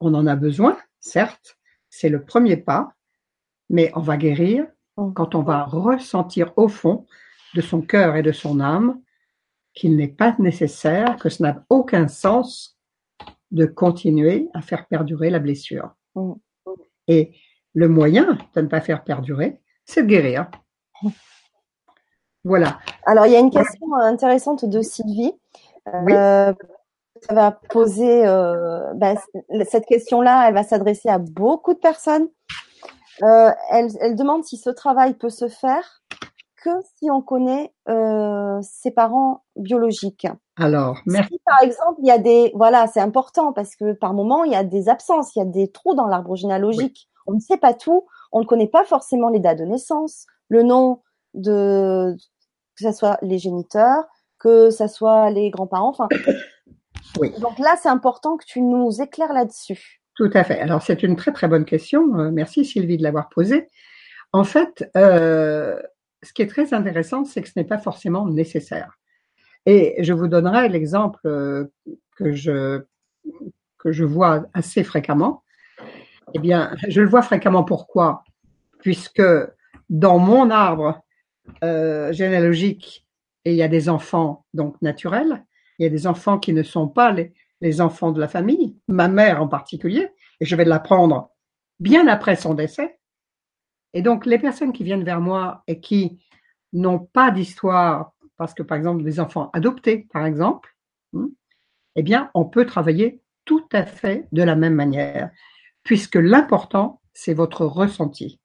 on 0.00 0.14
en 0.14 0.26
a 0.26 0.34
besoin, 0.34 0.76
certes, 0.98 1.57
c'est 1.90 2.08
le 2.08 2.24
premier 2.24 2.56
pas, 2.56 2.92
mais 3.70 3.90
on 3.94 4.00
va 4.00 4.16
guérir 4.16 4.66
Mm. 4.98 5.12
quand 5.14 5.34
on 5.34 5.42
va 5.42 5.64
ressentir 5.64 6.52
au 6.56 6.68
fond 6.68 7.06
de 7.54 7.60
son 7.60 7.80
cœur 7.80 8.16
et 8.16 8.22
de 8.22 8.32
son 8.32 8.60
âme 8.60 9.00
qu'il 9.74 9.96
n'est 9.96 10.08
pas 10.08 10.34
nécessaire, 10.38 11.16
que 11.16 11.28
ce 11.28 11.42
n'a 11.42 11.64
aucun 11.70 12.08
sens 12.08 12.76
de 13.52 13.64
continuer 13.64 14.48
à 14.54 14.60
faire 14.60 14.86
perdurer 14.88 15.30
la 15.30 15.38
blessure. 15.38 15.90
Mm. 16.16 16.32
Et 17.06 17.34
le 17.74 17.88
moyen 17.88 18.38
de 18.54 18.60
ne 18.60 18.66
pas 18.66 18.80
faire 18.80 19.04
perdurer, 19.04 19.60
c'est 19.84 20.02
de 20.02 20.08
guérir. 20.08 20.50
Voilà. 22.44 22.78
Alors, 23.06 23.26
il 23.26 23.32
y 23.32 23.36
a 23.36 23.40
une 23.40 23.50
question 23.50 23.94
intéressante 23.94 24.64
de 24.64 24.80
Sylvie. 24.82 25.32
Oui. 25.86 26.12
Euh, 26.12 26.52
ça 27.26 27.34
va 27.34 27.52
poser 27.70 28.26
euh, 28.26 28.92
c- 29.00 29.64
cette 29.68 29.86
question-là, 29.86 30.48
elle 30.48 30.54
va 30.54 30.62
s'adresser 30.62 31.08
à 31.08 31.18
beaucoup 31.18 31.74
de 31.74 31.78
personnes. 31.78 32.28
Euh, 33.22 33.50
elle, 33.70 33.88
elle 34.00 34.14
demande 34.14 34.44
si 34.44 34.56
ce 34.56 34.70
travail 34.70 35.14
peut 35.14 35.30
se 35.30 35.48
faire 35.48 36.02
que 36.62 36.70
si 36.96 37.10
on 37.10 37.22
connaît 37.22 37.72
euh, 37.88 38.58
ses 38.62 38.90
parents 38.90 39.44
biologiques. 39.56 40.26
Alors, 40.56 40.98
merci. 41.06 41.34
Si 41.34 41.40
par 41.44 41.62
exemple 41.62 42.00
il 42.02 42.08
y 42.08 42.10
a 42.10 42.18
des, 42.18 42.52
voilà, 42.54 42.86
c'est 42.88 43.00
important 43.00 43.52
parce 43.52 43.76
que 43.76 43.92
par 43.92 44.12
moment 44.12 44.44
il 44.44 44.52
y 44.52 44.56
a 44.56 44.64
des 44.64 44.88
absences, 44.88 45.34
il 45.36 45.38
y 45.38 45.42
a 45.42 45.44
des 45.44 45.70
trous 45.70 45.94
dans 45.94 46.06
l'arbre 46.06 46.34
généalogique. 46.36 47.08
On 47.26 47.34
ne 47.34 47.40
sait 47.40 47.58
pas 47.58 47.74
tout, 47.74 48.06
on 48.32 48.40
ne 48.40 48.44
connaît 48.44 48.68
pas 48.68 48.84
forcément 48.84 49.28
les 49.28 49.38
dates 49.38 49.58
de 49.58 49.64
naissance, 49.64 50.26
le 50.48 50.62
nom 50.62 51.00
de, 51.34 52.16
que 52.76 52.84
ce 52.84 52.92
soit 52.92 53.18
les 53.22 53.38
géniteurs, 53.38 54.04
que 54.38 54.70
ce 54.70 54.86
soit 54.86 55.30
les 55.30 55.50
grands-parents. 55.50 55.90
Enfin, 55.90 56.08
Oui. 57.18 57.32
donc 57.40 57.58
là 57.58 57.76
c'est 57.82 57.88
important 57.88 58.36
que 58.36 58.44
tu 58.44 58.60
nous 58.60 59.00
éclaires 59.00 59.32
là-dessus. 59.32 60.00
Tout 60.18 60.30
à 60.34 60.42
fait. 60.42 60.58
Alors, 60.58 60.82
c'est 60.82 61.04
une 61.04 61.14
très 61.14 61.30
très 61.30 61.46
bonne 61.46 61.64
question. 61.64 62.18
Euh, 62.18 62.30
Merci 62.32 62.64
Sylvie 62.64 62.96
de 62.96 63.04
l'avoir 63.04 63.28
posée. 63.28 63.68
En 64.32 64.42
fait, 64.42 64.90
euh, 64.96 65.80
ce 66.24 66.32
qui 66.32 66.42
est 66.42 66.48
très 66.48 66.74
intéressant, 66.74 67.24
c'est 67.24 67.40
que 67.40 67.48
ce 67.48 67.52
n'est 67.56 67.64
pas 67.64 67.78
forcément 67.78 68.26
nécessaire. 68.26 68.98
Et 69.64 69.94
je 70.02 70.12
vous 70.12 70.26
donnerai 70.26 70.68
l'exemple 70.68 71.20
euh, 71.26 71.66
que 72.16 72.32
je 72.32 72.82
que 73.78 73.92
je 73.92 74.04
vois 74.04 74.46
assez 74.54 74.82
fréquemment. 74.82 75.44
Eh 76.34 76.40
bien, 76.40 76.74
je 76.88 77.00
le 77.00 77.08
vois 77.08 77.22
fréquemment 77.22 77.62
pourquoi? 77.62 78.24
Puisque 78.80 79.22
dans 79.88 80.18
mon 80.18 80.50
arbre 80.50 81.00
euh, 81.62 82.12
généalogique, 82.12 83.06
il 83.44 83.54
y 83.54 83.62
a 83.62 83.68
des 83.68 83.88
enfants 83.88 84.44
donc 84.52 84.82
naturels, 84.82 85.44
il 85.78 85.84
y 85.84 85.86
a 85.86 85.90
des 85.90 86.06
enfants 86.06 86.38
qui 86.38 86.52
ne 86.52 86.62
sont 86.62 86.88
pas 86.88 87.12
les, 87.60 87.80
enfants 87.80 88.12
de 88.12 88.20
la 88.20 88.28
famille, 88.28 88.76
ma 88.88 89.08
mère 89.08 89.42
en 89.42 89.48
particulier, 89.48 90.08
et 90.40 90.44
je 90.44 90.56
vais 90.56 90.64
l'apprendre 90.64 91.30
bien 91.80 92.06
après 92.06 92.36
son 92.36 92.54
décès. 92.54 92.98
Et 93.94 94.02
donc, 94.02 94.26
les 94.26 94.38
personnes 94.38 94.72
qui 94.72 94.84
viennent 94.84 95.04
vers 95.04 95.20
moi 95.20 95.62
et 95.66 95.80
qui 95.80 96.20
n'ont 96.72 96.98
pas 96.98 97.30
d'histoire, 97.30 98.12
parce 98.36 98.54
que 98.54 98.62
par 98.62 98.76
exemple, 98.76 99.02
des 99.02 99.20
enfants 99.20 99.50
adoptés, 99.52 100.06
par 100.12 100.26
exemple, 100.26 100.76
hmm, 101.12 101.28
eh 101.96 102.02
bien, 102.02 102.30
on 102.34 102.44
peut 102.44 102.66
travailler 102.66 103.20
tout 103.44 103.66
à 103.72 103.84
fait 103.84 104.28
de 104.30 104.42
la 104.42 104.54
même 104.54 104.74
manière, 104.74 105.30
puisque 105.82 106.16
l'important, 106.16 107.00
c'est 107.12 107.34
votre 107.34 107.64
ressenti. 107.64 108.40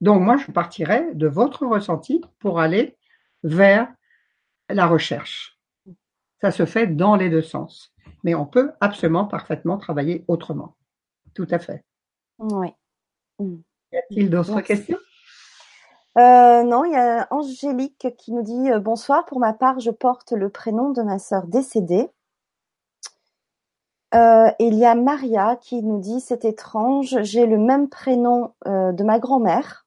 Donc, 0.00 0.20
moi, 0.20 0.36
je 0.36 0.50
partirais 0.50 1.14
de 1.14 1.28
votre 1.28 1.64
ressenti 1.64 2.20
pour 2.40 2.58
aller 2.58 2.96
vers 3.44 3.88
la 4.68 4.86
recherche. 4.86 5.56
Ça 6.42 6.50
se 6.50 6.66
fait 6.66 6.88
dans 6.88 7.14
les 7.14 7.30
deux 7.30 7.40
sens, 7.40 7.94
mais 8.24 8.34
on 8.34 8.46
peut 8.46 8.72
absolument 8.80 9.26
parfaitement 9.26 9.78
travailler 9.78 10.24
autrement. 10.26 10.74
Tout 11.34 11.46
à 11.52 11.60
fait. 11.60 11.84
Oui. 12.40 12.74
Y 13.38 13.96
a-t-il 13.96 14.28
d'autres 14.28 14.60
questions? 14.60 14.98
Euh, 16.18 16.62
non, 16.64 16.84
il 16.84 16.92
y 16.92 16.96
a 16.96 17.28
Angélique 17.30 18.08
qui 18.18 18.32
nous 18.32 18.42
dit 18.42 18.70
euh, 18.70 18.80
bonsoir. 18.80 19.24
Pour 19.24 19.38
ma 19.38 19.52
part, 19.52 19.78
je 19.78 19.90
porte 19.90 20.32
le 20.32 20.50
prénom 20.50 20.90
de 20.90 21.02
ma 21.02 21.20
sœur 21.20 21.46
décédée. 21.46 22.10
Euh, 24.14 24.50
et 24.58 24.66
il 24.66 24.74
y 24.74 24.84
a 24.84 24.96
Maria 24.96 25.56
qui 25.56 25.82
nous 25.82 26.00
dit 26.00 26.20
c'est 26.20 26.44
étrange, 26.44 27.22
j'ai 27.22 27.46
le 27.46 27.56
même 27.56 27.88
prénom 27.88 28.52
de 28.66 29.02
ma 29.04 29.18
grand-mère 29.18 29.86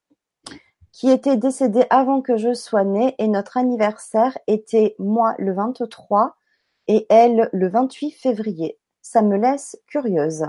qui 0.94 1.12
était 1.12 1.36
décédée 1.36 1.86
avant 1.90 2.22
que 2.22 2.38
je 2.38 2.54
sois 2.54 2.86
née 2.86 3.14
et 3.20 3.28
notre 3.28 3.58
anniversaire 3.58 4.36
était 4.48 4.96
moi 4.98 5.36
le 5.38 5.54
23 5.54 6.38
et 6.88 7.06
elle 7.10 7.50
le 7.54 7.70
28 7.70 8.12
février. 8.12 8.78
Ça 9.02 9.22
me 9.22 9.38
laisse 9.38 9.78
curieuse. 9.88 10.46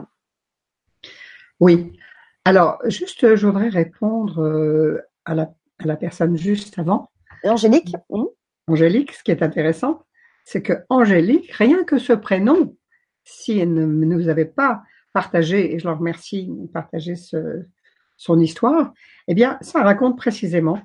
Oui. 1.61 1.99
Alors, 2.45 2.79
juste, 2.87 3.35
je 3.35 3.47
voudrais 3.47 3.69
répondre 3.69 4.43
euh, 4.43 5.03
à 5.25 5.35
la, 5.35 5.55
à 5.79 5.87
la 5.87 5.97
personne 5.97 6.37
juste 6.37 6.79
avant, 6.79 7.11
Et 7.45 7.49
Angélique 7.49 7.95
hmm 8.11 8.25
Angélique. 8.69 9.13
Ce 9.13 9.23
qui 9.23 9.31
est 9.31 9.43
intéressant, 9.43 10.05
c'est 10.45 10.63
que 10.63 10.73
Angélique, 10.89 11.53
rien 11.53 11.85
que 11.85 11.99
ce 11.99 12.13
prénom, 12.13 12.77
si 13.25 13.59
elle 13.59 13.73
ne 13.73 13.87
nous 13.87 14.29
avait 14.29 14.45
pas 14.45 14.83
partagé, 15.13 15.75
et 15.75 15.79
je 15.79 15.87
leur 15.87 15.99
remercie 15.99 16.47
de 16.49 16.67
partager 16.67 17.15
ce, 17.15 17.65
son 18.17 18.41
histoire, 18.41 18.93
eh 19.29 19.35
bien, 19.35 19.59
ça 19.61 19.83
raconte 19.83 20.17
précisément 20.17 20.81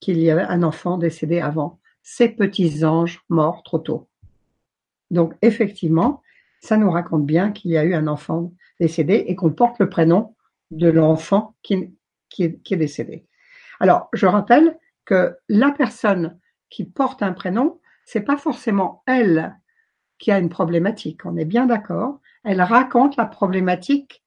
qu'il 0.00 0.18
y 0.18 0.30
avait 0.30 0.42
un 0.42 0.62
enfant 0.62 0.98
décédé 0.98 1.40
avant, 1.40 1.80
ses 2.02 2.28
petits 2.28 2.84
anges 2.84 3.20
morts 3.28 3.62
trop 3.62 3.78
tôt. 3.78 4.09
Donc, 5.10 5.34
effectivement, 5.42 6.22
ça 6.60 6.76
nous 6.76 6.90
raconte 6.90 7.26
bien 7.26 7.52
qu'il 7.52 7.70
y 7.70 7.78
a 7.78 7.84
eu 7.84 7.94
un 7.94 8.06
enfant 8.06 8.52
décédé 8.78 9.24
et 9.26 9.34
qu'on 9.34 9.50
porte 9.50 9.78
le 9.78 9.88
prénom 9.88 10.34
de 10.70 10.88
l'enfant 10.88 11.54
qui, 11.62 11.92
qui, 12.28 12.44
est, 12.44 12.60
qui 12.62 12.74
est 12.74 12.78
décédé. 12.78 13.26
Alors, 13.80 14.08
je 14.12 14.26
rappelle 14.26 14.78
que 15.04 15.36
la 15.48 15.72
personne 15.72 16.38
qui 16.68 16.84
porte 16.84 17.22
un 17.22 17.32
prénom, 17.32 17.80
c'est 18.04 18.20
pas 18.20 18.36
forcément 18.36 19.02
elle 19.06 19.56
qui 20.18 20.30
a 20.30 20.38
une 20.38 20.50
problématique. 20.50 21.24
On 21.24 21.36
est 21.36 21.44
bien 21.44 21.66
d'accord. 21.66 22.20
Elle 22.44 22.62
raconte 22.62 23.16
la 23.16 23.26
problématique 23.26 24.22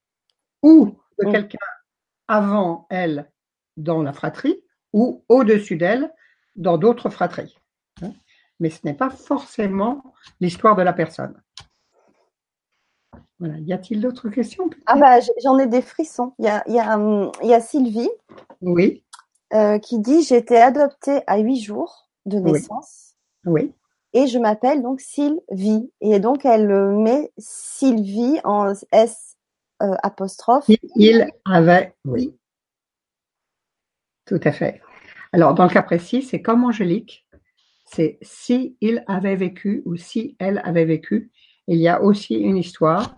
ou 0.61 0.97
de 1.19 1.27
Mm. 1.27 1.31
quelqu'un 1.31 1.57
avant 2.27 2.87
elle 2.89 3.31
dans 3.77 4.01
la 4.01 4.13
fratrie 4.13 4.63
ou 4.91 5.23
au-dessus 5.29 5.77
d'elle 5.77 6.11
dans 6.55 6.77
d'autres 6.77 7.09
fratries. 7.09 7.57
Mais 8.59 8.69
ce 8.69 8.79
n'est 8.83 8.93
pas 8.93 9.09
forcément 9.09 10.13
l'histoire 10.39 10.75
de 10.75 10.81
la 10.81 10.93
personne. 10.93 11.41
Voilà. 13.39 13.55
Y 13.59 13.73
a-t-il 13.73 13.99
d'autres 13.99 14.29
questions 14.29 14.69
Ah 14.85 14.95
bah 14.95 15.19
j'en 15.43 15.57
ai 15.57 15.67
des 15.67 15.81
frissons. 15.81 16.33
Il 16.39 16.45
y 16.45 16.47
a, 16.47 16.63
y 16.67 16.79
a, 16.79 16.95
hum, 16.97 17.31
il 17.41 17.49
y 17.49 17.53
a 17.53 17.59
Sylvie 17.59 18.09
Oui, 18.61 19.03
euh, 19.53 19.79
qui 19.79 19.99
dit 19.99 20.23
j'ai 20.23 20.37
été 20.37 20.57
adoptée 20.57 21.21
à 21.27 21.39
huit 21.39 21.59
jours 21.59 22.09
de 22.25 22.39
naissance 22.39 23.15
oui, 23.45 23.73
et 24.13 24.27
je 24.27 24.39
m'appelle 24.39 24.81
donc 24.81 25.01
Sylvie 25.01 25.91
et 25.99 26.19
donc 26.19 26.45
elle 26.45 26.69
met 26.95 27.33
Sylvie 27.37 28.39
en 28.45 28.73
S 28.93 29.35
euh, 29.81 29.95
apostrophe. 30.03 30.65
il, 30.69 30.77
il 30.95 31.27
avait, 31.43 31.93
oui, 32.05 32.33
tout 34.25 34.39
à 34.43 34.51
fait. 34.51 34.81
Alors, 35.31 35.53
dans 35.53 35.63
le 35.63 35.69
cas 35.69 35.83
précis, 35.83 36.21
c'est 36.21 36.41
comme 36.41 36.63
Angélique, 36.63 37.22
c'est 37.93 38.17
si 38.21 38.75
il 38.81 39.03
avait 39.07 39.35
vécu 39.35 39.81
ou 39.85 39.95
si 39.95 40.35
elle 40.39 40.61
avait 40.63 40.85
vécu. 40.85 41.31
Il 41.67 41.77
y 41.77 41.87
a 41.87 42.01
aussi 42.01 42.35
une 42.35 42.57
histoire 42.57 43.17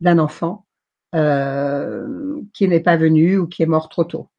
d'un 0.00 0.18
enfant 0.18 0.66
euh, 1.14 2.40
qui 2.54 2.68
n'est 2.68 2.80
pas 2.80 2.96
venu 2.96 3.38
ou 3.38 3.46
qui 3.46 3.62
est 3.62 3.66
mort 3.66 3.88
trop 3.88 4.04
tôt, 4.04 4.30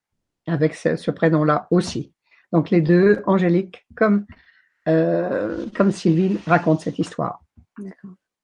avec 0.48 0.74
ce, 0.74 0.96
ce 0.96 1.12
prénom-là 1.12 1.68
aussi. 1.70 2.14
Donc 2.52 2.70
les 2.70 2.82
deux, 2.82 3.24
Angélique 3.26 3.86
comme 3.96 4.26
euh, 4.88 5.66
comme 5.76 5.92
Sylvie 5.92 6.38
racontent 6.46 6.82
cette 6.82 7.00
histoire. 7.00 7.42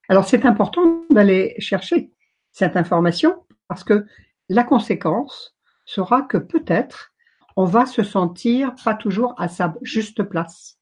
Alors 0.08 0.26
c'est 0.26 0.46
important 0.46 1.04
d'aller 1.10 1.56
chercher 1.60 2.12
cette 2.52 2.78
information 2.78 3.46
parce 3.68 3.84
que 3.84 4.06
la 4.48 4.64
conséquence 4.64 5.56
sera 5.86 6.22
que 6.22 6.38
peut-être 6.38 7.12
on 7.58 7.66
va 7.66 7.86
se 7.86 8.04
sentir 8.04 8.74
pas 8.84 8.94
toujours 8.94 9.36
à 9.38 9.50
sa 9.50 9.76
juste 9.82 10.24
place. 10.24 10.79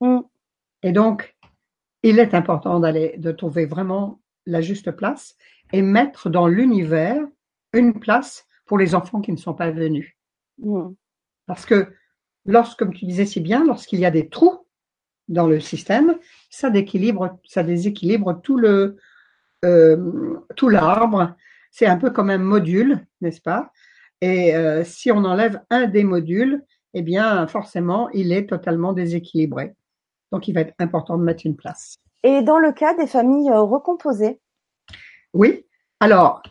Mm. 0.00 0.20
Et 0.82 0.92
donc, 0.92 1.36
il 2.02 2.18
est 2.18 2.34
important 2.34 2.80
d'aller, 2.80 3.16
de 3.18 3.32
trouver 3.32 3.66
vraiment 3.66 4.20
la 4.46 4.60
juste 4.60 4.90
place 4.92 5.36
et 5.72 5.82
mettre 5.82 6.30
dans 6.30 6.46
l'univers 6.46 7.20
une 7.72 7.98
place 7.98 8.46
pour 8.66 8.78
les 8.78 8.94
enfants 8.94 9.20
qui 9.20 9.32
ne 9.32 9.36
sont 9.36 9.54
pas 9.54 9.70
venus. 9.70 10.16
Mm. 10.58 10.90
Parce 11.46 11.66
que 11.66 11.92
lorsque, 12.44 12.78
comme 12.78 12.94
tu 12.94 13.06
disais 13.06 13.26
si 13.26 13.40
bien, 13.40 13.64
lorsqu'il 13.64 14.00
y 14.00 14.06
a 14.06 14.10
des 14.10 14.28
trous 14.28 14.66
dans 15.28 15.46
le 15.46 15.60
système, 15.60 16.16
ça 16.50 16.70
déséquilibre, 16.70 17.38
ça 17.44 17.62
déséquilibre 17.62 18.40
tout 18.42 18.56
le, 18.56 18.96
euh, 19.64 20.36
tout 20.56 20.68
l'arbre. 20.68 21.34
C'est 21.70 21.86
un 21.86 21.96
peu 21.96 22.10
comme 22.10 22.30
un 22.30 22.38
module, 22.38 23.04
n'est-ce 23.20 23.40
pas? 23.40 23.72
Et 24.20 24.54
euh, 24.54 24.82
si 24.84 25.10
on 25.10 25.24
enlève 25.24 25.60
un 25.70 25.86
des 25.86 26.04
modules, 26.04 26.64
eh 26.94 27.02
bien, 27.02 27.46
forcément, 27.48 28.08
il 28.10 28.32
est 28.32 28.48
totalement 28.48 28.92
déséquilibré. 28.92 29.74
Donc, 30.32 30.48
il 30.48 30.52
va 30.52 30.62
être 30.62 30.74
important 30.78 31.16
de 31.18 31.22
mettre 31.22 31.46
une 31.46 31.56
place. 31.56 31.98
Et 32.22 32.42
dans 32.42 32.58
le 32.58 32.72
cas 32.72 32.94
des 32.94 33.06
familles 33.06 33.50
euh, 33.50 33.60
recomposées, 33.62 34.40
Oui, 35.32 35.64
Alors, 36.00 36.42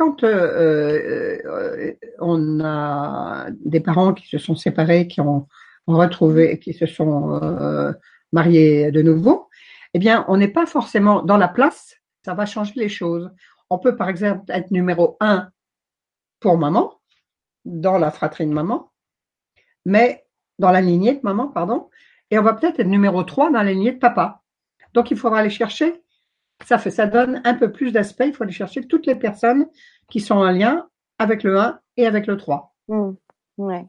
quand 0.00 0.24
euh, 0.24 1.38
euh, 1.44 1.92
on 2.20 2.58
a 2.64 3.48
des 3.50 3.80
parents 3.80 4.14
qui 4.14 4.26
se 4.26 4.38
sont 4.38 4.54
séparés, 4.54 5.06
qui 5.06 5.20
ont 5.20 5.46
retrouvé, 5.86 6.58
qui 6.58 6.72
se 6.72 6.86
sont 6.86 7.38
euh, 7.42 7.92
mariés 8.32 8.90
de 8.92 9.02
nouveau, 9.02 9.48
eh 9.92 9.98
bien, 9.98 10.24
on 10.28 10.38
n'est 10.38 10.48
pas 10.48 10.64
forcément 10.64 11.22
dans 11.22 11.36
la 11.36 11.48
place. 11.48 11.96
Ça 12.24 12.32
va 12.32 12.46
changer 12.46 12.72
les 12.76 12.88
choses. 12.88 13.30
On 13.68 13.78
peut, 13.78 13.94
par 13.94 14.08
exemple, 14.08 14.44
être 14.48 14.70
numéro 14.70 15.18
un 15.20 15.50
pour 16.40 16.56
maman, 16.56 16.94
dans 17.66 17.98
la 17.98 18.10
fratrie 18.10 18.46
de 18.46 18.52
maman, 18.52 18.90
mais 19.84 20.24
dans 20.58 20.70
la 20.70 20.80
lignée 20.80 21.14
de 21.14 21.20
maman, 21.22 21.48
pardon, 21.48 21.90
et 22.30 22.38
on 22.38 22.42
va 22.42 22.54
peut-être 22.54 22.80
être 22.80 22.86
numéro 22.86 23.22
3 23.22 23.50
dans 23.50 23.62
la 23.62 23.72
lignée 23.72 23.92
de 23.92 23.98
papa. 23.98 24.42
Donc, 24.94 25.10
il 25.10 25.16
faudra 25.16 25.40
aller 25.40 25.50
chercher. 25.50 26.02
Ça 26.64 26.78
fait, 26.78 26.90
ça 26.90 27.06
donne 27.06 27.40
un 27.44 27.54
peu 27.54 27.72
plus 27.72 27.92
d'aspect. 27.92 28.28
Il 28.28 28.34
faut 28.34 28.44
aller 28.44 28.52
chercher 28.52 28.86
toutes 28.86 29.06
les 29.06 29.14
personnes 29.14 29.66
qui 30.08 30.20
sont 30.20 30.36
en 30.36 30.50
lien 30.50 30.88
avec 31.18 31.42
le 31.42 31.58
1 31.58 31.80
et 31.96 32.06
avec 32.06 32.26
le 32.26 32.36
3. 32.36 32.74
Mmh. 32.88 33.10
Ouais. 33.58 33.86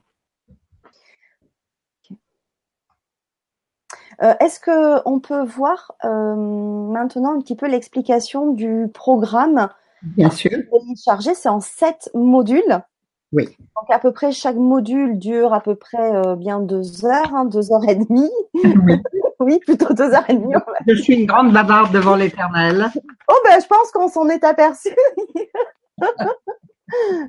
Euh, 4.23 4.33
Est-ce 4.39 4.59
que 4.59 5.01
on 5.07 5.19
peut 5.19 5.43
voir 5.43 5.93
euh, 6.05 6.35
maintenant 6.35 7.35
un 7.35 7.41
petit 7.41 7.55
peu 7.55 7.67
l'explication 7.67 8.51
du 8.51 8.87
programme 8.93 9.69
Bien 10.03 10.29
sûr. 10.29 10.51
Téléchargé, 10.51 11.33
c'est 11.33 11.49
en 11.49 11.59
sept 11.59 12.09
modules. 12.13 12.81
Oui. 13.33 13.45
Donc 13.77 13.89
à 13.89 13.99
peu 13.99 14.11
près 14.11 14.31
chaque 14.31 14.57
module 14.57 15.17
dure 15.17 15.53
à 15.53 15.61
peu 15.61 15.75
près 15.75 16.15
euh, 16.15 16.35
bien 16.35 16.59
deux 16.59 17.05
heures, 17.05 17.33
hein, 17.33 17.45
deux 17.45 17.71
heures 17.71 17.87
et 17.87 17.95
demie. 17.95 18.29
Oui. 18.53 19.01
oui, 19.39 19.59
plutôt 19.59 19.93
deux 19.93 20.13
heures 20.13 20.29
et 20.29 20.33
demie. 20.33 20.53
Je 20.87 20.95
suis 20.95 21.15
une 21.15 21.25
grande 21.25 21.53
bavarde 21.53 21.93
devant 21.93 22.15
l'éternel. 22.15 22.87
Oh 23.29 23.37
ben 23.45 23.59
je 23.61 23.67
pense 23.67 23.91
qu'on 23.91 24.07
s'en 24.07 24.27
est 24.29 24.43
aperçu. 24.43 24.95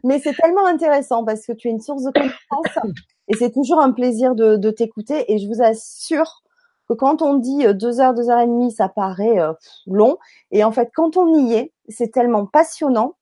Mais 0.05 0.19
c'est 0.19 0.35
tellement 0.35 0.67
intéressant 0.67 1.25
parce 1.25 1.47
que 1.47 1.53
tu 1.53 1.69
es 1.69 1.71
une 1.71 1.81
source 1.81 2.03
de 2.03 2.11
connaissances 2.11 2.95
et 3.29 3.37
c'est 3.37 3.53
toujours 3.53 3.81
un 3.81 3.93
plaisir 3.93 4.35
de, 4.35 4.57
de 4.57 4.71
t'écouter 4.71 5.33
et 5.33 5.39
je 5.39 5.47
vous 5.47 5.63
assure 5.63 6.43
que 6.89 6.95
quand 6.95 7.23
on 7.23 7.35
dit 7.35 7.65
euh, 7.65 7.73
deux 7.73 8.01
heures, 8.01 8.13
deux 8.13 8.29
heures 8.29 8.41
et 8.41 8.47
demie, 8.47 8.73
ça 8.73 8.89
paraît 8.89 9.39
euh, 9.39 9.53
long 9.87 10.19
et 10.51 10.65
en 10.65 10.73
fait 10.73 10.91
quand 10.93 11.17
on 11.17 11.39
y 11.39 11.55
est, 11.55 11.73
c'est 11.89 12.11
tellement 12.11 12.45
passionnant 12.45 13.15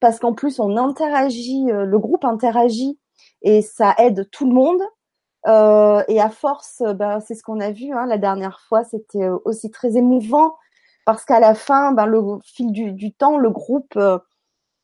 parce 0.00 0.18
qu'en 0.18 0.32
plus 0.34 0.60
on 0.60 0.76
interagit, 0.76 1.70
euh, 1.70 1.84
le 1.84 1.98
groupe 1.98 2.24
interagit 2.24 2.98
et 3.42 3.62
ça 3.62 3.94
aide 3.98 4.28
tout 4.30 4.46
le 4.48 4.54
monde. 4.54 4.80
Euh, 5.48 6.02
et 6.08 6.20
à 6.20 6.30
force, 6.30 6.82
ben, 6.96 7.20
c'est 7.20 7.34
ce 7.34 7.42
qu'on 7.42 7.60
a 7.60 7.70
vu 7.72 7.92
hein, 7.92 8.06
la 8.06 8.18
dernière 8.18 8.60
fois, 8.68 8.84
c'était 8.84 9.28
aussi 9.46 9.70
très 9.70 9.96
émouvant 9.96 10.54
parce 11.06 11.24
qu'à 11.24 11.40
la 11.40 11.54
fin, 11.54 11.92
ben, 11.92 12.06
le 12.06 12.22
fil 12.44 12.72
du, 12.72 12.92
du 12.92 13.12
temps, 13.14 13.38
le 13.38 13.50
groupe 13.50 13.96
euh, 13.96 14.18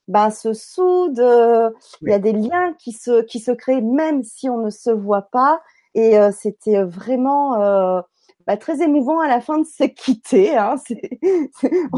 ben, 0.08 0.30
se 0.30 0.52
soude, 0.54 1.18
euh, 1.20 1.70
il 2.02 2.10
y 2.10 2.14
a 2.14 2.18
des 2.20 2.32
liens 2.32 2.74
qui 2.78 2.92
se, 2.92 3.22
qui 3.22 3.40
se 3.40 3.50
créent 3.50 3.80
même 3.82 4.22
si 4.22 4.48
on 4.48 4.58
ne 4.58 4.70
se 4.70 4.90
voit 4.90 5.22
pas. 5.22 5.60
Et 5.94 6.18
euh, 6.18 6.30
c'était 6.32 6.82
vraiment 6.84 7.60
euh, 7.62 8.00
ben, 8.46 8.56
très 8.56 8.82
émouvant 8.82 9.20
à 9.20 9.28
la 9.28 9.40
fin 9.40 9.58
de 9.58 9.66
se 9.66 9.84
quitter. 9.84 10.56
Hein. 10.56 10.76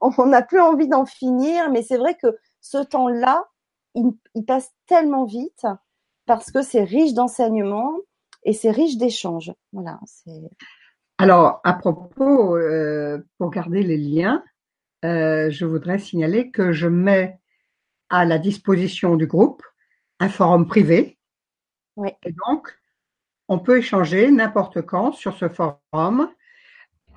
On- 0.00 0.10
on 0.18 0.26
n'a 0.26 0.42
plus 0.42 0.60
envie 0.60 0.88
d'en 0.88 1.06
finir, 1.06 1.70
mais 1.70 1.82
c'est 1.82 1.96
vrai 1.96 2.14
que 2.20 2.36
ce 2.64 2.78
temps-là, 2.78 3.44
il, 3.94 4.12
il 4.34 4.44
passe 4.46 4.72
tellement 4.86 5.26
vite 5.26 5.66
parce 6.24 6.50
que 6.50 6.62
c'est 6.62 6.82
riche 6.82 7.12
d'enseignements 7.12 7.98
et 8.42 8.54
c'est 8.54 8.70
riche 8.70 8.96
d'échanges. 8.96 9.52
Voilà. 9.72 10.00
Alors, 11.18 11.60
à 11.62 11.74
propos, 11.74 12.56
euh, 12.56 13.22
pour 13.36 13.50
garder 13.50 13.82
les 13.82 13.98
liens, 13.98 14.42
euh, 15.04 15.50
je 15.50 15.66
voudrais 15.66 15.98
signaler 15.98 16.50
que 16.50 16.72
je 16.72 16.88
mets 16.88 17.38
à 18.08 18.24
la 18.24 18.38
disposition 18.38 19.16
du 19.16 19.26
groupe 19.26 19.62
un 20.18 20.30
forum 20.30 20.66
privé. 20.66 21.18
Oui. 21.96 22.12
Et 22.24 22.34
donc, 22.46 22.74
on 23.48 23.58
peut 23.58 23.78
échanger 23.78 24.30
n'importe 24.30 24.80
quand 24.80 25.12
sur 25.12 25.36
ce 25.36 25.50
forum. 25.50 26.30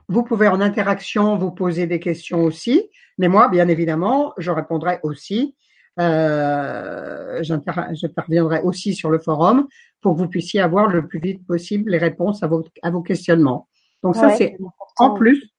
Vous 0.10 0.24
pouvez 0.24 0.48
en 0.48 0.62
interaction 0.62 1.38
vous 1.38 1.52
poser 1.52 1.86
des 1.88 2.00
questions 2.00 2.44
aussi, 2.44 2.90
mais 3.18 3.28
moi, 3.28 3.50
bien 3.50 3.68
évidemment, 3.68 4.34
je 4.38 4.52
répondrai 4.52 5.00
aussi. 5.04 5.56
Euh, 6.00 7.40
j'inter- 7.42 7.72
J'interviendrai 7.94 8.62
aussi 8.62 8.94
sur 8.94 9.10
le 9.10 9.20
forum 9.20 9.68
pour 10.02 10.14
que 10.14 10.20
vous 10.20 10.28
puissiez 10.30 10.62
avoir 10.62 10.88
le 10.88 11.08
plus 11.08 11.20
vite 11.20 11.46
possible 11.46 11.92
les 11.92 11.98
réponses 11.98 12.44
à 12.44 12.48
vos, 12.48 12.64
à 12.84 12.92
vos 12.92 13.02
questionnements. 13.02 13.68
Donc 14.04 14.16
ça, 14.16 14.30
c'est 14.36 14.58
en 14.98 15.14
plus 15.16 15.50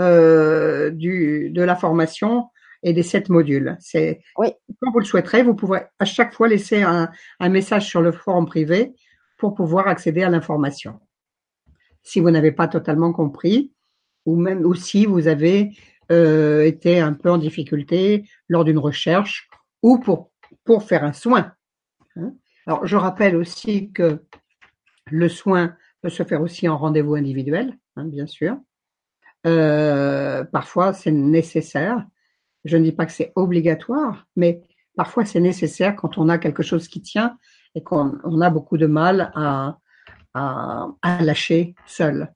euh, 0.00 0.90
du, 0.90 1.50
de 1.50 1.62
la 1.62 1.76
formation 1.76 2.48
et 2.82 2.92
des 2.92 3.04
sept 3.04 3.28
modules. 3.28 3.76
C'est 3.80 4.20
Oui. 4.36 4.48
quand 4.82 4.90
vous 4.92 4.98
le 4.98 5.04
souhaiterez, 5.04 5.42
vous 5.42 5.54
pourrez 5.54 5.84
à 5.98 6.04
chaque 6.04 6.34
fois 6.34 6.48
laisser 6.48 6.82
un, 6.82 7.08
un 7.40 7.48
message 7.48 7.86
sur 7.86 8.02
le 8.02 8.10
forum 8.12 8.44
privé 8.46 8.92
pour 9.38 9.54
pouvoir 9.54 9.86
accéder 9.88 10.22
à 10.22 10.28
l'information. 10.30 10.98
Si 12.04 12.20
vous 12.20 12.30
n'avez 12.30 12.52
pas 12.52 12.68
totalement 12.68 13.12
compris, 13.12 13.72
ou 14.26 14.36
même 14.36 14.64
ou 14.64 14.74
si 14.74 15.04
vous 15.06 15.26
avez 15.26 15.76
euh, 16.12 16.64
été 16.64 17.00
un 17.00 17.12
peu 17.14 17.30
en 17.30 17.38
difficulté 17.38 18.28
lors 18.48 18.64
d'une 18.64 18.78
recherche 18.78 19.48
ou 19.82 19.98
pour 19.98 20.30
pour 20.64 20.84
faire 20.84 21.02
un 21.04 21.12
soin. 21.12 21.52
hein. 22.16 22.32
Alors 22.66 22.86
je 22.86 22.96
rappelle 22.96 23.36
aussi 23.36 23.90
que 23.90 24.22
le 25.10 25.28
soin 25.28 25.74
peut 26.00 26.10
se 26.10 26.22
faire 26.22 26.40
aussi 26.40 26.68
en 26.68 26.78
rendez-vous 26.78 27.14
individuel, 27.14 27.76
hein, 27.96 28.04
bien 28.04 28.26
sûr. 28.26 28.56
Euh, 29.46 30.44
parfois, 30.44 30.92
c'est 30.92 31.12
nécessaire. 31.12 32.06
Je 32.64 32.76
ne 32.76 32.84
dis 32.84 32.92
pas 32.92 33.04
que 33.04 33.12
c'est 33.12 33.32
obligatoire, 33.34 34.26
mais 34.36 34.62
parfois 34.96 35.24
c'est 35.24 35.40
nécessaire 35.40 35.96
quand 35.96 36.16
on 36.16 36.28
a 36.28 36.38
quelque 36.38 36.62
chose 36.62 36.88
qui 36.88 37.02
tient 37.02 37.36
et 37.74 37.82
qu'on 37.82 38.18
on 38.24 38.40
a 38.40 38.48
beaucoup 38.48 38.78
de 38.78 38.86
mal 38.86 39.32
à, 39.34 39.78
à, 40.34 40.88
à 41.02 41.22
lâcher 41.22 41.74
seul. 41.86 42.32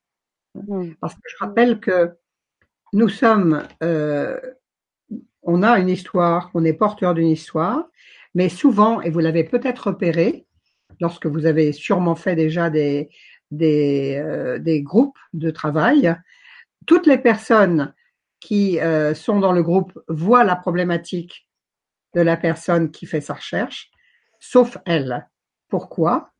Mm. 0.54 0.92
Parce 1.00 1.14
que 1.14 1.20
je 1.26 1.36
rappelle 1.38 1.80
que 1.80 2.16
nous 2.92 3.08
sommes, 3.08 3.66
euh, 3.82 4.40
on 5.42 5.62
a 5.62 5.78
une 5.78 5.88
histoire, 5.88 6.50
on 6.54 6.64
est 6.64 6.72
porteur 6.72 7.14
d'une 7.14 7.28
histoire, 7.28 7.88
mais 8.34 8.48
souvent, 8.48 9.00
et 9.00 9.10
vous 9.10 9.20
l'avez 9.20 9.44
peut-être 9.44 9.88
repéré, 9.88 10.46
lorsque 11.00 11.26
vous 11.26 11.46
avez 11.46 11.72
sûrement 11.72 12.14
fait 12.14 12.34
déjà 12.34 12.70
des, 12.70 13.10
des, 13.50 14.16
euh, 14.16 14.58
des 14.58 14.82
groupes 14.82 15.18
de 15.32 15.50
travail, 15.50 16.14
toutes 16.86 17.06
les 17.06 17.18
personnes 17.18 17.94
qui 18.40 18.80
euh, 18.80 19.14
sont 19.14 19.40
dans 19.40 19.52
le 19.52 19.62
groupe 19.62 19.98
voient 20.08 20.44
la 20.44 20.56
problématique 20.56 21.48
de 22.14 22.20
la 22.20 22.36
personne 22.36 22.90
qui 22.90 23.06
fait 23.06 23.20
sa 23.20 23.34
recherche, 23.34 23.90
sauf 24.40 24.78
elle. 24.86 25.28
Pourquoi? 25.68 26.30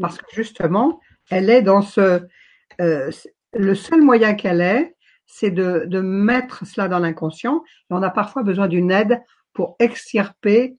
Parce 0.00 0.18
que 0.18 0.26
justement, 0.32 1.00
elle 1.30 1.50
est 1.50 1.62
dans 1.62 1.82
ce... 1.82 2.26
euh, 2.80 3.10
le 3.54 3.74
seul 3.74 4.02
moyen 4.02 4.34
qu'elle 4.34 4.60
ait, 4.60 4.96
c'est 5.26 5.50
de, 5.50 5.84
de 5.86 6.00
mettre 6.00 6.66
cela 6.66 6.88
dans 6.88 6.98
l'inconscient. 6.98 7.62
Et 7.90 7.94
on 7.94 8.02
a 8.02 8.10
parfois 8.10 8.42
besoin 8.42 8.68
d'une 8.68 8.90
aide 8.90 9.20
pour 9.52 9.76
extirper 9.78 10.76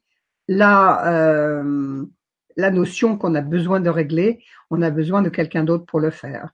la, 0.48 1.08
euh, 1.08 2.06
la 2.56 2.72
notion 2.72 3.18
qu'on 3.18 3.36
a 3.36 3.42
besoin 3.42 3.80
de 3.80 3.90
régler. 3.90 4.44
On 4.70 4.82
a 4.82 4.90
besoin 4.90 5.22
de 5.22 5.30
quelqu'un 5.30 5.64
d'autre 5.64 5.86
pour 5.86 6.00
le 6.00 6.10
faire. 6.10 6.50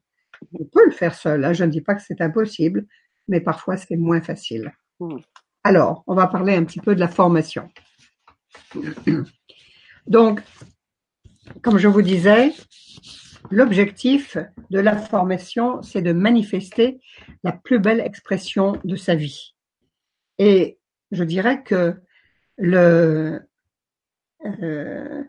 On 0.60 0.66
peut 0.66 0.86
le 0.86 0.92
faire 0.92 1.16
seul. 1.16 1.46
Hein. 1.46 1.54
Je 1.54 1.64
ne 1.64 1.70
dis 1.70 1.82
pas 1.82 1.96
que 1.96 2.02
c'est 2.02 2.22
impossible, 2.22 2.86
mais 3.28 3.40
parfois 3.40 3.78
c'est 3.78 3.96
moins 3.96 4.22
facile. 4.22 4.74
Mm. 5.00 5.18
Alors, 5.64 6.04
on 6.06 6.16
va 6.16 6.28
parler 6.28 6.56
un 6.56 6.64
petit 6.64 6.80
peu 6.80 6.94
de 6.94 7.00
la 7.00 7.08
formation. 7.08 7.70
Donc, 10.06 10.42
comme 11.62 11.78
je 11.78 11.88
vous 11.88 12.02
disais, 12.02 12.52
l'objectif 13.52 14.38
de 14.70 14.80
la 14.80 14.98
formation, 14.98 15.82
c'est 15.82 16.02
de 16.02 16.14
manifester 16.14 17.00
la 17.44 17.52
plus 17.52 17.80
belle 17.80 18.00
expression 18.00 18.80
de 18.84 18.96
sa 18.96 19.16
vie. 19.16 19.56
Et 20.38 20.80
je 21.12 21.24
dirais 21.24 21.64
que 21.64 21.96
le, 22.58 23.42
euh, 24.46 25.24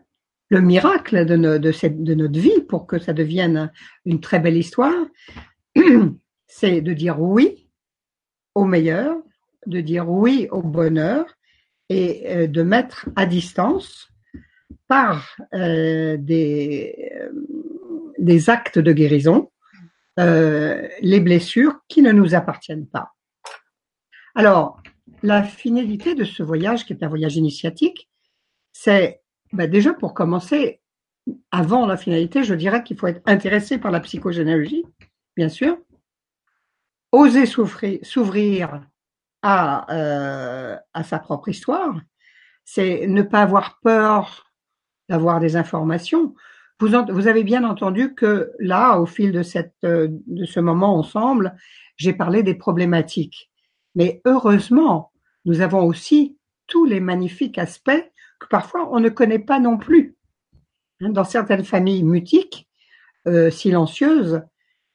le 0.49 0.61
miracle 0.61 1.25
de, 1.25 1.35
de 1.35 2.13
notre 2.13 2.39
vie, 2.39 2.61
pour 2.67 2.87
que 2.87 2.99
ça 2.99 3.13
devienne 3.13 3.71
une 4.05 4.19
très 4.19 4.39
belle 4.39 4.57
histoire, 4.57 5.05
c'est 6.47 6.81
de 6.81 6.93
dire 6.93 7.21
oui 7.21 7.69
au 8.55 8.65
meilleur, 8.65 9.17
de 9.65 9.81
dire 9.81 10.09
oui 10.09 10.47
au 10.51 10.61
bonheur 10.61 11.25
et 11.89 12.23
euh, 12.27 12.47
de 12.47 12.63
mettre 12.63 13.09
à 13.15 13.25
distance 13.25 14.09
par 14.87 15.35
euh, 15.53 16.17
des, 16.17 17.11
euh, 17.15 17.31
des 18.17 18.49
actes 18.49 18.79
de 18.79 18.91
guérison 18.93 19.51
euh, 20.19 20.87
les 21.01 21.19
blessures 21.19 21.79
qui 21.87 22.01
ne 22.01 22.11
nous 22.11 22.33
appartiennent 22.33 22.87
pas. 22.87 23.13
Alors, 24.33 24.81
la 25.21 25.43
finalité 25.43 26.15
de 26.15 26.23
ce 26.23 26.41
voyage, 26.41 26.85
qui 26.85 26.93
est 26.93 27.03
un 27.03 27.07
voyage 27.07 27.35
initiatique, 27.35 28.09
c'est 28.71 29.21
ben, 29.53 29.69
déjà 29.69 29.93
pour 29.93 30.15
commencer, 30.15 30.81
avant 31.51 31.85
la 31.85 31.97
finalité, 31.97 32.43
je 32.43 32.55
dirais 32.55 32.83
qu'il 32.83 32.97
faut 32.97 33.07
être 33.07 33.21
intéressé 33.27 33.77
par 33.77 33.91
la 33.91 33.99
psychogénéalogie, 33.99 34.85
bien 35.35 35.49
sûr, 35.49 35.77
oser 37.11 37.45
s'ouvrir 37.45 37.99
s'ouvrir 38.01 38.81
à, 39.43 39.93
euh, 39.93 40.77
à 40.93 41.03
sa 41.03 41.19
propre 41.19 41.49
histoire, 41.49 41.95
c'est 42.65 43.05
ne 43.05 43.21
pas 43.21 43.43
avoir 43.43 43.79
peur 43.81 44.46
d'avoir 45.09 45.39
des 45.39 45.55
informations. 45.55 46.35
Vous, 46.79 46.93
avez 46.93 47.43
bien 47.43 47.63
entendu 47.63 48.13
que 48.13 48.51
là, 48.59 48.99
au 48.99 49.07
fil 49.07 49.31
de, 49.31 49.41
cette, 49.41 49.73
euh, 49.83 50.09
de 50.27 50.45
ce 50.45 50.59
moment 50.59 50.95
ensemble, 50.95 51.55
j'ai 51.95 52.13
parlé 52.13 52.43
des 52.43 52.53
problématiques. 52.53 53.49
Mais 53.95 54.21
heureusement, 54.25 55.11
nous 55.45 55.61
avons 55.61 55.83
aussi 55.83 56.37
tous 56.67 56.85
les 56.85 56.99
magnifiques 56.99 57.57
aspects 57.57 58.11
que 58.39 58.47
parfois 58.47 58.89
on 58.91 58.99
ne 58.99 59.09
connaît 59.09 59.39
pas 59.39 59.59
non 59.59 59.77
plus. 59.77 60.15
Hein, 61.01 61.09
dans 61.09 61.23
certaines 61.23 61.63
familles 61.63 62.03
mutiques, 62.03 62.67
euh, 63.27 63.49
silencieuses, 63.49 64.41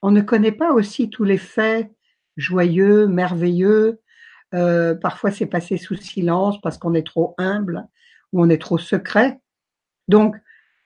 on 0.03 0.11
ne 0.11 0.21
connaît 0.21 0.53
pas 0.53 0.73
aussi 0.73 1.11
tous 1.11 1.25
les 1.25 1.39
faits 1.39 1.91
joyeux, 2.37 3.07
merveilleux. 3.07 4.01
Euh, 4.55 4.95
parfois, 4.95 5.31
c'est 5.31 5.47
passé 5.47 5.77
sous 5.77 5.97
silence 5.97 6.61
parce 6.61 6.79
qu'on 6.79 6.95
est 6.95 7.07
trop 7.07 7.35
humble 7.39 7.89
ou 8.33 8.43
on 8.43 8.49
est 8.49 8.61
trop 8.61 8.79
secret. 8.79 9.41
Donc, 10.09 10.37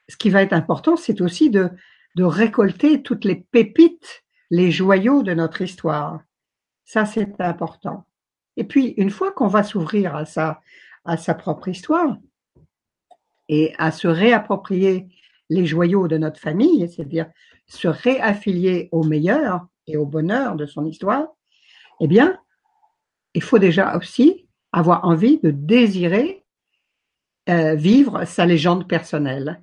ce 0.08 0.16
qui 0.16 0.30
va 0.30 0.42
être 0.42 0.52
important, 0.52 0.96
c'est 0.96 1.20
aussi 1.20 1.50
de, 1.50 1.70
de 2.16 2.24
récolter 2.24 3.02
toutes 3.02 3.24
les 3.24 3.36
pépites, 3.36 4.24
les 4.50 4.70
joyaux 4.70 5.22
de 5.22 5.34
notre 5.34 5.62
histoire. 5.62 6.20
Ça, 6.84 7.04
c'est 7.04 7.40
important. 7.40 8.06
Et 8.56 8.64
puis, 8.64 8.94
une 8.96 9.10
fois 9.10 9.32
qu'on 9.32 9.48
va 9.48 9.62
s'ouvrir 9.62 10.14
à 10.14 10.24
sa, 10.24 10.60
à 11.04 11.16
sa 11.16 11.34
propre 11.34 11.68
histoire 11.68 12.16
et 13.48 13.74
à 13.78 13.90
se 13.90 14.08
réapproprier 14.08 15.08
les 15.50 15.66
joyaux 15.66 16.08
de 16.08 16.16
notre 16.16 16.40
famille, 16.40 16.88
c'est-à-dire 16.88 17.30
se 17.66 17.88
réaffilier 17.88 18.88
au 18.92 19.02
meilleur 19.02 19.66
et 19.86 19.96
au 19.96 20.06
bonheur 20.06 20.56
de 20.56 20.66
son 20.66 20.84
histoire, 20.86 21.28
eh 22.00 22.06
bien, 22.06 22.38
il 23.34 23.42
faut 23.42 23.58
déjà 23.58 23.96
aussi 23.96 24.48
avoir 24.72 25.04
envie 25.04 25.38
de 25.38 25.50
désirer 25.50 26.44
vivre 27.48 28.24
sa 28.24 28.44
légende 28.44 28.88
personnelle. 28.88 29.62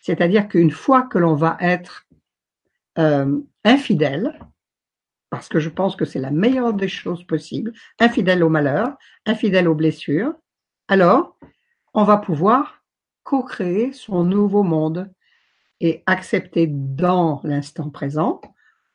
C'est-à-dire 0.00 0.48
qu'une 0.48 0.70
fois 0.70 1.02
que 1.02 1.18
l'on 1.18 1.34
va 1.34 1.56
être 1.60 2.06
euh, 2.98 3.38
infidèle, 3.64 4.38
parce 5.30 5.48
que 5.48 5.60
je 5.60 5.68
pense 5.68 5.96
que 5.96 6.04
c'est 6.04 6.18
la 6.18 6.30
meilleure 6.30 6.72
des 6.72 6.88
choses 6.88 7.24
possibles, 7.24 7.72
infidèle 8.00 8.42
au 8.42 8.48
malheur, 8.48 8.96
infidèle 9.26 9.68
aux 9.68 9.74
blessures, 9.74 10.34
alors 10.88 11.36
on 11.94 12.04
va 12.04 12.16
pouvoir 12.16 12.82
co-créer 13.24 13.92
son 13.92 14.24
nouveau 14.24 14.62
monde 14.62 15.12
et 15.80 16.02
accepter 16.06 16.66
dans 16.66 17.40
l'instant 17.44 17.90
présent 17.90 18.40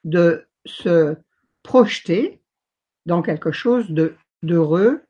de 0.03 0.47
se 0.65 1.15
projeter 1.61 2.41
dans 3.05 3.21
quelque 3.21 3.51
chose 3.51 3.91
de 3.91 4.15
d'heureux, 4.41 5.03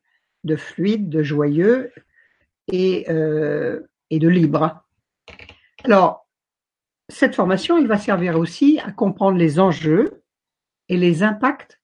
de 0.44 0.54
fluide, 0.54 1.08
de 1.08 1.22
joyeux 1.22 1.90
et, 2.72 3.06
euh, 3.10 3.80
et 4.10 4.18
de 4.18 4.28
libre. 4.28 4.84
Alors, 5.84 6.26
cette 7.08 7.34
formation, 7.34 7.78
elle 7.78 7.86
va 7.86 7.98
servir 7.98 8.38
aussi 8.38 8.80
à 8.84 8.90
comprendre 8.90 9.38
les 9.38 9.60
enjeux 9.60 10.22
et 10.88 10.96
les 10.96 11.22
impacts 11.22 11.80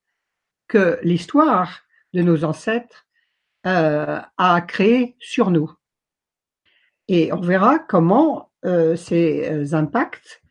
que 0.69 0.99
l'histoire 1.03 1.81
de 2.15 2.23
nos 2.23 2.45
ancêtres 2.45 3.07
euh, 3.67 4.21
a 4.39 4.61
créé 4.63 5.17
sur 5.19 5.51
nous. 5.51 5.71
Et 7.09 7.33
on 7.33 7.41
verra 7.41 7.79
comment 7.79 8.51
euh, 8.65 8.97
ces 8.97 9.75
impacts 9.75 10.43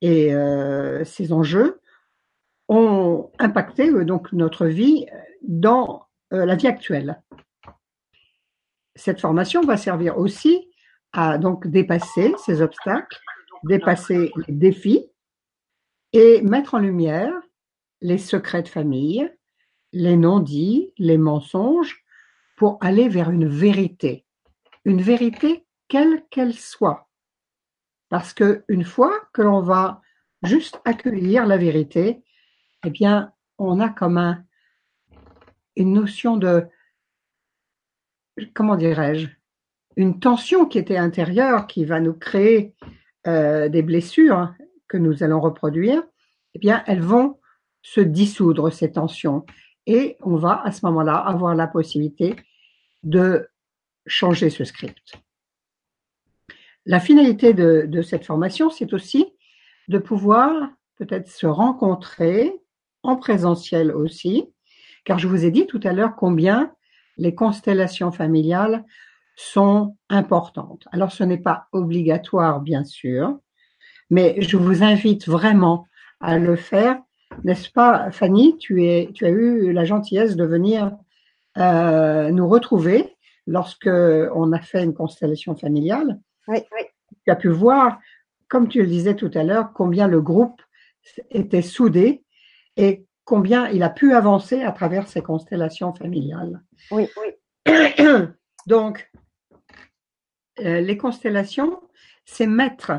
et 0.00 0.34
ces 1.06 1.32
enjeux 1.32 1.80
ont 2.68 3.30
impacté 3.38 3.90
donc 4.04 4.30
notre 4.32 4.66
vie 4.66 5.06
dans 5.40 6.06
la 6.30 6.56
vie 6.56 6.66
actuelle. 6.66 7.22
Cette 8.96 9.20
formation 9.20 9.62
va 9.62 9.76
servir 9.76 10.18
aussi 10.18 10.70
à 11.12 11.38
donc 11.38 11.66
dépasser 11.66 12.34
ces 12.44 12.62
obstacles, 12.62 13.18
dépasser 13.64 14.32
les 14.46 14.54
défis 14.54 15.10
et 16.12 16.42
mettre 16.42 16.74
en 16.74 16.78
lumière 16.78 17.32
les 18.00 18.18
secrets 18.18 18.62
de 18.62 18.68
famille, 18.68 19.30
les 19.92 20.16
non-dits, 20.16 20.92
les 20.98 21.18
mensonges, 21.18 22.04
pour 22.56 22.78
aller 22.80 23.08
vers 23.08 23.30
une 23.30 23.48
vérité. 23.48 24.26
Une 24.84 25.02
vérité 25.02 25.64
quelle 25.88 26.24
qu'elle 26.30 26.54
soit. 26.54 27.08
Parce 28.08 28.32
que 28.32 28.64
une 28.68 28.84
fois 28.84 29.12
que 29.32 29.42
l'on 29.42 29.60
va 29.60 30.02
juste 30.42 30.80
accueillir 30.84 31.46
la 31.46 31.56
vérité, 31.56 32.22
eh 32.84 32.90
bien, 32.90 33.32
on 33.58 33.80
a 33.80 33.88
comme 33.88 34.18
un, 34.18 34.44
une 35.76 35.92
notion 35.92 36.36
de, 36.36 36.66
comment 38.54 38.76
dirais-je, 38.76 39.28
une 39.96 40.18
tension 40.18 40.66
qui 40.66 40.78
était 40.78 40.96
intérieure, 40.96 41.66
qui 41.66 41.84
va 41.84 42.00
nous 42.00 42.14
créer 42.14 42.74
euh, 43.26 43.68
des 43.68 43.82
blessures 43.82 44.52
que 44.88 44.96
nous 44.96 45.22
allons 45.22 45.40
reproduire, 45.40 46.02
eh 46.54 46.58
bien, 46.58 46.82
elles 46.86 47.00
vont 47.02 47.38
se 47.82 48.00
dissoudre, 48.00 48.70
ces 48.70 48.92
tensions. 48.92 49.44
Et 49.86 50.16
on 50.20 50.36
va, 50.36 50.62
à 50.64 50.72
ce 50.72 50.84
moment-là, 50.86 51.16
avoir 51.16 51.54
la 51.54 51.66
possibilité 51.66 52.36
de 53.02 53.48
changer 54.06 54.50
ce 54.50 54.64
script. 54.64 55.14
La 56.86 57.00
finalité 57.00 57.54
de, 57.54 58.02
cette 58.02 58.26
formation, 58.26 58.70
c'est 58.70 58.92
aussi 58.92 59.26
de 59.88 59.98
pouvoir 59.98 60.70
peut-être 60.96 61.28
se 61.28 61.46
rencontrer 61.46 62.52
en 63.02 63.16
présentiel 63.16 63.90
aussi, 63.90 64.44
car 65.04 65.18
je 65.18 65.28
vous 65.28 65.44
ai 65.44 65.50
dit 65.50 65.66
tout 65.66 65.80
à 65.82 65.92
l'heure 65.92 66.14
combien 66.16 66.73
les 67.16 67.34
constellations 67.34 68.12
familiales 68.12 68.84
sont 69.36 69.96
importantes. 70.08 70.86
Alors 70.92 71.12
ce 71.12 71.24
n'est 71.24 71.38
pas 71.38 71.66
obligatoire, 71.72 72.60
bien 72.60 72.84
sûr, 72.84 73.38
mais 74.10 74.36
je 74.40 74.56
vous 74.56 74.82
invite 74.82 75.26
vraiment 75.26 75.86
à 76.20 76.38
le 76.38 76.56
faire. 76.56 77.00
N'est-ce 77.42 77.70
pas, 77.70 78.10
Fanny? 78.12 78.56
Tu, 78.58 78.84
es, 78.84 79.10
tu 79.12 79.26
as 79.26 79.30
eu 79.30 79.72
la 79.72 79.84
gentillesse 79.84 80.36
de 80.36 80.44
venir 80.44 80.92
euh, 81.58 82.30
nous 82.30 82.48
retrouver 82.48 83.16
lorsque 83.46 83.88
on 83.88 84.52
a 84.52 84.60
fait 84.60 84.84
une 84.84 84.94
constellation 84.94 85.54
familiale. 85.56 86.20
Oui, 86.48 86.58
Tu 87.24 87.30
as 87.30 87.36
pu 87.36 87.48
voir, 87.48 87.98
comme 88.48 88.68
tu 88.68 88.80
le 88.80 88.86
disais 88.86 89.14
tout 89.14 89.30
à 89.34 89.42
l'heure, 89.42 89.72
combien 89.72 90.06
le 90.06 90.20
groupe 90.20 90.62
était 91.30 91.62
soudé 91.62 92.24
et 92.76 93.03
combien 93.24 93.68
il 93.68 93.82
a 93.82 93.90
pu 93.90 94.14
avancer 94.14 94.62
à 94.62 94.72
travers 94.72 95.08
ces 95.08 95.22
constellations 95.22 95.92
familiales. 95.92 96.62
Oui, 96.90 97.08
oui. 97.16 97.66
Donc, 98.66 99.10
euh, 100.60 100.80
les 100.80 100.96
constellations, 100.96 101.82
c'est 102.24 102.46
mettre 102.46 102.92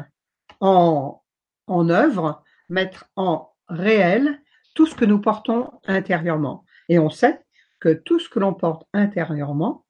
en, 0.60 1.22
en 1.68 1.90
œuvre, 1.90 2.44
mettre 2.70 3.06
en 3.16 3.54
réel 3.68 4.42
tout 4.74 4.86
ce 4.86 4.96
que 4.96 5.06
nous 5.06 5.20
portons 5.20 5.72
intérieurement. 5.86 6.66
Et 6.90 7.00
on 7.00 7.10
sait 7.10 7.42
que 7.80 7.94
tout 7.94 8.20
ce 8.20 8.30
que 8.30 8.40
l'on 8.40 8.54
porte 8.54 8.88
intérieurement 8.94 9.86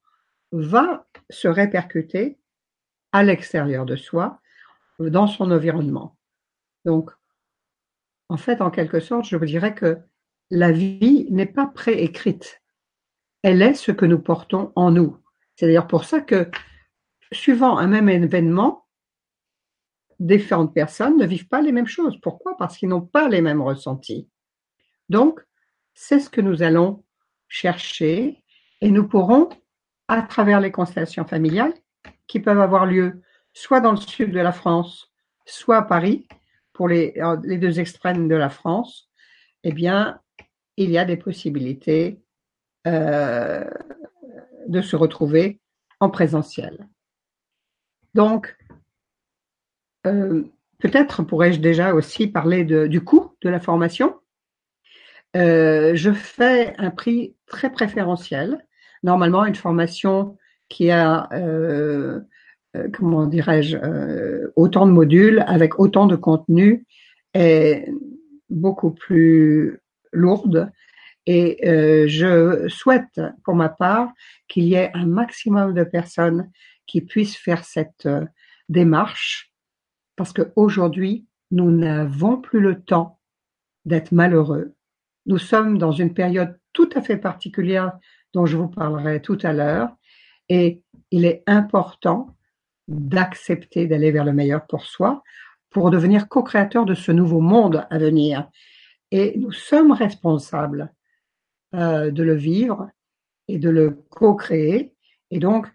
va 0.52 1.08
se 1.30 1.48
répercuter 1.48 2.40
à 3.12 3.24
l'extérieur 3.24 3.86
de 3.86 3.96
soi, 3.96 4.42
dans 5.00 5.28
son 5.28 5.52
environnement. 5.52 6.18
Donc, 6.86 7.12
en 8.30 8.38
fait, 8.38 8.62
en 8.62 8.72
quelque 8.72 9.00
sorte, 9.00 9.26
je 9.26 9.38
vous 9.38 9.46
dirais 9.46 9.74
que 9.74 10.00
la 10.52 10.72
vie 10.72 11.28
n'est 11.32 11.46
pas 11.46 11.66
préécrite. 11.66 12.62
Elle 13.42 13.62
est 13.62 13.74
ce 13.74 13.92
que 13.92 14.06
nous 14.06 14.20
portons 14.20 14.72
en 14.76 14.92
nous. 14.92 15.18
C'est 15.56 15.68
d'ailleurs 15.68 15.88
pour 15.88 16.06
ça 16.06 16.22
que, 16.22 16.50
suivant 17.32 17.78
un 17.78 17.88
même 17.88 18.10
événement, 18.10 18.88
différentes 20.20 20.74
personnes 20.74 21.18
ne 21.18 21.26
vivent 21.26 21.48
pas 21.48 21.62
les 21.62 21.72
mêmes 21.72 21.88
choses. 21.88 22.20
Pourquoi? 22.22 22.58
Parce 22.58 22.78
qu'ils 22.78 22.90
n'ont 22.90 23.06
pas 23.06 23.28
les 23.28 23.42
mêmes 23.42 23.62
ressentis. 23.62 24.30
Donc, 25.10 25.42
c'est 25.94 26.20
ce 26.20 26.30
que 26.30 26.42
nous 26.42 26.64
allons 26.64 27.04
chercher 27.48 28.44
et 28.82 28.92
nous 28.92 29.08
pourrons, 29.08 29.50
à 30.08 30.22
travers 30.22 30.60
les 30.60 30.72
constellations 30.72 31.26
familiales, 31.26 31.74
qui 32.28 32.40
peuvent 32.40 32.60
avoir 32.60 32.86
lieu 32.86 33.22
soit 33.54 33.80
dans 33.80 33.92
le 33.92 33.98
sud 33.98 34.32
de 34.32 34.40
la 34.40 34.52
France, 34.52 35.12
soit 35.46 35.78
à 35.78 35.82
Paris, 35.82 36.28
pour 36.74 36.90
les, 36.90 37.14
euh, 37.18 37.38
les 37.44 37.58
deux 37.58 37.80
extrêmes 37.80 38.28
de 38.28 38.36
la 38.36 38.50
France, 38.50 39.10
eh 39.64 39.72
bien, 39.72 40.20
il 40.78 40.92
y 40.92 40.98
a 40.98 41.06
des 41.06 41.18
possibilités 41.18 42.20
euh, 42.88 43.64
de 44.68 44.82
se 44.82 44.96
retrouver 44.96 45.60
en 46.00 46.10
présentiel. 46.10 46.88
Donc, 48.14 48.56
euh, 50.08 50.44
peut-être 50.80 51.24
pourrais-je 51.24 51.60
déjà 51.60 51.94
aussi 51.94 52.28
parler 52.28 52.64
du 52.64 53.02
coût 53.04 53.36
de 53.42 53.50
la 53.50 53.60
formation. 53.60 54.16
Euh, 55.36 55.96
je 55.96 56.12
fais 56.12 56.76
un 56.78 56.90
prix 56.90 57.36
très 57.48 57.72
préférentiel. 57.72 58.66
Normalement, 59.04 59.46
une 59.46 59.56
formation 59.56 60.38
qui 60.68 60.90
a, 60.90 61.30
comment 62.94 63.28
dirais-je, 63.28 63.78
autant 64.56 64.88
de 64.88 64.92
modules 64.92 65.44
avec 65.48 65.80
autant 65.80 66.08
de 66.08 66.16
contenu 66.16 66.86
est 67.34 67.88
beaucoup 68.50 68.92
plus 68.92 69.80
lourde 70.16 70.72
Et 71.26 71.68
euh, 71.68 72.08
je 72.08 72.68
souhaite, 72.68 73.20
pour 73.44 73.56
ma 73.56 73.70
part, 73.70 74.12
qu'il 74.48 74.66
y 74.66 74.76
ait 74.76 74.92
un 74.94 75.06
maximum 75.06 75.74
de 75.74 75.84
personnes 75.84 76.52
qui 76.86 77.02
puissent 77.02 77.38
faire 77.38 77.64
cette 77.66 78.06
euh, 78.06 78.26
démarche, 78.70 79.52
parce 80.16 80.34
qu'aujourd'hui, 80.34 81.26
nous 81.52 81.72
n'avons 81.72 82.38
plus 82.38 82.60
le 82.60 82.82
temps 82.82 83.20
d'être 83.86 84.12
malheureux. 84.12 84.74
Nous 85.26 85.38
sommes 85.38 85.78
dans 85.78 85.92
une 85.92 86.14
période 86.14 86.60
tout 86.74 86.90
à 86.96 87.02
fait 87.02 87.18
particulière 87.18 87.92
dont 88.34 88.46
je 88.46 88.58
vous 88.58 88.68
parlerai 88.68 89.22
tout 89.22 89.38
à 89.44 89.54
l'heure, 89.54 89.90
et 90.50 90.82
il 91.12 91.26
est 91.26 91.44
important 91.48 92.36
d'accepter 92.88 93.88
d'aller 93.88 94.12
vers 94.12 94.26
le 94.26 94.34
meilleur 94.34 94.68
pour 94.68 94.86
soi, 94.86 95.24
pour 95.70 95.90
devenir 95.90 96.28
co-créateur 96.28 96.86
de 96.86 96.94
ce 96.94 97.12
nouveau 97.12 97.42
monde 97.42 97.86
à 97.90 97.98
venir. 97.98 98.48
Et 99.18 99.38
nous 99.38 99.54
sommes 99.54 99.94
responsables 99.94 100.94
euh, 101.74 102.12
de 102.12 102.22
le 102.22 102.36
vivre 102.36 102.90
et 103.48 103.60
de 103.60 103.70
le 103.70 103.92
co-créer, 104.10 104.94
et 105.32 105.40
donc 105.40 105.68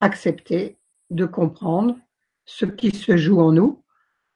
accepter 0.00 0.78
de 1.10 1.26
comprendre 1.26 1.96
ce 2.44 2.64
qui 2.64 2.92
se 2.92 3.16
joue 3.16 3.40
en 3.40 3.50
nous 3.50 3.82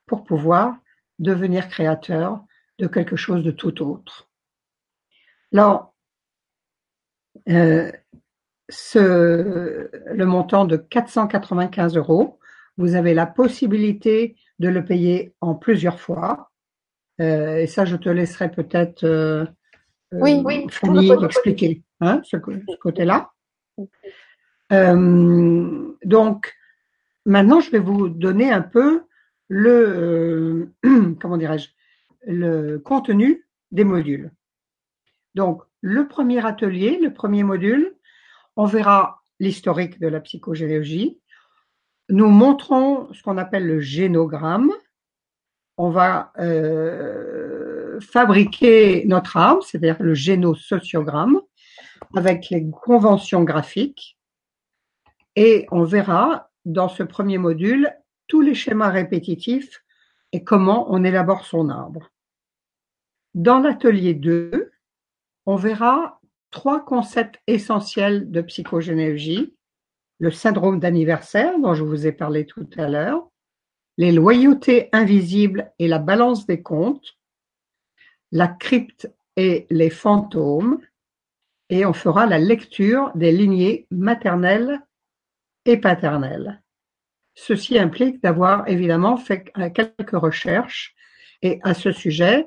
pour 0.07 0.25
pouvoir 0.25 0.77
devenir 1.21 1.69
créateur 1.69 2.45
de 2.81 2.89
quelque 2.89 3.15
chose 3.15 3.45
de 3.45 3.53
tout 3.53 3.81
autre. 3.81 4.29
Alors, 5.55 5.95
euh, 7.49 7.93
le 8.97 10.25
montant 10.25 10.65
de 10.65 10.77
495 10.77 11.97
euros, 11.97 12.41
vous 12.77 12.97
avez 12.97 13.15
la 13.15 13.27
possibilité 13.27 14.35
de 14.59 14.69
le 14.69 14.85
payer 14.85 15.33
en 15.41 15.55
plusieurs 15.55 16.01
fois. 16.01 16.50
Euh, 17.21 17.59
et 17.59 17.67
ça, 17.67 17.85
je 17.85 17.97
te 17.97 18.09
laisserai 18.09 18.51
peut-être 18.51 19.05
euh, 19.05 19.45
oui, 20.13 20.43
oui, 20.45 20.67
expliquer 21.25 21.83
hein, 22.01 22.21
ce, 22.25 22.37
ce 22.37 22.77
côté-là. 22.77 23.31
Euh, 24.73 25.93
donc, 26.05 26.55
maintenant, 27.27 27.61
je 27.61 27.71
vais 27.71 27.79
vous 27.79 28.09
donner 28.09 28.51
un 28.51 28.63
peu 28.63 29.03
le, 29.49 30.73
euh, 30.85 31.15
comment 31.21 31.37
dirais-je, 31.37 31.69
le 32.27 32.79
contenu 32.79 33.47
des 33.71 33.85
modules. 33.85 34.33
Donc, 35.35 35.63
le 35.81 36.09
premier 36.09 36.45
atelier, 36.45 36.99
le 37.01 37.13
premier 37.13 37.43
module, 37.43 37.95
on 38.57 38.65
verra 38.65 39.23
l'historique 39.39 40.01
de 40.01 40.09
la 40.09 40.21
psychogénéalogie. 40.21 41.19
Nous 42.09 42.27
montrons 42.27 43.13
ce 43.13 43.23
qu'on 43.23 43.39
appelle 43.39 43.67
le 43.67 43.81
génogramme. 43.81 44.73
On 45.83 45.89
va 45.89 46.31
euh, 46.39 47.99
fabriquer 48.01 49.07
notre 49.07 49.39
arbre, 49.39 49.65
c'est-à-dire 49.65 49.97
le 49.99 50.13
génosociogramme, 50.13 51.41
avec 52.15 52.51
les 52.51 52.69
conventions 52.69 53.45
graphiques. 53.45 54.19
Et 55.37 55.67
on 55.71 55.85
verra 55.85 56.51
dans 56.67 56.91
ce 56.91 57.03
premier 57.03 57.39
module 57.39 57.91
tous 58.27 58.43
les 58.43 58.55
schémas 58.55 58.91
répétitifs 58.91 59.83
et 60.33 60.45
comment 60.45 60.85
on 60.93 61.03
élabore 61.03 61.47
son 61.47 61.71
arbre. 61.71 62.11
Dans 63.33 63.61
l'atelier 63.61 64.13
2, 64.13 64.71
on 65.47 65.57
verra 65.57 66.21
trois 66.51 66.85
concepts 66.85 67.41
essentiels 67.47 68.31
de 68.31 68.43
psychogénéalogie. 68.43 69.57
Le 70.19 70.31
syndrome 70.31 70.79
d'anniversaire 70.79 71.59
dont 71.59 71.73
je 71.73 71.85
vous 71.85 72.07
ai 72.07 72.13
parlé 72.13 72.45
tout 72.45 72.69
à 72.77 72.87
l'heure, 72.87 73.30
les 73.97 74.13
loyautés 74.13 74.89
invisibles 74.93 75.73
et 75.79 75.89
la 75.89 75.99
balance 75.99 76.47
des 76.47 76.63
comptes, 76.63 77.17
la 78.33 78.49
crypte 78.49 79.11
et 79.37 79.67
les 79.71 79.91
fantômes, 79.91 80.81
et 81.69 81.87
on 81.87 81.93
fera 81.93 82.27
la 82.27 82.39
lecture 82.39 83.13
des 83.15 83.33
lignées 83.33 83.87
maternelles 83.91 84.81
et 85.65 85.77
paternelles. 85.77 86.63
Ceci 87.35 87.79
implique 87.79 88.23
d'avoir 88.23 88.69
évidemment 88.69 89.17
fait 89.17 89.53
quelques 89.75 90.11
recherches 90.11 90.95
et 91.43 91.61
à 91.63 91.75
ce 91.75 91.93
sujet, 91.93 92.47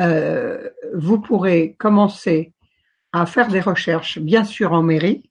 euh, 0.00 0.70
vous 0.94 1.20
pourrez 1.20 1.74
commencer 1.78 2.52
à 3.12 3.26
faire 3.26 3.48
des 3.48 3.60
recherches, 3.60 4.18
bien 4.18 4.44
sûr 4.44 4.72
en 4.72 4.82
mairie, 4.82 5.30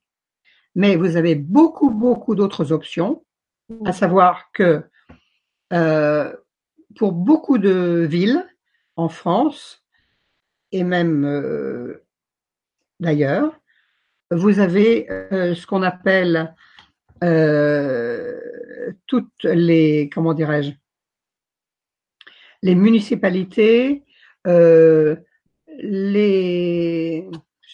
mais 0.76 0.96
vous 0.96 1.16
avez 1.16 1.36
beaucoup, 1.36 1.90
beaucoup 1.90 2.36
d'autres 2.36 2.72
options, 2.72 3.24
à 3.86 3.94
savoir 3.94 4.52
que 4.54 4.64
euh, 4.64 4.82
pour 5.72 7.14
beaucoup 7.14 7.58
de 7.58 8.06
villes 8.10 8.46
en 8.96 9.10
France, 9.10 9.84
et 10.72 10.84
même 10.84 11.26
euh, 11.26 12.04
d'ailleurs, 13.00 13.60
vous 14.32 14.60
avez 14.60 15.10
euh, 15.12 15.56
ce 15.56 15.66
qu'on 15.68 15.84
appelle 15.84 16.56
toutes 19.06 19.44
les, 19.44 20.10
comment 20.12 20.34
dirais-je, 20.34 20.72
les 22.64 22.74
municipalités, 22.74 24.04
les 24.46 25.20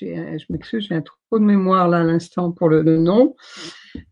je 0.02 0.46
m'excuse, 0.50 0.88
j'ai 0.88 0.96
un 0.96 1.02
trop 1.02 1.40
de 1.40 1.44
mémoire 1.44 1.88
là 1.88 2.00
à 2.00 2.04
l'instant 2.04 2.52
pour 2.52 2.70
le, 2.70 2.98
nom. 2.98 3.36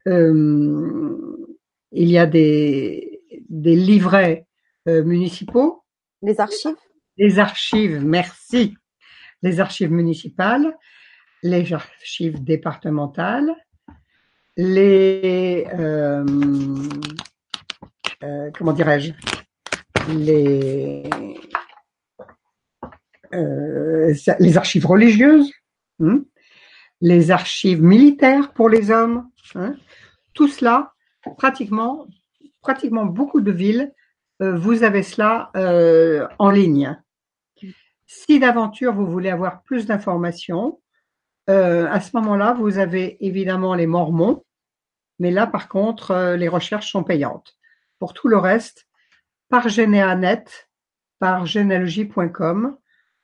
Euh, 0.07 1.47
il 1.91 2.09
y 2.09 2.17
a 2.17 2.25
des, 2.25 3.14
des 3.50 3.76
livrets 3.76 4.46
euh, 4.88 5.04
municipaux. 5.04 5.84
Les 6.22 6.39
archives 6.39 6.76
Les 7.18 7.39
archives, 7.39 8.04
merci. 8.04 8.76
Les 9.41 9.60
archives 9.60 9.91
municipales, 9.91 10.76
les 11.43 11.74
archives 11.74 12.43
départementales, 12.43 13.54
les 14.58 15.68
euh, 15.74 16.24
comment 18.58 18.74
dirais-je 18.74 19.12
les 20.10 21.04
les 24.39 24.58
archives 24.58 24.86
religieuses 24.86 25.52
Hein, 26.02 26.26
les 27.00 27.32
archives 27.32 27.82
militaires 27.82 28.52
pour 28.54 28.68
les 28.68 28.91
hommes, 28.91 29.30
hein, 29.56 29.76
tout 30.34 30.48
cela, 30.48 30.93
pratiquement, 31.38 32.08
pratiquement 32.66 33.05
beaucoup 33.05 33.41
de 33.41 33.51
villes, 33.51 33.93
euh, 34.41 34.57
vous 34.57 34.82
avez 34.82 35.03
cela 35.03 35.51
euh, 35.55 36.28
en 36.39 36.49
ligne. 36.49 36.99
Si 38.07 38.39
d'aventure 38.39 38.91
vous 38.91 39.05
voulez 39.05 39.30
avoir 39.30 39.61
plus 39.61 39.86
d'informations, 39.86 40.82
euh, 41.47 41.88
à 41.91 42.01
ce 42.01 42.09
moment-là, 42.18 42.53
vous 42.53 42.80
avez 42.80 43.24
évidemment 43.24 43.76
les 43.76 43.86
Mormons, 43.86 44.43
mais 45.20 45.30
là, 45.30 45.45
par 45.45 45.70
contre, 45.70 46.36
les 46.36 46.47
recherches 46.47 46.91
sont 46.91 47.03
payantes. 47.03 47.55
Pour 47.99 48.13
tout 48.13 48.28
le 48.28 48.38
reste, 48.38 48.88
par 49.47 49.70
Généanet, 49.70 50.45
par 51.20 51.45
généalogie.com, 51.45 52.76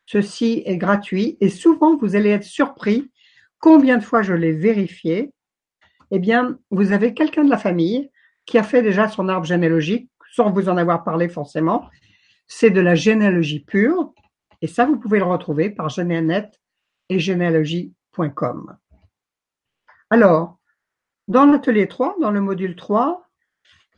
Ceci 0.06 0.62
est 0.66 0.78
gratuit 0.78 1.38
et 1.40 1.50
souvent 1.50 1.96
vous 1.96 2.18
allez 2.18 2.32
être 2.32 2.44
surpris 2.44 3.10
combien 3.60 3.98
de 3.98 4.04
fois 4.04 4.22
je 4.22 4.34
l'ai 4.34 4.52
vérifié. 4.52 5.32
Eh 6.12 6.20
bien, 6.20 6.60
vous 6.70 6.92
avez 6.92 7.14
quelqu'un 7.14 7.46
de 7.46 7.50
la 7.50 7.58
famille 7.58 8.11
qui 8.52 8.58
a 8.58 8.64
fait 8.64 8.82
déjà 8.82 9.08
son 9.08 9.30
arbre 9.30 9.46
généalogique 9.46 10.10
sans 10.34 10.52
vous 10.52 10.68
en 10.68 10.76
avoir 10.76 11.06
parlé 11.06 11.30
forcément. 11.30 11.90
C'est 12.48 12.70
de 12.70 12.82
la 12.82 12.96
généalogie 12.96 13.62
pure 13.62 14.14
et 14.62 14.68
ça, 14.68 14.86
vous 14.86 15.00
pouvez 15.00 15.20
le 15.20 15.26
retrouver 15.26 15.70
par 15.70 15.88
Généanet 15.88 16.52
et 17.08 17.18
généalogie.com. 17.18 18.78
Alors, 20.10 20.60
dans 21.30 21.46
l'atelier 21.46 21.88
3, 21.88 22.18
dans 22.20 22.32
le 22.32 22.42
module 22.42 22.76
3, 22.76 23.26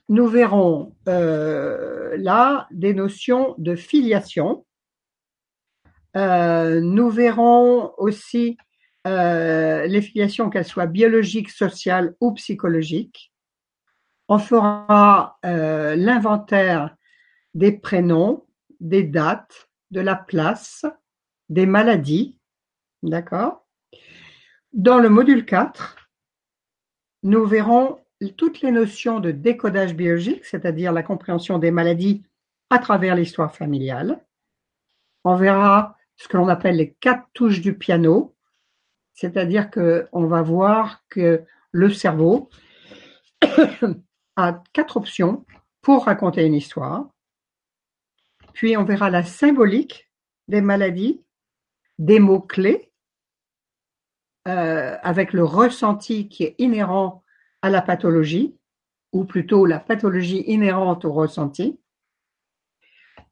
nous 0.10 0.28
verrons 0.28 0.96
euh, 1.10 2.16
là 2.18 2.68
des 2.70 2.94
notions 2.94 3.56
de 3.58 3.76
filiation 3.76 4.66
euh, 6.16 6.80
nous 6.80 7.10
verrons 7.10 7.92
aussi 7.98 8.56
euh, 9.08 9.88
les 9.88 10.02
filiations, 10.02 10.52
qu'elles 10.52 10.64
soient 10.64 10.86
biologiques, 10.86 11.50
sociales 11.50 12.14
ou 12.22 12.34
psychologiques. 12.34 13.33
On 14.28 14.40
fera 14.40 15.38
euh, 15.46 15.96
l'inventaire 15.96 16.96
des 17.54 17.72
prénoms, 17.72 18.46
des 18.80 19.04
dates, 19.04 19.70
de 19.92 20.02
la 20.02 20.16
place, 20.16 20.86
des 21.50 21.66
maladies. 21.66 22.38
D'accord? 23.04 23.66
Dans 24.72 25.00
le 25.00 25.10
module 25.10 25.46
4, 25.46 25.98
nous 27.24 27.46
verrons 27.46 28.00
toutes 28.38 28.62
les 28.62 28.72
notions 28.72 29.20
de 29.20 29.32
décodage 29.32 29.96
biologique, 29.96 30.46
c'est-à-dire 30.46 30.92
la 30.92 31.04
compréhension 31.04 31.60
des 31.60 31.72
maladies 31.72 32.24
à 32.70 32.80
travers 32.80 33.16
l'histoire 33.16 33.54
familiale. 33.56 34.24
On 35.24 35.36
verra 35.36 35.98
ce 36.16 36.28
que 36.28 36.38
l'on 36.38 36.48
appelle 36.48 36.78
les 36.78 36.94
quatre 36.94 37.28
touches 37.34 37.62
du 37.62 37.78
piano, 37.78 38.36
c'est-à-dire 39.14 39.70
qu'on 39.70 40.26
va 40.26 40.42
voir 40.42 41.04
que 41.10 41.44
le 41.72 41.90
cerveau 41.92 42.50
a 44.36 44.62
quatre 44.74 44.98
options 44.98 45.46
pour 45.82 46.06
raconter 46.06 46.46
une 46.46 46.54
histoire. 46.54 47.10
Puis 48.54 48.78
on 48.78 48.84
verra 48.84 49.10
la 49.10 49.24
symbolique 49.24 50.10
des 50.48 50.62
maladies, 50.62 51.22
des 52.00 52.20
mots-clés 52.20 52.92
euh, 54.48 54.98
avec 55.02 55.34
le 55.34 55.44
ressenti 55.44 56.28
qui 56.28 56.44
est 56.44 56.56
inhérent 56.58 57.24
à 57.62 57.70
la 57.70 57.82
pathologie, 57.82 58.58
ou 59.14 59.24
plutôt 59.24 59.66
la 59.66 59.80
pathologie 59.80 60.44
inhérente 60.48 61.06
au 61.06 61.14
ressenti. 61.14 61.80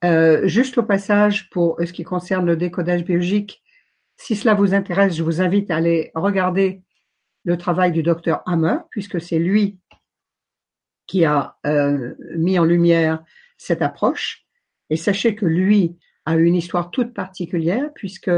Euh, 0.06 0.47
juste 0.47 0.78
au 0.78 0.84
passage, 0.84 1.49
pour 1.49 1.78
ce 1.84 1.91
qui 1.91 2.04
concerne 2.04 2.45
le 2.45 2.56
décodage 2.56 3.04
biologique, 3.04 3.62
si 4.16 4.36
cela 4.36 4.54
vous 4.54 4.74
intéresse, 4.74 5.16
je 5.16 5.24
vous 5.24 5.41
invite 5.41 5.70
à 5.70 5.76
aller 5.78 6.12
regarder 6.16 6.82
le 7.43 7.58
travail 7.58 7.91
du 7.91 8.04
docteur 8.04 8.41
Hammer, 8.45 8.78
puisque 8.89 9.20
c'est 9.20 9.39
lui 9.39 9.80
qui 11.08 11.26
a 11.26 11.58
euh, 11.66 12.14
mis 12.36 12.58
en 12.60 12.66
lumière 12.66 13.24
cette 13.58 13.82
approche. 13.82 14.45
Et 14.89 14.95
sachez 14.95 15.36
que 15.36 15.45
lui 15.45 15.97
a 16.26 16.36
eu 16.36 16.45
une 16.45 16.56
histoire 16.56 16.91
toute 16.91 17.14
particulière, 17.14 17.91
puisque 17.95 18.32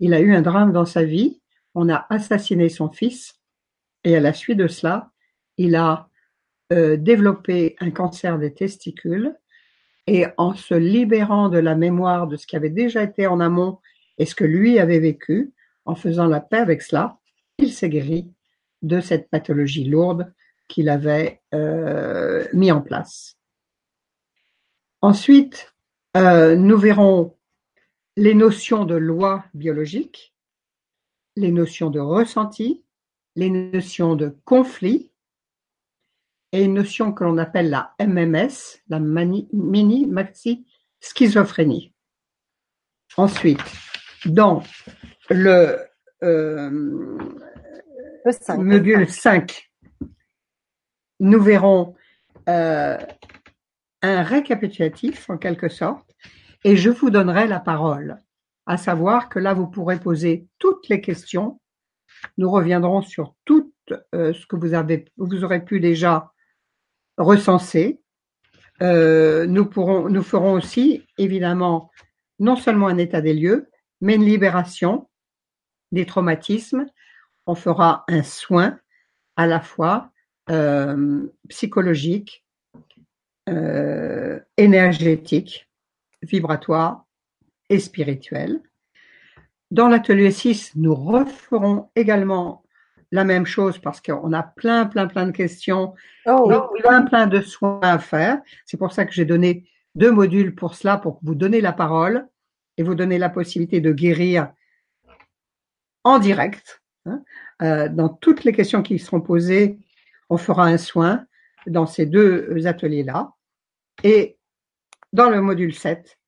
il 0.00 0.14
a 0.14 0.20
eu 0.20 0.34
un 0.34 0.42
drame 0.42 0.72
dans 0.72 0.84
sa 0.84 1.04
vie. 1.04 1.40
On 1.74 1.88
a 1.88 2.06
assassiné 2.10 2.68
son 2.68 2.90
fils, 2.90 3.38
et 4.04 4.16
à 4.16 4.20
la 4.20 4.32
suite 4.32 4.58
de 4.58 4.68
cela, 4.68 5.10
il 5.56 5.76
a 5.76 6.08
euh, 6.72 6.96
développé 6.96 7.76
un 7.80 7.90
cancer 7.90 8.38
des 8.38 8.54
testicules. 8.54 9.34
Et 10.06 10.24
en 10.38 10.54
se 10.54 10.74
libérant 10.74 11.50
de 11.50 11.58
la 11.58 11.74
mémoire 11.74 12.26
de 12.28 12.36
ce 12.36 12.46
qui 12.46 12.56
avait 12.56 12.70
déjà 12.70 13.02
été 13.02 13.26
en 13.26 13.40
amont 13.40 13.78
et 14.16 14.24
ce 14.24 14.34
que 14.34 14.44
lui 14.44 14.78
avait 14.78 15.00
vécu, 15.00 15.52
en 15.84 15.94
faisant 15.94 16.26
la 16.26 16.40
paix 16.40 16.58
avec 16.58 16.82
cela, 16.82 17.18
il 17.58 17.72
s'est 17.72 17.88
guéri 17.88 18.30
de 18.82 19.00
cette 19.00 19.28
pathologie 19.28 19.84
lourde 19.84 20.32
qu'il 20.68 20.88
avait 20.88 21.40
euh, 21.54 22.46
mis 22.52 22.70
en 22.70 22.80
place. 22.80 23.36
Ensuite, 25.00 25.74
euh, 26.16 26.56
nous 26.56 26.78
verrons 26.78 27.36
les 28.16 28.34
notions 28.34 28.84
de 28.84 28.94
loi 28.94 29.44
biologique, 29.54 30.34
les 31.36 31.52
notions 31.52 31.90
de 31.90 32.00
ressenti, 32.00 32.84
les 33.36 33.50
notions 33.50 34.16
de 34.16 34.36
conflit 34.44 35.12
et 36.52 36.64
une 36.64 36.74
notion 36.74 37.12
que 37.12 37.24
l'on 37.24 37.38
appelle 37.38 37.70
la 37.70 37.94
MMS, 38.00 38.80
la 38.88 38.98
mini-maxi 38.98 40.66
schizophrénie. 41.00 41.92
Ensuite, 43.16 43.60
dans 44.24 44.62
le, 45.30 45.78
euh, 46.22 46.70
module 48.56 49.08
5, 49.08 49.67
nous 51.20 51.40
verrons 51.40 51.94
euh, 52.48 52.98
un 54.02 54.22
récapitulatif 54.22 55.28
en 55.30 55.38
quelque 55.38 55.68
sorte 55.68 56.14
et 56.64 56.76
je 56.76 56.90
vous 56.90 57.10
donnerai 57.10 57.46
la 57.46 57.60
parole, 57.60 58.18
à 58.66 58.76
savoir 58.76 59.28
que 59.28 59.38
là 59.38 59.54
vous 59.54 59.66
pourrez 59.66 59.98
poser 59.98 60.46
toutes 60.58 60.88
les 60.88 61.00
questions. 61.00 61.60
Nous 62.36 62.50
reviendrons 62.50 63.02
sur 63.02 63.34
tout 63.44 63.72
euh, 64.14 64.32
ce 64.32 64.46
que 64.46 64.56
vous 64.56 64.74
avez, 64.74 65.06
vous 65.16 65.44
aurez 65.44 65.64
pu 65.64 65.80
déjà 65.80 66.32
recenser. 67.16 68.00
Euh, 68.82 69.46
nous 69.46 69.66
pourrons, 69.66 70.08
nous 70.08 70.22
ferons 70.22 70.52
aussi 70.52 71.04
évidemment 71.18 71.90
non 72.38 72.56
seulement 72.56 72.86
un 72.86 72.98
état 72.98 73.20
des 73.20 73.34
lieux, 73.34 73.68
mais 74.00 74.14
une 74.14 74.24
libération 74.24 75.08
des 75.90 76.06
traumatismes. 76.06 76.86
On 77.46 77.54
fera 77.54 78.04
un 78.08 78.22
soin 78.22 78.78
à 79.36 79.46
la 79.46 79.60
fois 79.60 80.12
psychologique, 81.48 82.44
euh, 83.48 84.38
énergétique, 84.58 85.70
vibratoire 86.20 87.06
et 87.70 87.78
spirituel. 87.78 88.60
Dans 89.70 89.88
l'atelier 89.88 90.30
6, 90.30 90.72
nous 90.76 90.94
referons 90.94 91.88
également 91.96 92.62
la 93.10 93.24
même 93.24 93.46
chose 93.46 93.78
parce 93.78 94.02
qu'on 94.02 94.34
a 94.34 94.42
plein, 94.42 94.84
plein, 94.84 95.06
plein 95.06 95.26
de 95.26 95.32
questions 95.32 95.94
oh, 96.26 96.50
et 96.50 96.82
plein, 96.82 97.02
plein 97.02 97.26
de 97.26 97.40
soins 97.40 97.80
à 97.82 97.98
faire. 97.98 98.40
C'est 98.66 98.76
pour 98.76 98.92
ça 98.92 99.06
que 99.06 99.12
j'ai 99.12 99.24
donné 99.24 99.66
deux 99.94 100.12
modules 100.12 100.54
pour 100.54 100.74
cela, 100.74 100.98
pour 100.98 101.18
vous 101.22 101.34
donner 101.34 101.62
la 101.62 101.72
parole 101.72 102.28
et 102.76 102.82
vous 102.82 102.94
donner 102.94 103.16
la 103.16 103.30
possibilité 103.30 103.80
de 103.80 103.92
guérir 103.92 104.52
en 106.04 106.18
direct. 106.18 106.82
Hein. 107.06 107.22
Euh, 107.62 107.88
dans 107.88 108.10
toutes 108.10 108.44
les 108.44 108.52
questions 108.52 108.82
qui 108.82 108.98
seront 108.98 109.22
posées, 109.22 109.78
on 110.28 110.36
fera 110.36 110.66
un 110.66 110.78
soin 110.78 111.26
dans 111.66 111.86
ces 111.86 112.06
deux 112.06 112.66
ateliers-là. 112.66 113.32
Et 114.04 114.38
dans 115.12 115.30
le 115.30 115.40
module 115.40 115.74
7, 115.74 116.18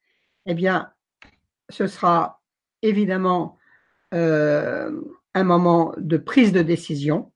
eh 0.46 0.54
bien, 0.54 0.92
ce 1.68 1.86
sera 1.86 2.42
évidemment 2.82 3.58
euh, 4.14 5.00
un 5.34 5.44
moment 5.44 5.94
de 5.96 6.16
prise 6.16 6.52
de 6.52 6.62
décision, 6.62 7.32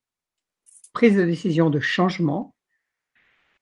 prise 0.92 1.16
de 1.16 1.24
décision 1.24 1.70
de 1.70 1.80
changement. 1.80 2.54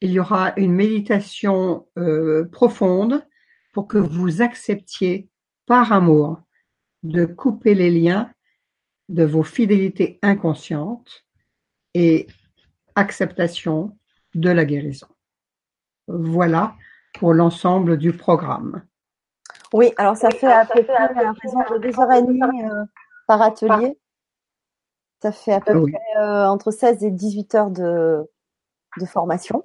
Il 0.00 0.10
y 0.10 0.20
aura 0.20 0.54
une 0.56 0.72
méditation 0.72 1.86
euh, 1.98 2.44
profonde 2.46 3.26
pour 3.72 3.86
que 3.86 3.98
vous 3.98 4.42
acceptiez 4.42 5.28
par 5.66 5.92
amour 5.92 6.40
de 7.02 7.24
couper 7.24 7.74
les 7.74 7.90
liens 7.90 8.32
de 9.08 9.24
vos 9.24 9.42
fidélités 9.42 10.18
inconscientes 10.22 11.24
et 11.94 12.26
acceptation 12.94 13.96
de 14.34 14.50
la 14.50 14.64
guérison. 14.64 15.08
Voilà 16.08 16.74
pour 17.18 17.34
l'ensemble 17.34 17.98
du 17.98 18.12
programme. 18.12 18.82
Oui, 19.72 19.92
alors 19.96 20.16
ça 20.16 20.30
fait 20.30 20.52
à 20.52 20.66
peu 20.66 20.82
près 20.82 20.94
à 20.94 21.32
raison 21.32 21.58
de 21.70 21.78
deux 21.78 22.00
heures 22.00 22.12
et 22.12 22.22
demie 22.22 22.64
euh, 22.64 22.84
par 23.26 23.40
atelier. 23.40 23.98
Ça 25.22 25.32
fait 25.32 25.52
à 25.52 25.60
peu 25.60 25.82
près 25.82 26.20
euh, 26.20 26.46
entre 26.46 26.70
16 26.70 27.04
et 27.04 27.10
18 27.10 27.54
heures 27.54 27.70
de, 27.70 28.28
de 28.98 29.06
formation. 29.06 29.64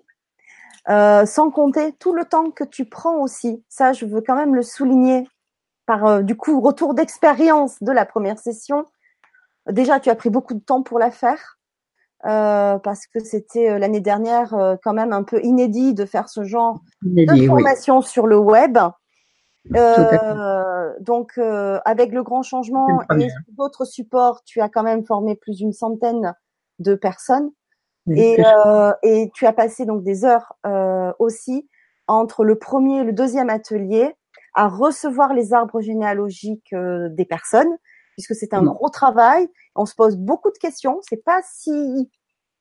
Euh, 0.89 1.25
sans 1.25 1.51
compter 1.51 1.91
tout 1.93 2.13
le 2.13 2.23
temps 2.23 2.49
que 2.49 2.63
tu 2.63 2.85
prends 2.85 3.17
aussi. 3.17 3.63
Ça, 3.67 3.91
je 3.91 4.05
veux 4.05 4.21
quand 4.21 4.35
même 4.35 4.55
le 4.55 4.61
souligner 4.61 5.27
par 5.85 6.05
euh, 6.05 6.21
du 6.21 6.37
coup 6.37 6.61
retour 6.61 6.93
d'expérience 6.93 7.81
de 7.83 7.91
la 7.91 8.05
première 8.05 8.39
session. 8.39 8.85
Déjà, 9.69 9.99
tu 9.99 10.09
as 10.09 10.15
pris 10.15 10.29
beaucoup 10.29 10.53
de 10.53 10.61
temps 10.61 10.83
pour 10.83 10.97
la 10.97 11.11
faire 11.11 11.56
parce 12.23 13.07
que 13.07 13.19
c'était 13.19 13.79
l'année 13.79 14.01
dernière 14.01 14.77
quand 14.83 14.93
même 14.93 15.13
un 15.13 15.23
peu 15.23 15.41
inédit 15.43 15.93
de 15.93 16.05
faire 16.05 16.29
ce 16.29 16.43
genre 16.43 16.81
de 17.03 17.45
formation 17.45 18.01
sur 18.01 18.27
le 18.27 18.37
web. 18.37 18.77
Euh, 19.75 20.93
donc, 21.01 21.33
euh, 21.37 21.79
avec 21.85 22.11
le 22.11 22.23
grand 22.23 22.41
changement 22.41 23.01
et 23.19 23.27
d'autres 23.57 23.85
supports, 23.85 24.43
tu 24.45 24.61
as 24.61 24.69
quand 24.69 24.83
même 24.83 25.05
formé 25.05 25.35
plus 25.35 25.57
d'une 25.57 25.73
centaine 25.73 26.33
de 26.79 26.95
personnes. 26.95 27.51
et, 28.09 28.37
euh, 28.39 28.93
et 29.03 29.29
tu 29.33 29.45
as 29.45 29.51
passé 29.53 29.85
donc 29.85 30.03
des 30.03 30.23
heures 30.23 30.53
euh, 30.65 31.11
aussi 31.19 31.67
entre 32.07 32.45
le 32.45 32.57
premier 32.57 33.01
et 33.01 33.03
le 33.03 33.11
deuxième 33.11 33.49
atelier 33.49 34.15
à 34.53 34.69
recevoir 34.69 35.33
les 35.33 35.53
arbres 35.53 35.81
généalogiques 35.81 36.71
euh, 36.71 37.09
des 37.09 37.25
personnes, 37.25 37.77
puisque 38.17 38.35
c'est 38.35 38.53
un 38.53 38.63
gros 38.63 38.89
travail. 38.89 39.47
On 39.75 39.85
se 39.85 39.95
pose 39.95 40.17
beaucoup 40.17 40.51
de 40.51 40.57
questions. 40.57 40.99
C'est 41.07 41.23
pas 41.23 41.41
si 41.43 42.09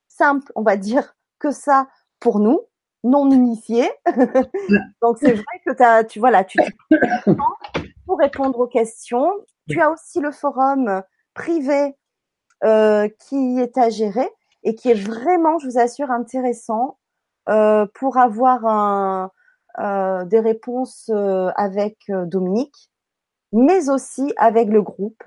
simple, 0.08 0.52
on 0.54 0.62
va 0.62 0.76
dire, 0.76 1.16
que 1.38 1.50
ça 1.50 1.88
pour 2.20 2.38
nous 2.38 2.60
non 3.04 3.30
initié. 3.30 3.90
Donc 5.02 5.18
c'est 5.18 5.32
vrai 5.32 5.62
que 5.64 5.82
as, 5.82 6.04
tu 6.04 6.18
voilà, 6.18 6.44
tu 6.44 6.58
pour 8.06 8.18
répondre 8.18 8.58
aux 8.58 8.66
questions. 8.66 9.30
Tu 9.68 9.80
as 9.80 9.90
aussi 9.90 10.20
le 10.20 10.32
forum 10.32 11.02
privé 11.34 11.96
euh, 12.64 13.08
qui 13.28 13.58
est 13.60 13.78
à 13.78 13.90
gérer 13.90 14.28
et 14.62 14.74
qui 14.74 14.90
est 14.90 14.94
vraiment, 14.94 15.58
je 15.58 15.68
vous 15.68 15.78
assure, 15.78 16.10
intéressant 16.10 16.98
euh, 17.48 17.86
pour 17.94 18.16
avoir 18.18 18.64
un, 18.66 19.30
euh, 19.78 20.24
des 20.24 20.40
réponses 20.40 21.10
euh, 21.12 21.50
avec 21.54 21.98
euh, 22.08 22.24
Dominique, 22.24 22.90
mais 23.56 23.88
aussi 23.88 24.32
avec 24.36 24.68
le 24.68 24.82
groupe, 24.82 25.24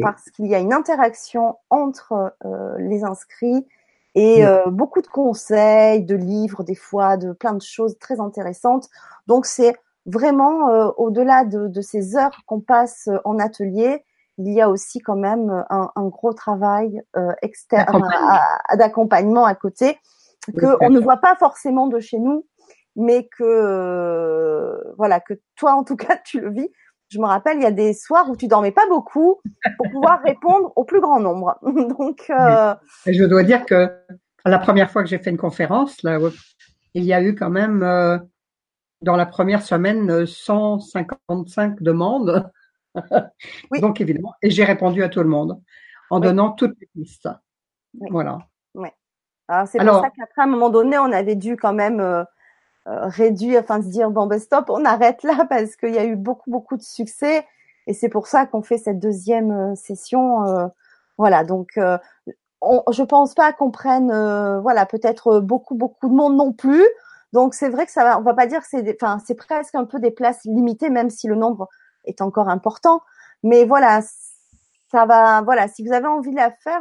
parce 0.00 0.30
qu'il 0.30 0.46
y 0.46 0.54
a 0.54 0.58
une 0.58 0.72
interaction 0.72 1.56
entre 1.68 2.34
euh, 2.44 2.76
les 2.78 3.04
inscrits 3.04 3.66
et 4.14 4.44
euh, 4.46 4.66
beaucoup 4.66 5.02
de 5.02 5.06
conseils, 5.06 6.04
de 6.04 6.16
livres, 6.16 6.64
des 6.64 6.74
fois, 6.74 7.16
de 7.16 7.32
plein 7.32 7.52
de 7.52 7.62
choses 7.62 7.98
très 7.98 8.18
intéressantes. 8.18 8.88
Donc 9.26 9.46
c'est 9.46 9.76
vraiment 10.06 10.68
euh, 10.68 10.90
au-delà 10.96 11.44
de, 11.44 11.68
de, 11.68 11.80
ces 11.80 12.16
heures 12.16 12.42
qu'on 12.46 12.60
passe 12.60 13.08
en 13.24 13.38
atelier, 13.38 14.04
il 14.38 14.52
y 14.52 14.60
a 14.60 14.70
aussi 14.70 15.00
quand 15.00 15.16
même 15.16 15.64
un, 15.68 15.90
un 15.94 16.08
gros 16.08 16.32
travail 16.32 17.02
euh, 17.16 17.32
externe 17.42 18.02
d'accompagnement 18.74 19.44
à, 19.44 19.54
côté 19.54 19.98
que 20.56 20.82
on 20.84 20.90
ne 20.90 20.98
voit 20.98 21.18
pas 21.18 21.36
forcément 21.36 21.86
de 21.86 22.00
chez 22.00 22.18
nous, 22.18 22.46
mais 22.96 23.28
que 23.28 23.44
euh, 23.44 24.76
voilà 24.96 25.20
que 25.20 25.34
toi 25.56 25.74
en 25.74 25.84
tout 25.84 25.96
cas 25.96 26.16
tu 26.24 26.40
le 26.40 26.50
vis. 26.50 26.70
Je 27.10 27.18
me 27.18 27.26
rappelle, 27.26 27.56
il 27.56 27.62
y 27.62 27.66
a 27.66 27.72
des 27.72 27.92
soirs 27.92 28.30
où 28.30 28.36
tu 28.36 28.46
dormais 28.46 28.70
pas 28.70 28.86
beaucoup 28.88 29.40
pour 29.76 29.90
pouvoir 29.90 30.20
répondre 30.24 30.72
au 30.76 30.84
plus 30.84 31.00
grand 31.00 31.20
nombre. 31.20 31.58
Donc, 31.62 32.30
euh... 32.30 32.74
je 33.06 33.24
dois 33.24 33.42
dire 33.42 33.66
que 33.66 33.90
la 34.44 34.58
première 34.58 34.90
fois 34.90 35.02
que 35.02 35.08
j'ai 35.08 35.18
fait 35.18 35.30
une 35.30 35.36
conférence, 35.36 36.02
là, 36.02 36.18
il 36.94 37.04
y 37.04 37.12
a 37.12 37.22
eu 37.22 37.34
quand 37.34 37.50
même 37.50 37.82
euh, 37.82 38.18
dans 39.02 39.16
la 39.16 39.26
première 39.26 39.62
semaine 39.62 40.26
155 40.26 41.82
demandes. 41.82 42.50
Oui. 43.70 43.80
Donc 43.80 44.00
évidemment, 44.00 44.34
et 44.42 44.50
j'ai 44.50 44.64
répondu 44.64 45.04
à 45.04 45.08
tout 45.08 45.20
le 45.20 45.28
monde 45.28 45.60
en 46.10 46.18
donnant 46.18 46.50
toutes 46.50 46.76
les 46.80 46.88
pistes. 46.92 47.28
Voilà. 48.10 48.38
Oui. 48.74 48.88
Alors 49.46 49.68
c'est 49.68 49.78
pour 49.78 50.00
ça 50.00 50.10
qu'après 50.10 50.42
à 50.42 50.44
un 50.44 50.48
moment 50.48 50.70
donné, 50.70 50.98
on 50.98 51.12
avait 51.12 51.36
dû 51.36 51.56
quand 51.56 51.72
même 51.72 52.00
euh, 52.00 52.22
euh, 52.22 52.24
réduire, 53.08 53.60
enfin 53.62 53.82
se 53.82 53.88
dire 53.88 54.10
bon 54.10 54.26
ben 54.26 54.38
stop, 54.38 54.66
on 54.68 54.84
arrête 54.84 55.22
là 55.22 55.46
parce 55.48 55.76
qu'il 55.76 55.94
y 55.94 55.98
a 55.98 56.04
eu 56.04 56.16
beaucoup 56.16 56.50
beaucoup 56.50 56.76
de 56.76 56.82
succès 56.82 57.46
et 57.86 57.94
c'est 57.94 58.08
pour 58.08 58.26
ça 58.26 58.46
qu'on 58.46 58.62
fait 58.62 58.78
cette 58.78 58.98
deuxième 58.98 59.50
euh, 59.50 59.74
session. 59.74 60.44
voilà, 61.18 61.44
donc 61.44 61.78
on, 62.60 62.82
je 62.92 63.02
pense 63.02 63.34
pas 63.34 63.52
qu'on 63.52 63.70
prenne, 63.70 64.10
voilà, 64.60 64.86
peut-être 64.86 65.40
beaucoup 65.40 65.74
beaucoup 65.74 66.08
de 66.08 66.14
monde 66.14 66.36
non 66.36 66.52
plus. 66.52 66.86
Donc 67.32 67.54
c'est 67.54 67.68
vrai 67.68 67.86
que 67.86 67.92
ça 67.92 68.04
va, 68.04 68.18
on 68.18 68.22
va 68.22 68.34
pas 68.34 68.46
dire 68.46 68.60
que 68.60 68.66
c'est, 68.68 68.96
enfin 69.00 69.18
c'est 69.24 69.34
presque 69.34 69.74
un 69.74 69.84
peu 69.84 70.00
des 70.00 70.10
places 70.10 70.44
limitées, 70.44 70.90
même 70.90 71.10
si 71.10 71.28
le 71.28 71.36
nombre 71.36 71.68
est 72.04 72.20
encore 72.20 72.48
important. 72.48 73.02
Mais 73.42 73.64
voilà, 73.64 74.00
ça 74.90 75.06
va, 75.06 75.42
voilà, 75.42 75.68
si 75.68 75.86
vous 75.86 75.92
avez 75.92 76.06
envie 76.06 76.30
de 76.30 76.36
la 76.36 76.50
faire, 76.50 76.80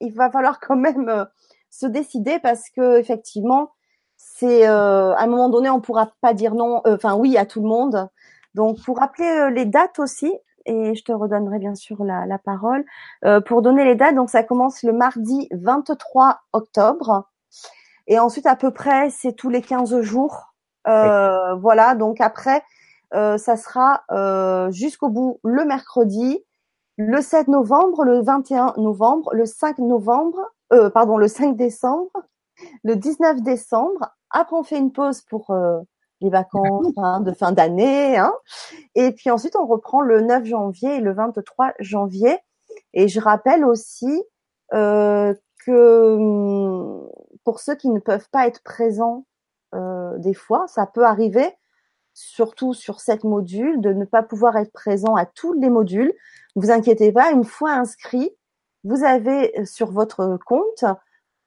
il 0.00 0.12
va 0.12 0.30
falloir 0.30 0.60
quand 0.60 0.76
même 0.76 1.08
euh, 1.08 1.24
se 1.70 1.86
décider 1.86 2.38
parce 2.40 2.68
que 2.70 2.98
effectivement, 2.98 3.70
c'est 4.24 4.68
euh, 4.68 5.14
à 5.14 5.22
un 5.22 5.26
moment 5.26 5.48
donné, 5.48 5.70
on 5.70 5.80
pourra 5.80 6.10
pas 6.20 6.34
dire 6.34 6.54
non, 6.54 6.80
euh, 6.86 6.94
enfin 6.96 7.14
oui 7.14 7.36
à 7.36 7.46
tout 7.46 7.60
le 7.60 7.68
monde. 7.68 8.08
Donc 8.54 8.82
pour 8.84 8.98
rappeler 8.98 9.50
les 9.52 9.64
dates 9.64 9.98
aussi, 9.98 10.32
et 10.66 10.94
je 10.94 11.02
te 11.04 11.12
redonnerai 11.12 11.58
bien 11.58 11.74
sûr 11.74 12.04
la, 12.04 12.26
la 12.26 12.38
parole 12.38 12.84
pour 13.46 13.62
donner 13.62 13.84
les 13.84 13.94
dates. 13.96 14.14
Donc 14.14 14.30
ça 14.30 14.42
commence 14.44 14.82
le 14.82 14.92
mardi 14.92 15.48
23 15.52 16.40
octobre 16.52 17.26
et 18.06 18.18
ensuite, 18.18 18.46
à 18.46 18.56
peu 18.56 18.70
près, 18.70 19.10
c'est 19.10 19.32
tous 19.32 19.48
les 19.48 19.62
15 19.62 20.00
jours. 20.00 20.54
Euh, 20.88 21.54
Voilà, 21.54 21.94
donc 21.94 22.20
après, 22.20 22.62
euh, 23.14 23.38
ça 23.38 23.56
sera 23.56 24.02
euh, 24.10 24.70
jusqu'au 24.70 25.08
bout 25.08 25.38
le 25.44 25.64
mercredi, 25.64 26.44
le 26.96 27.20
7 27.20 27.48
novembre, 27.48 28.04
le 28.04 28.20
21 28.22 28.74
novembre, 28.78 29.30
le 29.32 29.46
5 29.46 29.78
novembre, 29.78 30.40
euh, 30.72 30.90
pardon, 30.90 31.16
le 31.16 31.28
5 31.28 31.56
décembre, 31.56 32.10
le 32.84 32.96
19 32.96 33.42
décembre. 33.42 34.10
Après, 34.30 34.56
on 34.56 34.62
fait 34.62 34.78
une 34.78 34.92
pause 34.92 35.22
pour 35.22 35.50
euh, 35.50 35.80
les 36.20 36.30
vacances 36.30 36.92
hein, 36.96 37.20
de 37.20 37.32
fin 37.32 37.52
d'année. 37.52 38.16
Hein. 38.16 38.32
Et 38.94 39.12
puis 39.12 39.30
ensuite, 39.30 39.56
on 39.56 39.66
reprend 39.66 40.00
le 40.00 40.20
9 40.22 40.44
janvier 40.44 40.96
et 40.96 41.00
le 41.00 41.12
23 41.12 41.72
janvier. 41.80 42.38
Et 42.94 43.08
je 43.08 43.20
rappelle 43.20 43.64
aussi 43.64 44.22
euh, 44.72 45.34
que 45.66 46.16
hum, 46.16 47.08
pour 47.44 47.60
ceux 47.60 47.74
qui 47.74 47.90
ne 47.90 48.00
peuvent 48.00 48.28
pas 48.30 48.46
être 48.46 48.62
présents 48.62 49.24
euh, 49.74 50.18
des 50.18 50.34
fois, 50.34 50.66
ça 50.68 50.86
peut 50.86 51.04
arriver, 51.04 51.48
surtout 52.12 52.74
sur 52.74 53.00
cette 53.00 53.24
module, 53.24 53.80
de 53.80 53.92
ne 53.92 54.04
pas 54.04 54.22
pouvoir 54.22 54.56
être 54.56 54.72
présent 54.72 55.16
à 55.16 55.24
tous 55.24 55.54
les 55.54 55.70
modules. 55.70 56.12
Ne 56.56 56.62
vous 56.62 56.70
inquiétez 56.70 57.12
pas, 57.12 57.30
une 57.32 57.44
fois 57.44 57.72
inscrit, 57.72 58.36
vous 58.84 59.04
avez 59.04 59.64
sur 59.64 59.90
votre 59.90 60.38
compte 60.44 60.84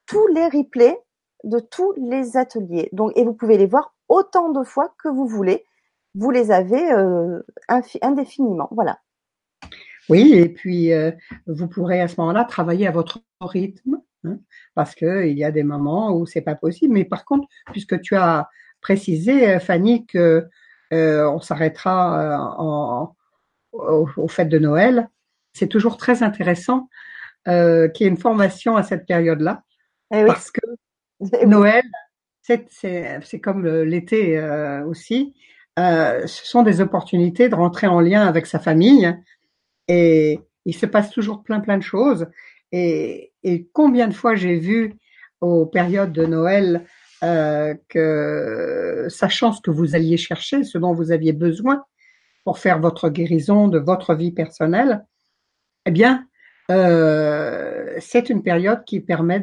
tous 0.05 0.27
les 0.27 0.45
replays 0.45 0.99
de 1.45 1.59
tous 1.59 1.93
les 1.97 2.37
ateliers. 2.37 2.89
Donc, 2.91 3.11
et 3.15 3.23
vous 3.23 3.33
pouvez 3.33 3.57
les 3.57 3.65
voir 3.65 3.95
autant 4.09 4.49
de 4.49 4.63
fois 4.63 4.93
que 5.01 5.07
vous 5.07 5.27
voulez. 5.27 5.65
Vous 6.13 6.31
les 6.31 6.51
avez 6.51 6.91
euh, 6.91 7.41
indéfiniment. 8.01 8.67
Voilà. 8.71 8.99
Oui, 10.09 10.33
et 10.35 10.49
puis 10.49 10.93
euh, 10.93 11.11
vous 11.47 11.67
pourrez 11.67 12.01
à 12.01 12.07
ce 12.07 12.19
moment-là 12.19 12.45
travailler 12.45 12.87
à 12.87 12.91
votre 12.91 13.21
rythme 13.41 14.01
Hein, 14.25 14.39
parce 14.73 14.95
que 14.95 15.25
il 15.25 15.37
y 15.37 15.43
a 15.43 15.51
des 15.51 15.63
moments 15.63 16.15
où 16.15 16.25
c'est 16.25 16.41
pas 16.41 16.55
possible. 16.55 16.93
Mais 16.93 17.05
par 17.05 17.25
contre, 17.25 17.47
puisque 17.71 18.01
tu 18.01 18.15
as 18.15 18.49
précisé, 18.81 19.49
euh, 19.55 19.59
Fanny, 19.59 20.05
que 20.05 20.47
euh, 20.93 21.29
on 21.29 21.39
s'arrêtera 21.39 22.55
en, 22.57 23.15
au, 23.71 24.07
au 24.17 24.27
fait 24.27 24.45
de 24.45 24.59
Noël, 24.59 25.09
c'est 25.53 25.67
toujours 25.67 25.97
très 25.97 26.23
intéressant 26.23 26.89
euh, 27.47 27.87
qu'il 27.89 28.05
y 28.05 28.07
ait 28.07 28.11
une 28.11 28.17
formation 28.17 28.75
à 28.75 28.83
cette 28.83 29.05
période-là, 29.05 29.63
eh 30.13 30.21
oui. 30.21 30.27
parce 30.27 30.51
que 30.51 30.61
Noël, 31.45 31.83
c'est 32.41 33.39
comme 33.41 33.65
l'été 33.65 34.37
euh, 34.37 34.85
aussi, 34.85 35.33
euh, 35.79 36.25
ce 36.27 36.45
sont 36.45 36.63
des 36.63 36.81
opportunités 36.81 37.49
de 37.49 37.55
rentrer 37.55 37.87
en 37.87 37.99
lien 37.99 38.25
avec 38.25 38.45
sa 38.45 38.59
famille 38.59 39.13
et 39.87 40.39
il 40.65 40.75
se 40.75 40.85
passe 40.85 41.11
toujours 41.11 41.43
plein 41.43 41.59
plein 41.59 41.77
de 41.77 41.83
choses. 41.83 42.27
Et, 42.71 43.33
et 43.43 43.67
combien 43.73 44.07
de 44.07 44.13
fois 44.13 44.35
j'ai 44.35 44.57
vu 44.57 44.95
aux 45.41 45.65
périodes 45.65 46.13
de 46.13 46.25
Noël 46.25 46.85
euh, 47.23 47.73
que, 47.89 49.07
sachant 49.09 49.51
ce 49.51 49.61
que 49.61 49.71
vous 49.71 49.95
alliez 49.95 50.17
chercher, 50.17 50.63
ce 50.63 50.77
dont 50.77 50.93
vous 50.93 51.11
aviez 51.11 51.33
besoin 51.33 51.83
pour 52.43 52.59
faire 52.59 52.79
votre 52.79 53.09
guérison 53.09 53.67
de 53.67 53.79
votre 53.79 54.13
vie 54.13 54.31
personnelle, 54.31 55.05
eh 55.85 55.91
bien, 55.91 56.27
euh, 56.69 57.74
c'est 57.99 58.29
une 58.29 58.43
période 58.43 58.83
qui 58.85 58.99
permet 58.99 59.39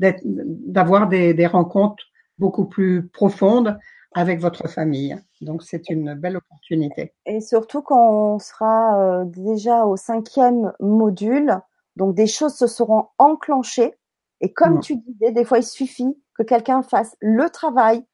d'avoir 0.00 1.08
des, 1.08 1.34
des, 1.34 1.46
rencontres 1.46 2.04
beaucoup 2.38 2.66
plus 2.66 3.06
profondes 3.08 3.78
avec 4.14 4.40
votre 4.40 4.68
famille. 4.68 5.16
Donc, 5.40 5.62
c'est 5.62 5.90
une 5.90 6.14
belle 6.14 6.36
opportunité. 6.36 7.12
Et 7.26 7.40
surtout 7.40 7.82
quand 7.82 8.34
on 8.34 8.38
sera 8.38 9.00
euh, 9.00 9.24
déjà 9.26 9.84
au 9.84 9.96
cinquième 9.96 10.72
module, 10.80 11.60
donc 11.96 12.14
des 12.14 12.26
choses 12.26 12.54
se 12.54 12.66
seront 12.66 13.08
enclenchées. 13.18 13.94
Et 14.40 14.52
comme 14.52 14.80
tu 14.80 14.96
disais, 14.96 15.32
des 15.32 15.44
fois 15.44 15.58
il 15.58 15.64
suffit 15.64 16.16
que 16.36 16.42
quelqu'un 16.42 16.82
fasse 16.82 17.16
le 17.20 17.48
travail 17.48 18.04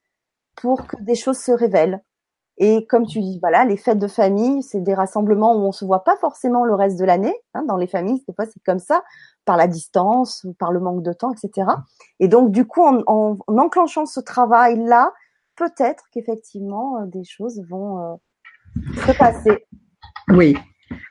pour 0.57 0.87
que 0.87 1.01
des 1.03 1.15
choses 1.15 1.39
se 1.39 1.53
révèlent. 1.53 2.03
Et 2.65 2.87
comme 2.87 3.07
tu 3.07 3.21
dis, 3.21 3.41
voilà, 3.41 3.65
les 3.65 3.77
fêtes 3.77 3.99
de 3.99 4.07
famille, 4.07 4.63
c'est 4.63 4.81
des 4.81 4.95
rassemblements 4.95 5.57
où 5.57 5.67
on 5.67 5.73
se 5.73 5.85
voit 5.85 6.05
pas 6.05 6.17
forcément 6.17 6.65
le 6.65 6.75
reste 6.75 6.97
de 6.97 7.05
l'année. 7.05 7.35
Hein, 7.55 7.65
dans 7.67 7.77
les 7.77 7.89
familles, 7.89 8.23
des 8.29 8.35
fois 8.35 8.47
c'est 8.47 8.63
comme 8.65 8.79
ça, 8.79 9.03
par 9.45 9.57
la 9.57 9.67
distance 9.67 10.45
ou 10.45 10.55
par 10.55 10.71
le 10.71 10.79
manque 10.79 11.03
de 11.03 11.13
temps, 11.13 11.33
etc. 11.33 11.67
Et 12.21 12.29
donc 12.29 12.53
du 12.53 12.65
coup, 12.65 12.83
en, 12.83 13.03
en, 13.09 13.37
en 13.49 13.59
enclenchant 13.59 14.07
ce 14.07 14.21
travail-là, 14.21 15.13
peut-être 15.57 16.05
qu'effectivement 16.13 17.01
euh, 17.01 17.07
des 17.07 17.25
choses 17.25 17.61
vont 17.69 17.99
euh, 17.99 18.15
se 19.07 19.19
passer. 19.19 19.67
Oui, 20.29 20.57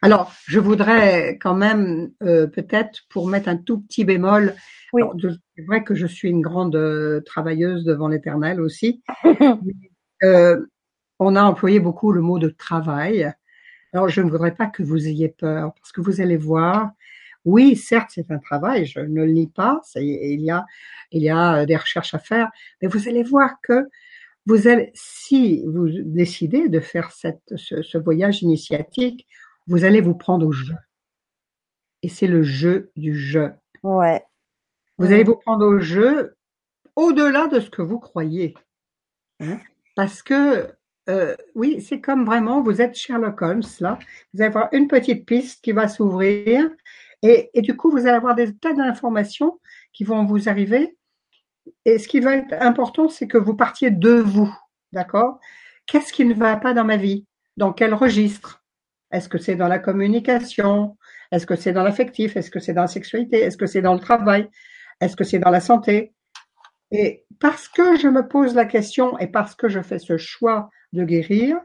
alors, 0.01 0.31
je 0.47 0.59
voudrais 0.59 1.37
quand 1.41 1.53
même 1.53 2.11
euh, 2.23 2.47
peut-être 2.47 3.01
pour 3.09 3.27
mettre 3.27 3.49
un 3.49 3.57
tout 3.57 3.81
petit 3.81 4.05
bémol. 4.05 4.55
Oui. 4.93 5.03
C'est 5.55 5.65
vrai 5.65 5.83
que 5.83 5.95
je 5.95 6.07
suis 6.07 6.29
une 6.29 6.41
grande 6.41 6.75
euh, 6.75 7.21
travailleuse 7.21 7.83
devant 7.83 8.07
l'Éternel 8.07 8.61
aussi. 8.61 9.03
euh, 10.23 10.65
on 11.22 11.36
a 11.36 11.43
employé 11.43 11.80
beaucoup 11.80 12.11
le 12.11 12.22
mot 12.22 12.39
de 12.39 12.49
travail. 12.49 13.32
Alors, 13.93 14.09
je 14.09 14.21
ne 14.21 14.29
voudrais 14.32 14.55
pas 14.55 14.66
que 14.66 14.82
vous 14.82 15.08
ayez 15.08 15.29
peur 15.29 15.71
parce 15.75 15.91
que 15.91 16.01
vous 16.01 16.20
allez 16.20 16.36
voir. 16.36 16.91
Oui, 17.45 17.75
certes, 17.75 18.09
c'est 18.16 18.32
un 18.32 18.39
travail. 18.39 18.87
Je 18.87 19.00
ne 19.01 19.24
le 19.24 19.32
nie 19.32 19.47
pas. 19.47 19.82
il 19.95 20.41
y 20.41 20.50
a, 20.50 20.66
il 21.12 21.21
y 21.21 21.29
a 21.29 21.66
des 21.67 21.78
recherches 21.78 22.16
à 22.16 22.20
faire, 22.20 22.50
mais 22.82 22.87
vous 22.87 23.08
allez 23.08 23.21
voir 23.21 23.62
que 23.62 23.87
vous 24.47 24.67
allez, 24.67 24.91
si 24.95 25.63
vous 25.67 25.89
décidez 25.91 26.70
de 26.70 26.79
faire 26.79 27.12
cette, 27.12 27.55
ce, 27.55 27.83
ce 27.83 28.00
voyage 28.00 28.41
initiatique, 28.41 29.28
vous 29.67 29.86
allez 29.86 30.01
vous 30.01 30.16
prendre 30.16 30.47
au 30.47 30.51
jeu. 30.51 30.75
Et 32.01 32.09
c'est 32.09 32.25
le 32.25 32.41
jeu 32.41 32.91
du 32.95 33.16
jeu. 33.16 33.54
Ouais. 33.83 34.24
Vous 34.97 35.05
allez 35.05 35.24
vous 35.24 35.36
prendre 35.36 35.67
au 35.67 35.78
jeu 35.78 36.36
au-delà 36.95 37.45
de 37.45 37.59
ce 37.59 37.70
que 37.70 37.83
vous 37.83 38.00
croyez. 38.00 38.55
Hein 39.39 39.59
Parce 39.95 40.24
que, 40.24 40.74
euh, 41.09 41.36
oui, 41.55 41.82
c'est 41.82 41.99
comme 41.99 42.25
vraiment, 42.25 42.61
vous 42.61 42.82
êtes 42.82 42.95
Sherlock 42.95 43.41
Holmes, 43.41 43.63
là. 43.79 43.97
Vous 44.33 44.41
allez 44.41 44.49
avoir 44.49 44.69
une 44.71 44.87
petite 44.87 45.25
piste 45.25 45.63
qui 45.63 45.71
va 45.71 45.87
s'ouvrir. 45.87 46.69
Et, 47.23 47.49
et, 47.53 47.61
du 47.61 47.75
coup, 47.75 47.91
vous 47.91 47.99
allez 47.99 48.09
avoir 48.15 48.36
des 48.36 48.55
tas 48.55 48.73
d'informations 48.73 49.59
qui 49.93 50.03
vont 50.03 50.25
vous 50.25 50.49
arriver. 50.49 50.97
Et 51.86 51.97
ce 51.99 52.07
qui 52.07 52.19
va 52.19 52.36
être 52.36 52.53
important, 52.53 53.09
c'est 53.09 53.28
que 53.28 53.37
vous 53.37 53.55
partiez 53.55 53.91
de 53.91 54.13
vous. 54.13 54.53
D'accord? 54.91 55.39
Qu'est-ce 55.86 56.13
qui 56.13 56.25
ne 56.25 56.33
va 56.33 56.55
pas 56.57 56.73
dans 56.73 56.83
ma 56.83 56.97
vie? 56.97 57.25
Dans 57.57 57.73
quel 57.73 57.93
registre? 57.93 58.63
Est-ce 59.11 59.28
que 59.28 59.37
c'est 59.37 59.55
dans 59.55 59.67
la 59.67 59.79
communication? 59.79 60.97
Est-ce 61.32 61.45
que 61.45 61.55
c'est 61.55 61.73
dans 61.73 61.83
l'affectif? 61.83 62.37
Est-ce 62.37 62.51
que 62.51 62.59
c'est 62.59 62.73
dans 62.73 62.82
la 62.82 62.87
sexualité? 62.87 63.39
Est-ce 63.39 63.57
que 63.57 63.65
c'est 63.65 63.82
dans 63.82 63.93
le 63.93 63.99
travail? 63.99 64.49
Est-ce 64.99 65.15
que 65.15 65.23
c'est 65.23 65.39
dans 65.39 65.49
la 65.49 65.59
santé? 65.59 66.13
Et 66.91 67.25
parce 67.39 67.67
que 67.67 67.97
je 67.97 68.07
me 68.07 68.28
pose 68.28 68.53
la 68.53 68.65
question 68.65 69.17
et 69.19 69.28
parce 69.28 69.55
que 69.55 69.69
je 69.69 69.82
fais 69.82 69.99
ce 69.99 70.17
choix 70.17 70.69
de 70.93 71.04
guérir, 71.04 71.59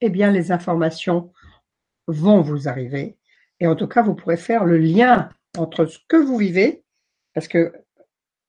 eh 0.00 0.10
bien 0.10 0.30
les 0.30 0.52
informations 0.52 1.32
vont 2.06 2.40
vous 2.40 2.68
arriver. 2.68 3.16
Et 3.60 3.66
en 3.66 3.74
tout 3.74 3.88
cas, 3.88 4.02
vous 4.02 4.14
pourrez 4.14 4.36
faire 4.36 4.64
le 4.64 4.78
lien 4.78 5.28
entre 5.56 5.86
ce 5.86 5.98
que 6.08 6.16
vous 6.16 6.36
vivez, 6.36 6.84
parce 7.32 7.48
que 7.48 7.72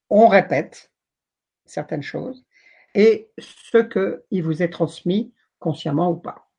on 0.10 0.28
répète 0.28 0.92
certaines 1.66 2.04
choses, 2.04 2.46
et 2.96 3.30
ce 3.38 3.78
qui 4.30 4.42
vous 4.42 4.64
est 4.64 4.70
transmis 4.70 5.34
consciemment 5.60 6.12
ou 6.12 6.16
pas. 6.16 6.50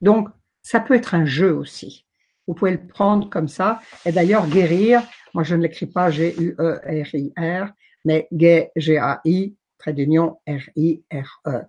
Donc, 0.00 0.28
ça 0.62 0.80
peut 0.80 0.94
être 0.94 1.14
un 1.14 1.24
jeu 1.24 1.54
aussi. 1.54 2.06
Vous 2.46 2.54
pouvez 2.54 2.72
le 2.72 2.86
prendre 2.86 3.28
comme 3.28 3.48
ça. 3.48 3.80
Et 4.04 4.12
d'ailleurs, 4.12 4.46
guérir, 4.48 5.02
moi 5.34 5.42
je 5.42 5.54
ne 5.54 5.62
l'écris 5.62 5.86
pas 5.86 6.10
G-U-E-R-I-R, 6.10 7.72
mais 8.04 8.28
G-A-I, 8.76 9.56
trait 9.78 9.92
d'union, 9.92 10.40
R-I-R-E. 10.46 11.64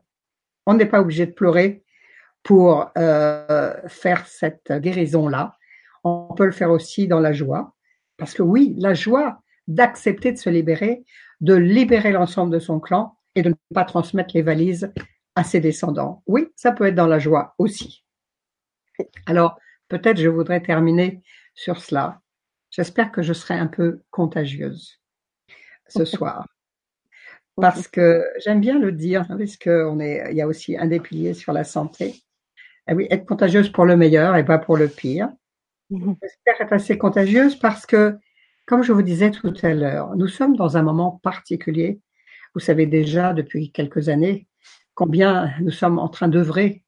On 0.68 0.74
n'est 0.74 0.86
pas 0.86 1.02
obligé 1.02 1.26
de 1.26 1.32
pleurer 1.32 1.84
pour 2.44 2.92
euh, 2.98 3.74
faire 3.88 4.28
cette 4.28 4.72
guérison-là. 4.72 5.58
On 6.04 6.34
peut 6.36 6.46
le 6.46 6.52
faire 6.52 6.72
aussi 6.72 7.08
dans 7.08 7.22
la 7.22 7.32
joie, 7.34 7.74
parce 8.18 8.34
que 8.34 8.44
oui, 8.44 8.76
la 8.78 8.94
joie 8.94 9.42
d'accepter 9.68 10.34
de 10.34 10.38
se 10.38 10.50
libérer, 10.50 11.04
de 11.42 11.56
libérer 11.56 12.12
l'ensemble 12.12 12.52
de 12.54 12.60
son 12.60 12.80
clan 12.80 13.18
et 13.36 13.42
de 13.42 13.50
ne 13.50 13.56
pas 13.74 13.86
transmettre 13.86 14.36
les 14.36 14.42
valises 14.42 14.92
à 15.36 15.44
ses 15.44 15.62
descendants. 15.62 16.22
Oui, 16.28 16.50
ça 16.56 16.74
peut 16.74 16.86
être 16.86 16.96
dans 16.96 17.08
la 17.08 17.20
joie 17.20 17.56
aussi. 17.58 18.04
Alors, 19.26 19.58
peut-être 19.88 20.18
je 20.18 20.30
voudrais 20.30 20.62
terminer 20.62 21.22
sur 21.54 21.80
cela. 21.80 22.22
J'espère 22.72 23.12
que 23.12 23.22
je 23.22 23.34
serai 23.34 23.54
un 23.54 23.68
peu 23.68 24.04
contagieuse 24.12 25.00
ce 25.88 26.04
soir. 26.06 26.46
Parce 27.60 27.88
que 27.88 28.24
j'aime 28.44 28.62
bien 28.62 28.80
le 28.80 28.92
dire, 28.92 29.26
hein, 29.30 29.38
parce 29.38 29.58
qu'on 29.58 30.00
est, 30.00 30.28
il 30.32 30.38
y 30.38 30.42
a 30.42 30.48
aussi 30.48 30.78
un 30.78 30.86
des 30.86 31.00
piliers 31.00 31.34
sur 31.34 31.54
la 31.54 31.64
santé. 31.64 32.06
Et 32.10 32.92
eh 32.92 32.94
oui, 32.94 33.08
être 33.10 33.26
contagieuse 33.26 33.70
pour 33.70 33.86
le 33.86 33.98
meilleur 33.98 34.36
et 34.36 34.46
pas 34.46 34.60
pour 34.60 34.78
le 34.78 34.88
pire. 34.88 35.30
Mhm. 35.90 36.16
J'espère 36.22 36.62
être 36.62 36.74
assez 36.74 36.98
contagieuse 36.98 37.56
parce 37.56 37.86
que, 37.86 38.18
comme 38.66 38.84
je 38.84 38.94
vous 38.94 39.02
disais 39.02 39.32
tout 39.32 39.54
à 39.62 39.74
l'heure, 39.74 40.16
nous 40.16 40.28
sommes 40.28 40.56
dans 40.56 40.78
un 40.78 40.84
moment 40.84 41.20
particulier. 41.24 42.00
Vous 42.54 42.60
savez 42.60 42.86
déjà 42.86 43.34
depuis 43.34 43.72
quelques 43.72 44.08
années 44.08 44.48
combien 44.94 45.54
nous 45.62 45.72
sommes 45.72 46.00
en 46.00 46.10
train 46.10 46.28
d'œuvrer 46.28 46.84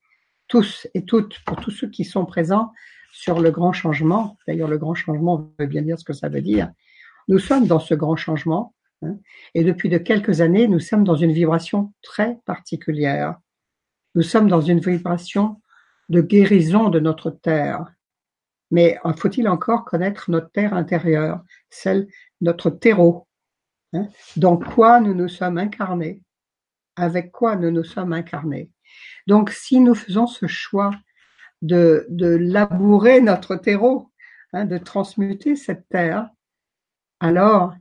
tous 0.47 0.87
et 0.93 1.05
toutes 1.05 1.39
pour 1.45 1.57
tous 1.57 1.71
ceux 1.71 1.89
qui 1.89 2.05
sont 2.05 2.25
présents 2.25 2.71
sur 3.11 3.39
le 3.39 3.51
grand 3.51 3.73
changement. 3.73 4.37
D'ailleurs, 4.47 4.67
le 4.67 4.77
grand 4.77 4.95
changement 4.95 5.51
veut 5.59 5.67
bien 5.67 5.81
dire 5.81 5.99
ce 5.99 6.05
que 6.05 6.13
ça 6.13 6.29
veut 6.29 6.41
dire. 6.41 6.71
Nous 7.27 7.39
sommes 7.39 7.67
dans 7.67 7.79
ce 7.79 7.93
grand 7.93 8.15
changement 8.15 8.73
et 9.53 9.63
depuis 9.63 9.89
de 9.89 9.97
quelques 9.97 10.41
années, 10.41 10.67
nous 10.67 10.79
sommes 10.79 11.03
dans 11.03 11.15
une 11.15 11.31
vibration 11.31 11.93
très 12.01 12.39
particulière. 12.45 13.37
Nous 14.15 14.23
sommes 14.23 14.49
dans 14.49 14.61
une 14.61 14.79
vibration 14.79 15.61
de 16.09 16.21
guérison 16.21 16.89
de 16.89 16.99
notre 16.99 17.29
terre. 17.29 17.85
Mais 18.71 18.99
faut-il 19.17 19.47
encore 19.47 19.85
connaître 19.85 20.29
notre 20.29 20.51
terre 20.51 20.73
intérieure, 20.73 21.43
celle, 21.69 22.07
notre 22.41 22.69
terreau 22.69 23.27
hein, 23.93 24.07
Dans 24.35 24.57
quoi 24.57 24.99
nous 24.99 25.13
nous 25.13 25.29
sommes 25.29 25.57
incarnés? 25.57 26.21
Avec 26.95 27.31
quoi 27.31 27.55
nous 27.55 27.71
nous 27.71 27.83
sommes 27.83 28.13
incarnés? 28.13 28.69
Donc, 29.27 29.51
si 29.51 29.79
nous 29.79 29.95
faisons 29.95 30.27
ce 30.27 30.47
choix 30.47 30.91
de, 31.61 32.05
de 32.09 32.27
labourer 32.27 33.21
notre 33.21 33.55
terreau, 33.55 34.11
hein, 34.53 34.65
de 34.65 34.77
transmuter 34.77 35.55
cette 35.55 35.87
terre, 35.89 36.29
alors 37.19 37.73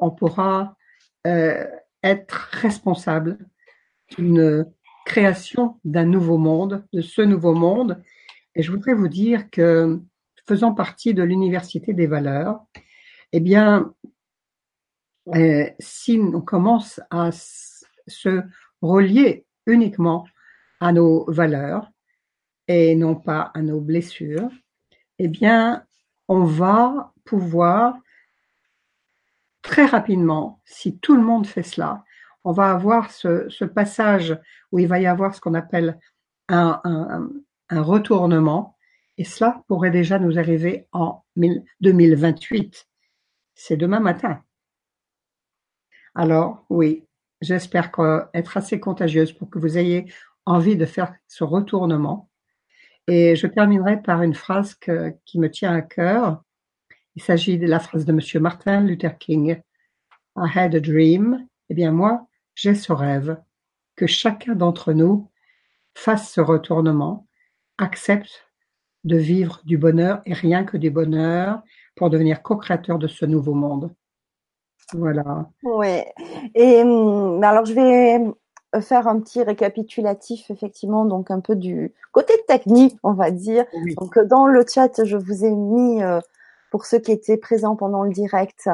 on 0.00 0.10
pourra 0.10 0.76
euh, 1.26 1.66
être 2.02 2.48
responsable 2.52 3.38
d'une 4.16 4.66
création 5.04 5.78
d'un 5.84 6.04
nouveau 6.04 6.38
monde, 6.38 6.84
de 6.92 7.00
ce 7.00 7.22
nouveau 7.22 7.54
monde. 7.54 8.02
Et 8.54 8.62
je 8.62 8.70
voudrais 8.70 8.94
vous 8.94 9.08
dire 9.08 9.50
que 9.50 10.00
faisant 10.46 10.74
partie 10.74 11.14
de 11.14 11.22
l'université 11.22 11.92
des 11.92 12.06
valeurs, 12.06 12.64
eh 13.32 13.40
bien, 13.40 13.94
euh, 15.34 15.68
si 15.78 16.18
on 16.18 16.40
commence 16.40 17.00
à 17.10 17.30
se 17.32 18.42
relier 18.82 19.46
uniquement 19.66 20.26
à 20.80 20.92
nos 20.92 21.30
valeurs 21.30 21.90
et 22.66 22.94
non 22.96 23.14
pas 23.14 23.50
à 23.54 23.62
nos 23.62 23.80
blessures, 23.80 24.50
eh 25.18 25.28
bien, 25.28 25.84
on 26.28 26.44
va 26.44 27.12
pouvoir 27.24 27.98
très 29.62 29.86
rapidement, 29.86 30.60
si 30.64 30.98
tout 30.98 31.16
le 31.16 31.22
monde 31.22 31.46
fait 31.46 31.62
cela, 31.62 32.04
on 32.44 32.52
va 32.52 32.70
avoir 32.70 33.10
ce, 33.10 33.64
passage 33.64 34.38
où 34.72 34.78
il 34.78 34.88
va 34.88 34.98
y 34.98 35.06
avoir 35.06 35.34
ce 35.34 35.40
qu'on 35.40 35.54
appelle 35.54 35.98
un, 36.48 36.80
un, 37.68 37.82
retournement, 37.82 38.76
et 39.18 39.24
cela 39.24 39.62
pourrait 39.68 39.90
déjà 39.90 40.18
nous 40.18 40.38
arriver 40.38 40.88
en 40.92 41.22
2028. 41.80 42.88
C'est 43.54 43.76
demain 43.76 44.00
matin. 44.00 44.42
Alors 46.14 46.64
oui, 46.70 47.06
j'espère 47.40 47.92
être 48.34 48.56
assez 48.56 48.80
contagieuse 48.80 49.32
pour 49.32 49.50
que 49.50 49.58
vous 49.58 49.78
ayez 49.78 50.12
envie 50.46 50.76
de 50.76 50.86
faire 50.86 51.14
ce 51.28 51.44
retournement. 51.44 52.30
Et 53.06 53.36
je 53.36 53.46
terminerai 53.46 54.02
par 54.02 54.22
une 54.22 54.34
phrase 54.34 54.74
qui 54.74 55.38
me 55.38 55.50
tient 55.50 55.74
à 55.74 55.82
cœur. 55.82 56.42
Il 57.16 57.22
s'agit 57.22 57.58
de 57.58 57.66
la 57.66 57.80
phrase 57.80 58.04
de 58.04 58.12
Monsieur 58.12 58.40
Martin 58.40 58.80
Luther 58.82 59.18
King. 59.18 59.60
I 60.36 60.48
had 60.54 60.74
a 60.74 60.80
dream. 60.80 61.46
Eh 61.68 61.74
bien 61.74 61.92
moi, 61.92 62.26
j'ai 62.54 62.74
ce 62.74 62.92
rêve, 62.92 63.36
que 63.96 64.06
chacun 64.06 64.54
d'entre 64.54 64.92
nous 64.92 65.28
fasse 65.94 66.32
ce 66.32 66.40
retournement, 66.40 67.26
accepte 67.78 68.46
de 69.04 69.16
vivre 69.16 69.60
du 69.64 69.78
bonheur 69.78 70.20
et 70.26 70.34
rien 70.34 70.64
que 70.64 70.76
du 70.76 70.90
bonheur 70.90 71.62
pour 71.96 72.10
devenir 72.10 72.42
co-créateur 72.42 72.98
de 72.98 73.08
ce 73.08 73.24
nouveau 73.24 73.54
monde. 73.54 73.94
Voilà. 74.92 75.48
Oui. 75.62 76.02
Et 76.54 76.82
hum, 76.82 77.42
alors 77.42 77.64
je 77.64 77.74
vais 77.74 78.80
faire 78.80 79.08
un 79.08 79.20
petit 79.20 79.42
récapitulatif 79.42 80.50
effectivement 80.50 81.04
donc 81.04 81.30
un 81.30 81.40
peu 81.40 81.56
du 81.56 81.92
côté 82.12 82.34
technique 82.46 82.96
on 83.02 83.14
va 83.14 83.32
dire 83.32 83.64
donc 83.96 84.16
dans 84.20 84.46
le 84.46 84.64
chat 84.64 85.04
je 85.04 85.16
vous 85.16 85.44
ai 85.44 85.50
mis 85.50 86.00
euh, 86.04 86.20
pour 86.70 86.86
ceux 86.86 86.98
qui 86.98 87.12
étaient 87.12 87.36
présents 87.36 87.76
pendant 87.76 88.02
le 88.02 88.10
direct 88.10 88.68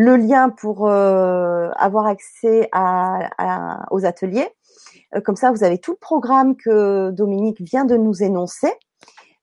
le 0.00 0.16
lien 0.16 0.48
pour 0.48 0.88
euh, 0.88 1.70
avoir 1.74 2.06
accès 2.06 2.68
à, 2.70 3.84
aux 3.90 4.06
ateliers. 4.06 4.48
Euh, 5.16 5.20
comme 5.20 5.34
ça, 5.34 5.50
vous 5.50 5.64
avez 5.64 5.78
tout 5.78 5.90
le 5.90 5.96
programme 5.96 6.54
que 6.54 7.10
Dominique 7.10 7.60
vient 7.60 7.84
de 7.84 7.96
nous 7.96 8.22
énoncer. 8.22 8.72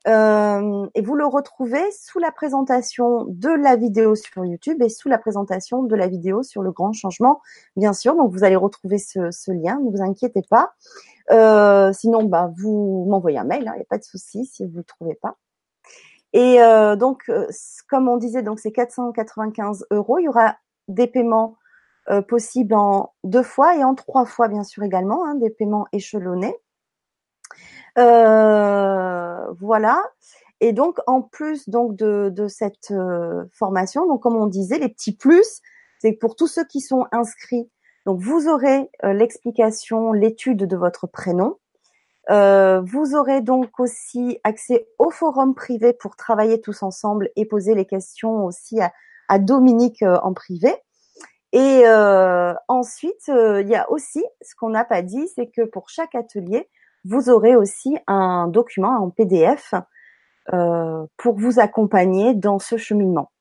Euh, 0.07 0.87
et 0.95 1.01
vous 1.01 1.15
le 1.15 1.25
retrouvez 1.25 1.83
sous 1.91 2.19
la 2.19 2.31
présentation 2.31 3.25
de 3.27 3.49
la 3.49 3.75
vidéo 3.75 4.15
sur 4.15 4.45
YouTube 4.45 4.81
et 4.81 4.87
sous 4.87 5.09
la 5.09 5.17
présentation 5.17 5.83
de 5.83 5.95
la 5.95 6.07
vidéo 6.07 6.41
sur 6.41 6.61
le 6.61 6.71
grand 6.71 6.93
changement, 6.93 7.41
bien 7.75 7.91
sûr. 7.91 8.15
Donc 8.15 8.31
vous 8.31 8.45
allez 8.45 8.55
retrouver 8.55 8.97
ce, 8.97 9.51
lien, 9.51 9.77
ne 9.83 9.91
vous 9.91 10.01
inquiétez 10.01 10.43
pas. 10.49 10.73
sinon, 11.91 12.23
bah, 12.23 12.49
vous 12.55 13.05
m'envoyez 13.09 13.39
un 13.39 13.43
mail, 13.43 13.63
il 13.63 13.67
hein, 13.67 13.73
n'y 13.75 13.81
a 13.81 13.85
pas 13.89 13.97
de 13.97 14.05
souci 14.05 14.45
si 14.45 14.63
vous 14.63 14.71
ne 14.71 14.77
le 14.77 14.83
trouvez 14.85 15.15
pas. 15.15 15.35
Et 16.35 16.61
euh, 16.61 16.95
donc, 16.97 17.23
euh, 17.29 17.47
comme 17.87 18.09
on 18.09 18.17
disait, 18.17 18.43
donc 18.43 18.59
c'est 18.59 18.73
495 18.73 19.85
euros. 19.89 20.19
Il 20.19 20.25
y 20.25 20.27
aura 20.27 20.57
des 20.89 21.07
paiements 21.07 21.57
euh, 22.09 22.21
possibles 22.21 22.75
en 22.75 23.13
deux 23.23 23.41
fois 23.41 23.77
et 23.77 23.85
en 23.85 23.95
trois 23.95 24.25
fois, 24.25 24.49
bien 24.49 24.65
sûr 24.65 24.83
également, 24.83 25.25
hein, 25.25 25.35
des 25.35 25.49
paiements 25.49 25.87
échelonnés. 25.93 26.57
voilà. 27.95 30.03
Et 30.59 30.73
donc, 30.73 30.99
en 31.07 31.21
plus 31.21 31.69
donc 31.69 31.95
de, 31.95 32.29
de 32.29 32.49
cette 32.49 32.93
formation, 33.53 34.05
donc 34.05 34.21
comme 34.21 34.35
on 34.35 34.47
disait, 34.47 34.77
les 34.77 34.89
petits 34.89 35.15
plus, 35.15 35.61
c'est 35.99 36.11
pour 36.11 36.35
tous 36.35 36.47
ceux 36.47 36.65
qui 36.65 36.81
sont 36.81 37.05
inscrits. 37.13 37.71
Donc, 38.05 38.19
vous 38.19 38.49
aurez 38.49 38.91
l'explication, 39.03 40.11
l'étude 40.11 40.65
de 40.65 40.75
votre 40.75 41.07
prénom. 41.07 41.59
Euh, 42.31 42.81
vous 42.81 43.15
aurez 43.15 43.41
donc 43.41 43.79
aussi 43.79 44.39
accès 44.43 44.87
au 44.97 45.11
forum 45.11 45.53
privé 45.53 45.93
pour 45.93 46.15
travailler 46.15 46.59
tous 46.59 46.81
ensemble 46.81 47.29
et 47.35 47.45
poser 47.45 47.75
les 47.75 47.85
questions 47.85 48.45
aussi 48.45 48.79
à, 48.81 49.39
Dominique 49.39 50.01
euh, 50.03 50.19
en 50.21 50.33
privé. 50.33 50.73
Et 51.51 51.83
euh, 51.85 52.53
ensuite, 52.67 53.27
il 53.27 53.67
y 53.67 53.75
a 53.75 53.89
aussi 53.89 54.23
ce 54.41 54.55
qu'on 54.55 54.69
n'a 54.69 54.83
pas 54.83 55.01
dit, 55.01 55.27
c'est 55.35 55.47
que 55.47 55.61
pour 55.61 55.89
chaque 55.89 56.15
atelier, 56.15 56.69
vous 57.05 57.29
aurez 57.29 57.55
aussi 57.55 57.97
un 58.07 58.47
document 58.47 58.97
en 58.97 59.09
PDF 59.09 59.73
pour 60.51 61.39
vous 61.39 61.59
accompagner 61.59 62.33
dans 62.33 62.59
ce 62.59 62.77
cheminement. 62.77 63.31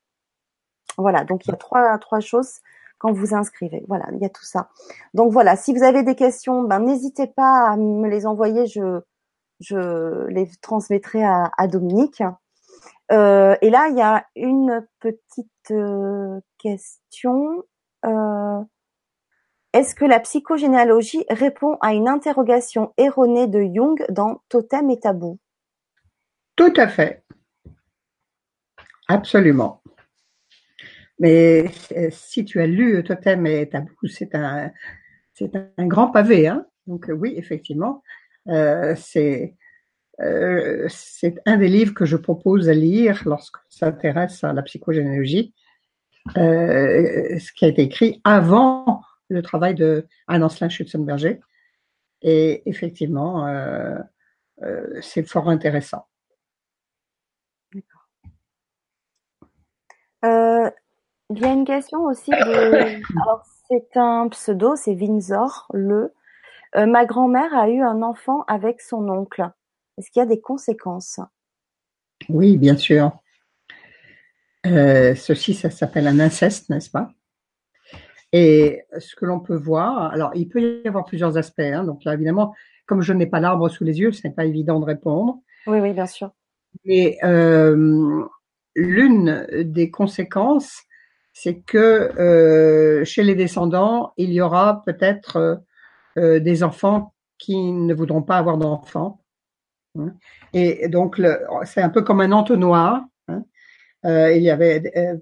Voilà, 0.97 1.25
donc 1.25 1.45
il 1.45 1.51
y 1.51 1.55
a 1.55 1.57
trois, 1.57 1.99
trois 1.99 2.21
choses 2.21 2.61
quand 3.05 3.13
vous 3.13 3.35
inscrivez. 3.35 3.85
Voilà, 3.87 4.07
il 4.15 4.19
y 4.19 4.25
a 4.25 4.31
tout 4.31 4.47
ça. 4.47 4.71
Donc 5.13 5.31
voilà, 5.31 5.57
si 5.57 5.75
vous 5.75 5.83
avez 5.83 6.03
des 6.03 6.15
questions, 6.15 6.63
ben 6.63 6.79
n'hésitez 6.79 7.27
pas 7.27 7.69
à 7.69 7.77
me 7.77 8.09
les 8.09 8.25
envoyer, 8.25 8.65
je 8.65 10.27
les 10.29 10.51
transmettrai 10.63 11.23
à, 11.23 11.69
Dominique. 11.69 12.23
Euh, 13.13 13.57
et 13.61 13.69
là, 13.69 13.89
il 13.91 13.99
y 13.99 14.01
a 14.01 14.25
une 14.37 14.87
petite 15.01 15.71
euh, 15.71 16.41
question. 16.57 17.63
Euh, 18.07 18.63
est-ce 19.75 19.95
que 19.95 20.07
la 20.07 20.19
psychogénéalogie 20.21 21.27
répond 21.29 21.77
à 21.83 21.93
une 21.93 22.09
interrogation 22.09 22.95
erronée 22.97 23.49
de 23.49 23.61
Jung 23.61 24.03
dans 24.09 24.41
Totem 24.49 24.89
et 24.89 24.99
Tabou? 24.99 25.39
Tout 26.57 26.73
à 26.79 26.89
fait. 26.89 27.23
Absolument. 29.09 29.83
Mais 31.19 31.71
euh, 31.97 32.09
si 32.11 32.45
tu 32.45 32.61
as 32.61 32.67
lu 32.67 33.03
Totem 33.05 33.47
et 33.47 33.69
Tabou, 33.69 34.07
c'est 34.09 34.35
un, 34.35 34.71
c'est 35.33 35.53
un 35.57 35.87
grand 35.87 36.11
pavé. 36.11 36.49
Hein 36.49 36.67
Donc 36.87 37.09
oui, 37.09 37.35
effectivement, 37.37 38.03
euh, 38.49 38.95
c'est 38.97 39.55
euh, 40.21 40.87
c'est 40.89 41.41
un 41.47 41.57
des 41.57 41.69
livres 41.69 41.95
que 41.95 42.05
je 42.05 42.17
propose 42.17 42.69
à 42.69 42.75
lire 42.75 43.23
lorsqu'on 43.27 43.61
s'intéresse 43.69 44.45
à 44.45 44.53
la 44.53 44.63
psychogénéalogie, 44.63 45.55
euh, 46.37 47.39
ce 47.39 47.53
qui 47.53 47.65
a 47.65 47.69
été 47.69 47.83
écrit 47.83 48.21
avant 48.25 49.03
le 49.29 49.43
travail 49.43 49.75
de 49.75 50.07
Anne 50.29 50.45
Ancelin 50.45 50.69
Schutzenberger. 50.69 51.41
Et 52.23 52.63
effectivement, 52.67 53.47
euh, 53.49 53.99
c'est 55.03 55.27
fort 55.27 55.49
intéressant. 55.49 56.07
D'accord. 57.73 58.09
Il 61.31 61.39
y 61.39 61.45
a 61.45 61.53
une 61.53 61.65
question 61.65 62.05
aussi 62.05 62.31
de. 62.31 63.03
Alors, 63.23 63.43
c'est 63.69 63.97
un 63.97 64.29
pseudo, 64.29 64.77
c'est 64.77 64.93
Windsor, 64.93 65.69
le. 65.73 66.13
ma 66.75 67.05
grand-mère 67.05 67.55
a 67.55 67.69
eu 67.69 67.83
un 67.83 68.03
enfant 68.03 68.45
avec 68.47 68.81
son 68.81 69.09
oncle. 69.09 69.49
Est-ce 69.99 70.11
qu'il 70.11 70.21
y 70.21 70.23
a 70.23 70.27
des 70.27 70.41
conséquences? 70.41 71.21
Oui, 72.29 72.57
bien 72.57 72.77
sûr. 72.77 73.13
Euh, 74.67 75.15
ceci, 75.15 75.55
ça 75.55 75.71
s'appelle 75.71 76.07
un 76.07 76.21
inceste, 76.21 76.71
n'est-ce 76.71 76.91
pas? 76.91 77.11
Et 78.33 78.83
ce 78.99 79.15
que 79.15 79.27
l'on 79.27 79.39
peut 79.39 79.55
voir, 79.55 80.13
alors 80.13 80.33
il 80.35 80.49
peut 80.49 80.83
y 80.85 80.89
avoir 80.89 81.05
plusieurs 81.05 81.37
aspects. 81.37 81.61
Hein, 81.61 81.85
donc 81.85 82.03
là, 82.05 82.15
évidemment, 82.15 82.55
comme 82.87 83.03
je 83.03 83.13
n'ai 83.13 83.27
pas 83.27 83.41
l'arbre 83.41 83.69
sous 83.69 83.85
les 83.85 84.01
yeux, 84.01 84.13
ce 84.13 84.27
n'est 84.27 84.35
pas 84.35 84.45
évident 84.45 84.81
de 84.81 84.85
répondre. 84.85 85.39
Oui, 85.67 85.79
oui, 85.81 85.93
bien 85.93 86.07
sûr. 86.07 86.33
Mais 86.85 87.19
euh, 87.23 88.25
l'une 88.75 89.47
des 89.63 89.91
conséquences, 89.91 90.83
c'est 91.35 91.61
que 91.61 91.77
euh, 91.77 93.05
chez 93.05 93.25
les 93.25 93.35
descendants, 93.35 94.15
il 94.17 94.33
y 94.33 94.41
aura 94.41 94.83
peut-être 94.87 95.63
euh, 96.17 96.39
des 96.39 96.63
enfants 96.63 97.13
qui 97.39 97.73
ne 97.73 97.93
voudront 97.93 98.23
pas 98.23 98.39
avoir 98.39 98.57
d'enfants. 98.57 99.21
Hein. 99.99 100.15
Et 100.53 100.89
donc, 100.89 101.21
c'est 101.65 101.83
un 101.83 101.91
peu 101.91 102.03
comme 102.03 102.21
un 102.21 102.31
entonnoir. 102.31 103.05
Hein. 103.29 103.45
Euh, 104.07 104.33
il 104.33 104.45
y 104.45 104.51
avait 104.51 104.93
euh, 104.97 105.17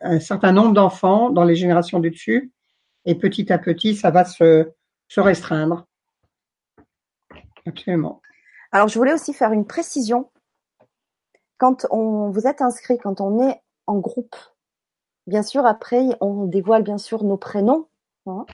un 0.00 0.20
certain 0.20 0.52
nombre 0.52 0.74
d'enfants 0.74 1.30
dans 1.30 1.44
les 1.44 1.56
générations 1.56 1.98
du 1.98 2.10
dessus, 2.10 2.52
et 3.04 3.16
petit 3.16 3.52
à 3.52 3.58
petit, 3.58 3.96
ça 3.96 4.10
va 4.10 4.24
se, 4.24 4.70
se 5.08 5.20
restreindre. 5.20 5.86
Absolument. 7.66 8.22
Alors, 8.70 8.86
je 8.86 8.96
voulais 8.96 9.12
aussi 9.12 9.34
faire 9.34 9.52
une 9.52 9.66
précision. 9.66 10.30
Quand 11.58 11.84
on 11.90 12.30
vous 12.30 12.46
êtes 12.46 12.62
inscrit, 12.62 12.98
quand 12.98 13.20
on 13.20 13.48
est 13.48 13.60
en 13.86 13.98
groupe, 13.98 14.36
bien 15.26 15.42
sûr, 15.42 15.66
après, 15.66 16.08
on 16.20 16.46
dévoile 16.46 16.82
bien 16.82 16.98
sûr 16.98 17.24
nos 17.24 17.36
prénoms, 17.36 17.86
hein. 18.26 18.46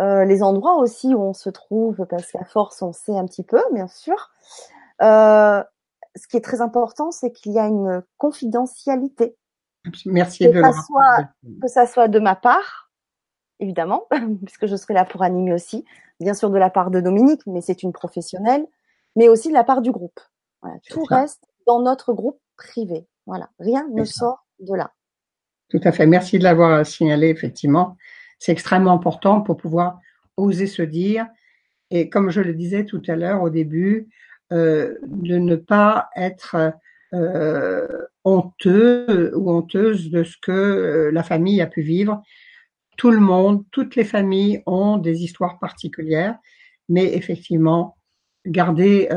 euh, 0.00 0.24
les 0.24 0.42
endroits 0.42 0.76
aussi 0.76 1.14
où 1.14 1.20
on 1.20 1.34
se 1.34 1.50
trouve, 1.50 2.06
parce 2.06 2.30
qu'à 2.30 2.44
force, 2.44 2.82
on 2.82 2.92
sait 2.92 3.16
un 3.16 3.26
petit 3.26 3.44
peu, 3.44 3.62
bien 3.72 3.88
sûr. 3.88 4.30
Euh, 5.02 5.62
ce 6.16 6.28
qui 6.28 6.36
est 6.36 6.44
très 6.44 6.60
important, 6.60 7.10
c'est 7.10 7.32
qu'il 7.32 7.52
y 7.52 7.58
a 7.58 7.66
une 7.66 8.02
confidentialité. 8.18 9.36
Merci 10.06 10.48
de 10.48 10.62
ça 10.62 10.72
soit, 10.72 11.28
que 11.60 11.68
ça 11.68 11.86
soit 11.86 12.08
de 12.08 12.18
ma 12.18 12.36
part, 12.36 12.90
évidemment, 13.60 14.06
puisque 14.44 14.66
je 14.66 14.76
serai 14.76 14.94
là 14.94 15.04
pour 15.04 15.22
animer 15.22 15.52
aussi, 15.52 15.84
bien 16.20 16.34
sûr 16.34 16.50
de 16.50 16.58
la 16.58 16.70
part 16.70 16.90
de 16.90 17.00
Dominique, 17.00 17.42
mais 17.46 17.60
c'est 17.60 17.82
une 17.82 17.92
professionnelle, 17.92 18.66
mais 19.16 19.28
aussi 19.28 19.48
de 19.48 19.54
la 19.54 19.64
part 19.64 19.82
du 19.82 19.90
groupe. 19.90 20.20
Voilà, 20.62 20.78
tout 20.88 21.04
reste 21.04 21.44
dans 21.66 21.80
notre 21.80 22.12
groupe 22.14 22.40
privé. 22.56 23.06
Voilà, 23.26 23.50
rien 23.58 23.86
ne 23.90 24.04
sort 24.04 24.46
de 24.60 24.74
là. 24.74 24.92
Tout 25.70 25.80
à 25.82 25.92
fait. 25.92 26.06
Merci 26.06 26.38
de 26.38 26.44
l'avoir 26.44 26.86
signalé, 26.86 27.28
effectivement. 27.28 27.96
C'est 28.38 28.52
extrêmement 28.52 28.92
important 28.92 29.40
pour 29.40 29.56
pouvoir 29.56 30.00
oser 30.36 30.66
se 30.66 30.82
dire. 30.82 31.26
Et 31.90 32.08
comme 32.08 32.30
je 32.30 32.40
le 32.40 32.54
disais 32.54 32.84
tout 32.84 33.02
à 33.08 33.16
l'heure 33.16 33.42
au 33.42 33.50
début, 33.50 34.08
euh, 34.52 34.94
de 35.06 35.36
ne 35.36 35.56
pas 35.56 36.10
être 36.16 36.74
euh, 37.14 37.88
honteux 38.24 39.32
ou 39.36 39.50
honteuse 39.50 40.10
de 40.10 40.22
ce 40.22 40.36
que 40.40 40.52
euh, 40.52 41.10
la 41.12 41.22
famille 41.22 41.62
a 41.62 41.66
pu 41.66 41.82
vivre. 41.82 42.22
Tout 42.96 43.10
le 43.10 43.20
monde, 43.20 43.64
toutes 43.70 43.96
les 43.96 44.04
familles 44.04 44.62
ont 44.66 44.98
des 44.98 45.24
histoires 45.24 45.58
particulières, 45.58 46.36
mais 46.88 47.14
effectivement, 47.14 47.96
garder 48.46 49.08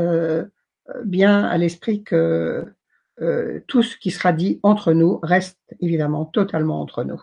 bien 1.03 1.43
à 1.43 1.57
l'esprit 1.57 2.01
que 2.01 2.65
tout 3.67 3.83
ce 3.83 3.97
qui 3.97 4.11
sera 4.11 4.31
dit 4.31 4.59
entre 4.63 4.93
nous 4.93 5.19
reste 5.23 5.59
évidemment 5.79 6.25
totalement 6.25 6.81
entre 6.81 7.03
nous. 7.03 7.21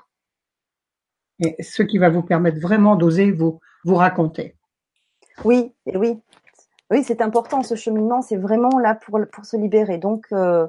Et 1.40 1.62
ce 1.62 1.82
qui 1.82 1.98
va 1.98 2.08
vous 2.08 2.22
permettre 2.22 2.60
vraiment 2.60 2.96
d'oser 2.96 3.32
vous, 3.32 3.60
vous 3.84 3.96
raconter. 3.96 4.56
Oui, 5.44 5.72
oui, 5.86 6.20
oui, 6.90 7.02
c'est 7.02 7.20
important 7.20 7.62
ce 7.62 7.74
cheminement, 7.74 8.22
c'est 8.22 8.36
vraiment 8.36 8.78
là 8.78 8.94
pour, 8.94 9.18
pour 9.32 9.44
se 9.44 9.56
libérer. 9.56 9.98
Donc, 9.98 10.26
euh, 10.32 10.66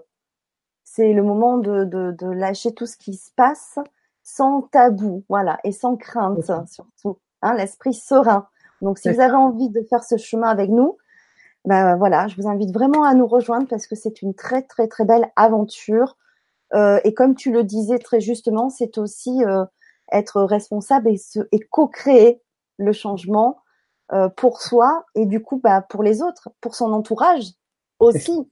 c'est 0.84 1.14
le 1.14 1.24
moment 1.24 1.58
de, 1.58 1.84
de, 1.84 2.12
de, 2.12 2.28
lâcher 2.28 2.74
tout 2.74 2.86
ce 2.86 2.98
qui 2.98 3.14
se 3.16 3.32
passe 3.36 3.78
sans 4.24 4.64
tabou, 4.64 5.24
voilà, 5.30 5.60
et 5.64 5.72
sans 5.72 5.98
crainte 5.98 6.42
surtout, 6.68 7.20
hein, 7.42 7.54
l'esprit 7.54 7.94
serein. 7.94 8.48
Donc, 8.82 8.98
si 8.98 9.10
vous 9.10 9.20
avez 9.20 9.36
envie 9.36 9.70
de 9.70 9.82
faire 9.84 10.04
ce 10.04 10.18
chemin 10.18 10.50
avec 10.50 10.70
nous, 10.70 10.98
ben 11.66 11.96
voilà, 11.98 12.28
je 12.28 12.36
vous 12.36 12.48
invite 12.48 12.74
vraiment 12.74 13.04
à 13.04 13.14
nous 13.14 13.28
rejoindre 13.28 13.68
parce 13.68 13.88
que 13.88 13.96
c'est 13.96 14.22
une 14.22 14.34
très 14.34 14.62
très 14.62 14.88
très 14.88 15.06
belle 15.06 15.32
aventure. 15.36 16.18
Euh, 16.74 17.00
et 17.04 17.14
comme 17.14 17.36
tu 17.36 17.52
le 17.52 17.64
disais 17.64 18.00
très 18.00 18.22
justement, 18.22 18.70
c'est 18.70 18.98
aussi 18.98 19.44
euh, 19.44 19.66
être 20.12 20.42
responsable 20.44 21.10
et, 21.10 21.20
et 21.52 21.60
co-créer 21.60 22.42
le 22.78 22.92
changement 22.92 23.58
euh, 24.14 24.30
pour 24.30 24.62
soi 24.62 25.04
et 25.16 25.26
du 25.26 25.42
coup 25.42 25.60
bah, 25.64 25.82
pour 25.82 26.04
les 26.04 26.22
autres, 26.22 26.50
pour 26.62 26.76
son 26.76 26.94
entourage 26.94 27.54
aussi. 28.00 28.52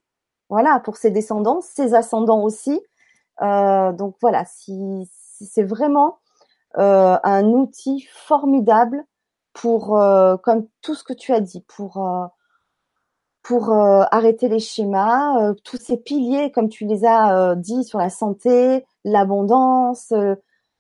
Voilà, 0.50 0.80
pour 0.80 0.98
ses 0.98 1.12
descendants, 1.12 1.62
ses 1.62 1.94
ascendants 1.94 2.44
aussi. 2.44 2.82
Euh, 3.42 3.92
donc 3.92 4.16
voilà, 4.22 4.46
si, 4.46 5.10
c'est 5.40 5.64
vraiment 5.64 6.20
euh, 6.78 7.18
un 7.24 7.46
outil 7.46 8.08
formidable 8.12 9.04
pour, 9.54 10.00
comme 10.44 10.68
tout 10.82 10.96
ce 10.96 11.04
que 11.04 11.14
tu 11.14 11.32
as 11.34 11.40
dit, 11.40 11.62
pour 11.68 11.98
pour 13.44 13.72
arrêter 13.72 14.48
les 14.48 14.60
schémas, 14.60 15.54
tous 15.64 15.78
ces 15.78 15.98
piliers, 15.98 16.52
comme 16.52 16.70
tu 16.70 16.86
les 16.86 17.06
as 17.06 17.56
dit 17.56 17.84
sur 17.84 18.00
la 18.00 18.10
santé, 18.10 18.86
l'abondance, 19.04 20.14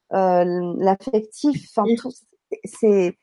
l'affectif, 0.10 1.70
enfin 1.70 1.84
c'est 2.66 3.18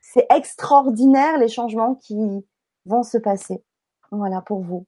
c'est 0.00 0.26
extraordinaire 0.30 1.38
les 1.38 1.48
changements 1.48 1.96
qui 1.96 2.46
vont 2.86 3.02
se 3.02 3.18
passer. 3.18 3.64
Voilà 4.12 4.42
pour 4.42 4.60
vous. 4.60 4.86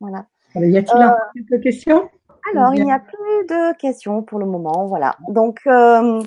Voilà. 0.00 0.26
Y 0.54 0.78
a-t-il 0.78 1.02
euh, 1.02 1.10
quelques 1.34 1.62
questions? 1.62 2.08
Alors, 2.54 2.74
il 2.74 2.84
n'y 2.84 2.92
a 2.92 3.00
plus 3.00 3.46
de 3.48 3.76
questions 3.76 4.22
pour 4.22 4.38
le 4.38 4.46
moment. 4.46 4.86
Voilà. 4.86 5.16
Donc, 5.28 5.60
euh, 5.66 6.22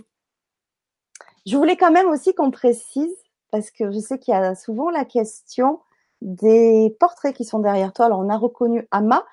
je 1.45 1.57
voulais 1.57 1.75
quand 1.75 1.91
même 1.91 2.07
aussi 2.07 2.35
qu'on 2.35 2.51
précise, 2.51 3.15
parce 3.51 3.71
que 3.71 3.91
je 3.91 3.97
sais 3.97 4.19
qu'il 4.19 4.33
y 4.33 4.37
a 4.37 4.53
souvent 4.53 4.91
la 4.91 5.05
question 5.05 5.79
des 6.23 6.95
portraits 6.99 7.35
qui 7.35 7.45
sont 7.45 7.59
derrière 7.59 7.93
toi. 7.93 8.05
Alors, 8.07 8.19
on 8.19 8.29
a 8.29 8.37
reconnu 8.37 8.87
Ama. 8.91 9.23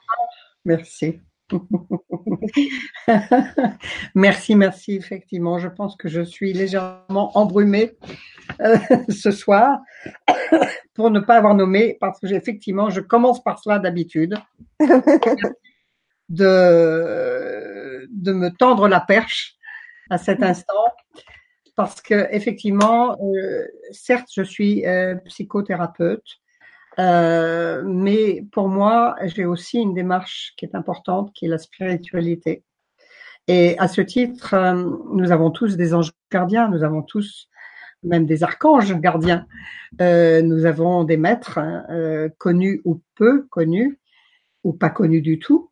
Merci. 0.64 1.20
merci, 4.14 4.54
merci, 4.54 4.92
effectivement. 4.96 5.58
Je 5.58 5.68
pense 5.68 5.96
que 5.96 6.08
je 6.08 6.22
suis 6.22 6.52
légèrement 6.52 7.36
embrumée 7.36 7.96
euh, 8.60 8.76
ce 9.08 9.30
soir 9.30 9.78
pour 10.94 11.10
ne 11.10 11.20
pas 11.20 11.36
avoir 11.36 11.54
nommé, 11.54 11.96
parce 12.00 12.20
que 12.20 12.26
effectivement, 12.26 12.90
je 12.90 13.00
commence 13.00 13.42
par 13.42 13.58
cela 13.58 13.78
d'habitude, 13.78 14.36
de, 16.28 18.06
de 18.10 18.32
me 18.32 18.50
tendre 18.50 18.88
la 18.88 19.00
perche 19.00 19.56
à 20.10 20.18
cet 20.18 20.42
instant, 20.42 20.74
parce 21.76 22.00
que 22.00 22.28
effectivement, 22.30 23.16
euh, 23.22 23.66
certes, 23.92 24.28
je 24.34 24.42
suis 24.42 24.86
euh, 24.86 25.14
psychothérapeute, 25.26 26.39
euh, 27.00 27.82
mais 27.86 28.44
pour 28.52 28.68
moi, 28.68 29.16
j'ai 29.24 29.46
aussi 29.46 29.78
une 29.78 29.94
démarche 29.94 30.52
qui 30.56 30.66
est 30.66 30.74
importante, 30.74 31.32
qui 31.32 31.46
est 31.46 31.48
la 31.48 31.58
spiritualité. 31.58 32.62
Et 33.48 33.78
à 33.78 33.88
ce 33.88 34.02
titre, 34.02 34.54
euh, 34.54 34.84
nous 35.14 35.32
avons 35.32 35.50
tous 35.50 35.76
des 35.76 35.94
anges 35.94 36.12
gardiens, 36.30 36.68
nous 36.68 36.84
avons 36.84 37.02
tous 37.02 37.48
même 38.02 38.26
des 38.26 38.42
archanges 38.42 38.94
gardiens. 39.00 39.46
Euh, 40.00 40.42
nous 40.42 40.66
avons 40.66 41.04
des 41.04 41.16
maîtres 41.16 41.58
hein, 41.58 42.28
connus 42.38 42.80
ou 42.84 43.00
peu 43.14 43.46
connus, 43.50 43.98
ou 44.64 44.72
pas 44.72 44.90
connus 44.90 45.22
du 45.22 45.38
tout, 45.38 45.70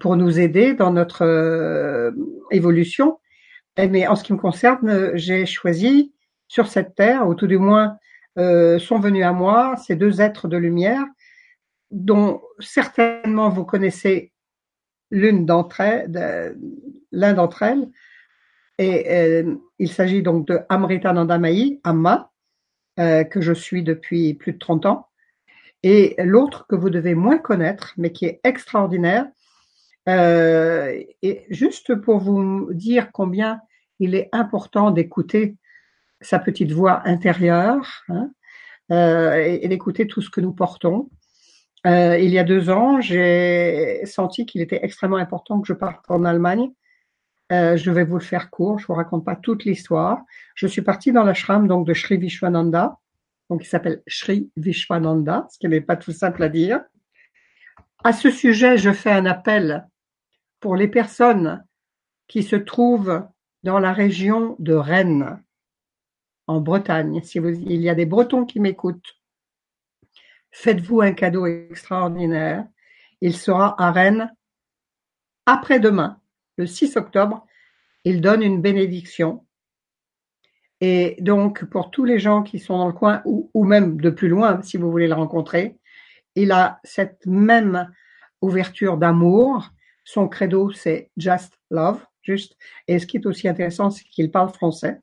pour 0.00 0.16
nous 0.16 0.40
aider 0.40 0.74
dans 0.74 0.92
notre 0.92 2.12
évolution. 2.50 3.18
Mais 3.76 4.06
en 4.06 4.16
ce 4.16 4.24
qui 4.24 4.32
me 4.32 4.38
concerne, 4.38 5.16
j'ai 5.16 5.46
choisi 5.46 6.12
sur 6.48 6.66
cette 6.66 6.94
terre, 6.94 7.28
ou 7.28 7.34
tout 7.34 7.46
du 7.46 7.58
moins 7.58 7.98
euh, 8.38 8.78
sont 8.78 9.00
venus 9.00 9.24
à 9.24 9.32
moi 9.32 9.76
ces 9.76 9.96
deux 9.96 10.20
êtres 10.20 10.46
de 10.46 10.56
lumière 10.56 11.04
dont 11.90 12.40
certainement 12.60 13.48
vous 13.48 13.64
connaissez 13.64 14.32
l'une 15.10 15.44
d'entre 15.44 15.80
elles, 15.80 16.56
l'un 17.10 17.32
d'entre 17.32 17.62
elles. 17.62 17.88
Et 18.78 19.10
euh, 19.10 19.56
il 19.78 19.90
s'agit 19.90 20.22
donc 20.22 20.46
de 20.46 20.60
Amrita 20.68 21.12
Nandamayi, 21.12 21.80
Amma, 21.82 22.30
euh, 23.00 23.24
que 23.24 23.40
je 23.40 23.52
suis 23.52 23.82
depuis 23.82 24.34
plus 24.34 24.52
de 24.52 24.58
30 24.58 24.86
ans, 24.86 25.08
et 25.82 26.14
l'autre 26.18 26.66
que 26.68 26.76
vous 26.76 26.90
devez 26.90 27.14
moins 27.14 27.38
connaître, 27.38 27.94
mais 27.96 28.12
qui 28.12 28.26
est 28.26 28.40
extraordinaire. 28.44 29.26
et 30.06 31.46
juste 31.50 31.94
pour 31.96 32.18
vous 32.18 32.72
dire 32.72 33.10
combien 33.12 33.60
il 33.98 34.14
est 34.14 34.28
important 34.32 34.90
d'écouter 34.90 35.56
sa 36.20 36.38
petite 36.38 36.72
voix 36.72 37.02
intérieure 37.06 38.04
hein, 38.08 38.30
euh, 38.90 39.36
et, 39.36 39.68
d'écouter 39.68 40.06
tout 40.06 40.20
ce 40.20 40.30
que 40.30 40.40
nous 40.40 40.52
portons. 40.52 41.10
Euh, 41.86 42.18
il 42.18 42.30
y 42.30 42.38
a 42.38 42.44
deux 42.44 42.70
ans, 42.70 43.00
j'ai 43.00 44.00
senti 44.04 44.46
qu'il 44.46 44.60
était 44.60 44.80
extrêmement 44.82 45.16
important 45.16 45.60
que 45.60 45.68
je 45.68 45.74
parte 45.74 46.04
en 46.08 46.24
Allemagne. 46.24 46.70
Euh, 47.52 47.76
je 47.76 47.90
vais 47.90 48.04
vous 48.04 48.18
le 48.18 48.24
faire 48.24 48.50
court, 48.50 48.78
je 48.78 48.86
vous 48.86 48.94
raconte 48.94 49.24
pas 49.24 49.36
toute 49.36 49.64
l'histoire. 49.64 50.18
Je 50.54 50.66
suis 50.66 50.82
partie 50.82 51.12
dans 51.12 51.24
l'ashram 51.24 51.66
donc 51.66 51.86
de 51.86 51.94
Sri 51.94 52.18
Vishwananda, 52.18 52.98
donc 53.48 53.62
il 53.64 53.66
s'appelle 53.66 54.02
Sri 54.06 54.50
Vishwananda, 54.56 55.46
ce 55.50 55.58
qui 55.58 55.68
n'est 55.68 55.80
pas 55.80 55.96
tout 55.96 56.12
simple 56.12 56.42
à 56.42 56.48
dire. 56.48 56.80
À 58.04 58.12
ce 58.12 58.30
sujet, 58.30 58.76
je 58.76 58.92
fais 58.92 59.10
un 59.10 59.26
appel 59.26 59.86
pour 60.60 60.76
les 60.76 60.88
personnes 60.88 61.64
qui 62.26 62.42
se 62.42 62.56
trouvent 62.56 63.26
dans 63.62 63.78
la 63.78 63.92
région 63.92 64.56
de 64.58 64.74
Rennes, 64.74 65.42
en 66.48 66.60
Bretagne. 66.60 67.22
Si 67.22 67.38
il 67.38 67.80
y 67.80 67.88
a 67.88 67.94
des 67.94 68.06
Bretons 68.06 68.44
qui 68.44 68.58
m'écoutent, 68.58 69.16
faites-vous 70.50 71.02
un 71.02 71.12
cadeau 71.12 71.46
extraordinaire. 71.46 72.66
Il 73.20 73.36
sera 73.36 73.80
à 73.80 73.92
Rennes 73.92 74.34
après-demain, 75.46 76.20
le 76.56 76.66
6 76.66 76.96
octobre. 76.96 77.46
Il 78.04 78.20
donne 78.20 78.42
une 78.42 78.60
bénédiction. 78.60 79.44
Et 80.80 81.16
donc, 81.20 81.64
pour 81.64 81.90
tous 81.90 82.04
les 82.04 82.18
gens 82.18 82.42
qui 82.42 82.58
sont 82.58 82.78
dans 82.78 82.86
le 82.86 82.92
coin 82.92 83.22
ou, 83.24 83.50
ou 83.52 83.64
même 83.64 84.00
de 84.00 84.10
plus 84.10 84.28
loin, 84.28 84.62
si 84.62 84.76
vous 84.76 84.90
voulez 84.90 85.08
le 85.08 85.14
rencontrer, 85.14 85.78
il 86.34 86.52
a 86.52 86.78
cette 86.84 87.26
même 87.26 87.92
ouverture 88.40 88.96
d'amour. 88.96 89.70
Son 90.04 90.28
credo, 90.28 90.70
c'est 90.70 91.10
Just 91.16 91.58
Love, 91.70 92.04
juste. 92.22 92.56
Et 92.86 92.98
ce 92.98 93.06
qui 93.06 93.16
est 93.16 93.26
aussi 93.26 93.48
intéressant, 93.48 93.90
c'est 93.90 94.04
qu'il 94.04 94.30
parle 94.30 94.50
français. 94.50 95.00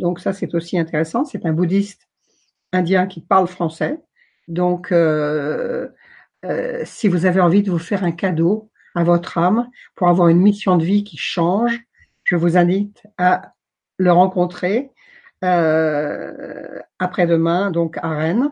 Donc 0.00 0.18
ça, 0.18 0.32
c'est 0.32 0.54
aussi 0.54 0.78
intéressant. 0.78 1.24
C'est 1.24 1.46
un 1.46 1.52
bouddhiste 1.52 2.08
indien 2.72 3.06
qui 3.06 3.20
parle 3.20 3.46
français. 3.46 4.00
Donc, 4.48 4.90
euh, 4.90 5.88
euh, 6.44 6.82
si 6.84 7.06
vous 7.06 7.26
avez 7.26 7.40
envie 7.40 7.62
de 7.62 7.70
vous 7.70 7.78
faire 7.78 8.02
un 8.02 8.12
cadeau 8.12 8.70
à 8.94 9.04
votre 9.04 9.38
âme 9.38 9.68
pour 9.94 10.08
avoir 10.08 10.28
une 10.28 10.40
mission 10.40 10.76
de 10.76 10.84
vie 10.84 11.04
qui 11.04 11.18
change, 11.18 11.78
je 12.24 12.34
vous 12.34 12.56
invite 12.56 13.02
à 13.18 13.52
le 13.98 14.10
rencontrer 14.10 14.90
euh, 15.44 16.80
après-demain, 16.98 17.70
donc 17.70 17.98
à 17.98 18.10
Rennes. 18.10 18.50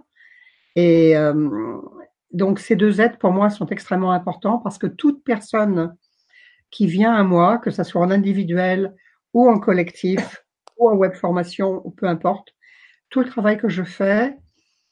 Et 0.76 1.16
euh, 1.16 1.78
donc 2.32 2.58
ces 2.60 2.76
deux 2.76 3.00
aides 3.00 3.18
pour 3.18 3.32
moi 3.32 3.50
sont 3.50 3.66
extrêmement 3.66 4.12
importants 4.12 4.58
parce 4.58 4.78
que 4.78 4.86
toute 4.86 5.24
personne 5.24 5.96
qui 6.70 6.86
vient 6.86 7.14
à 7.14 7.22
moi, 7.22 7.58
que 7.58 7.70
ce 7.70 7.82
soit 7.82 8.02
en 8.02 8.10
individuel 8.10 8.94
ou 9.32 9.48
en 9.48 9.58
collectif 9.58 10.44
ou 10.78 10.90
en 10.90 10.94
web 10.94 11.14
formation 11.14 11.82
ou 11.84 11.90
peu 11.90 12.06
importe, 12.06 12.54
tout 13.10 13.20
le 13.20 13.28
travail 13.28 13.58
que 13.58 13.68
je 13.68 13.82
fais, 13.82 14.36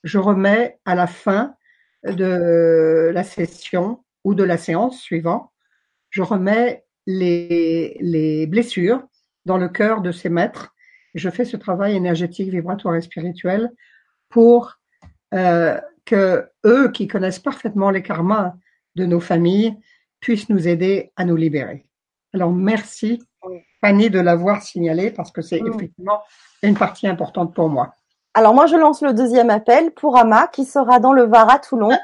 je 0.05 0.19
remets 0.19 0.79
à 0.85 0.95
la 0.95 1.07
fin 1.07 1.55
de 2.05 3.11
la 3.13 3.25
session 3.25 4.05
ou 4.25 4.35
de 4.35 4.45
la 4.45 4.57
séance 4.57 5.01
suivante, 5.01 5.51
je 6.11 6.23
remets 6.23 6.85
les, 7.07 7.97
les 8.01 8.47
blessures 8.47 9.07
dans 9.45 9.59
le 9.59 9.69
cœur 9.69 10.03
de 10.03 10.13
ces 10.13 10.29
maîtres. 10.29 10.75
Je 11.15 11.31
fais 11.31 11.45
ce 11.45 11.57
travail 11.57 11.95
énergétique, 11.95 12.51
vibratoire 12.51 12.97
et 12.97 13.01
spirituel 13.01 13.71
pour 14.29 14.77
euh, 15.35 15.81
que 16.05 16.49
eux 16.65 16.91
qui 16.93 17.09
connaissent 17.09 17.39
parfaitement 17.39 17.91
les 17.91 18.03
karmas 18.03 18.55
de 18.95 19.07
nos 19.07 19.21
familles 19.21 19.77
puissent 20.21 20.49
nous 20.49 20.69
aider 20.69 21.13
à 21.17 21.25
nous 21.25 21.37
libérer. 21.37 21.87
Alors 22.33 22.53
merci 22.53 23.23
Fanny 23.81 24.11
de 24.11 24.21
l'avoir 24.21 24.63
signalé 24.63 25.11
parce 25.11 25.31
que 25.31 25.43
c'est 25.43 25.59
effectivement 25.59 26.21
une 26.63 26.77
partie 26.77 27.07
importante 27.07 27.55
pour 27.55 27.69
moi. 27.69 27.95
Alors 28.35 28.55
moi 28.55 28.67
je 28.67 28.77
lance 28.77 29.03
le 29.03 29.13
deuxième 29.13 29.51
appel 29.51 29.93
pour 29.93 30.17
Ama 30.17 30.49
qui 30.49 30.65
sera 30.65 31.01
dans 31.01 31.13
le 31.13 31.25
Var 31.25 31.49
à 31.51 31.59
Toulon 31.59 31.97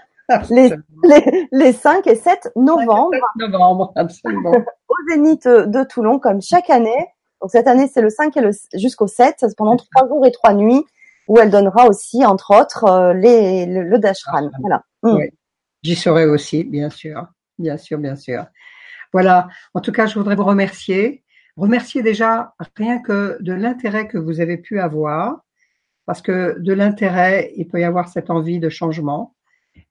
les, 0.51 0.73
les, 1.05 1.49
les, 1.53 1.73
5 1.73 2.07
et 2.07 2.15
7 2.15 2.53
novembre. 2.57 3.11
7 3.39 3.51
novembre, 3.51 3.93
absolument. 3.97 4.53
au 4.89 4.95
Zénith 5.11 5.47
de 5.47 5.85
Toulon 5.85 6.19
comme 6.19 6.41
chaque 6.41 6.71
année. 6.71 7.09
Donc 7.41 7.51
cette 7.51 7.67
année 7.67 7.89
c'est 7.93 8.01
le 8.01 8.11
5 8.11 8.37
et 8.37 8.41
le 8.41 8.51
jusqu'au 8.75 9.07
7 9.07 9.45
pendant 9.57 9.77
trois 9.77 10.09
jours 10.09 10.25
et 10.27 10.33
trois 10.33 10.55
nuits 10.55 10.85
où 11.29 11.39
elle 11.39 11.51
donnera 11.51 11.87
aussi, 11.87 12.25
entre 12.25 12.55
autres, 12.61 12.85
euh, 12.85 13.15
les, 13.15 13.67
le, 13.67 13.83
le 13.83 13.99
dashran. 13.99 14.51
Ah, 14.53 14.57
voilà. 14.61 14.83
Mm. 15.03 15.17
Oui. 15.17 15.31
J'y 15.83 15.97
serai 15.97 16.27
aussi, 16.27 16.65
bien 16.65 16.91
sûr, 16.91 17.27
bien 17.59 17.77
sûr, 17.77 17.99
bien 17.99 18.17
sûr. 18.17 18.47
Voilà. 19.13 19.49
En 19.75 19.81
tout 19.81 19.93
cas, 19.93 20.07
je 20.07 20.19
voudrais 20.19 20.37
vous 20.37 20.45
remercier. 20.45 21.22
Remercier 21.57 22.03
déjà 22.03 22.55
rien 22.77 23.01
que 23.01 23.37
de 23.41 23.53
l'intérêt 23.53 24.09
que 24.09 24.19
vous 24.19 24.41
avez 24.41 24.57
pu 24.57 24.81
avoir, 24.81 25.43
parce 26.07 26.23
que 26.23 26.59
de 26.59 26.73
l'intérêt, 26.73 27.53
il 27.57 27.69
peut 27.69 27.81
y 27.81 27.85
avoir 27.85 28.09
cette 28.09 28.31
envie 28.31 28.59
de 28.59 28.69
changement. 28.69 29.35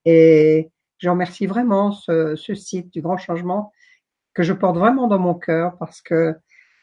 Et 0.06 0.72
je 0.98 1.10
remercie 1.10 1.48
vraiment 1.48 1.92
ce, 1.92 2.36
ce 2.36 2.54
site 2.54 2.92
du 2.92 3.02
grand 3.02 3.18
changement 3.18 3.72
que 4.34 4.44
je 4.44 4.54
porte 4.54 4.78
vraiment 4.78 5.08
dans 5.08 5.20
mon 5.20 5.34
cœur 5.34 5.78
parce 5.78 6.02
que 6.02 6.36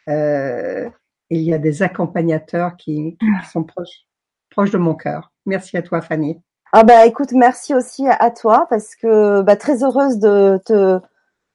euh, 0.09 0.89
il 1.31 1.41
y 1.41 1.53
a 1.53 1.59
des 1.59 1.83
accompagnateurs 1.83 2.77
qui, 2.77 3.17
qui 3.21 3.51
sont 3.51 3.65
proches 3.65 4.07
proche 4.51 4.71
de 4.71 4.79
mon 4.79 4.95
cœur. 4.95 5.33
Merci 5.47 5.77
à 5.77 5.83
toi, 5.83 6.01
Fanny. 6.01 6.41
Ah 6.73 6.83
bah 6.85 7.07
écoute, 7.07 7.33
merci 7.33 7.75
aussi 7.75 8.07
à 8.09 8.31
toi 8.31 8.67
parce 8.69 8.95
que 8.95 9.43
bah, 9.43 9.57
très 9.57 9.83
heureuse 9.83 10.19
de 10.19 10.61
te 10.65 11.01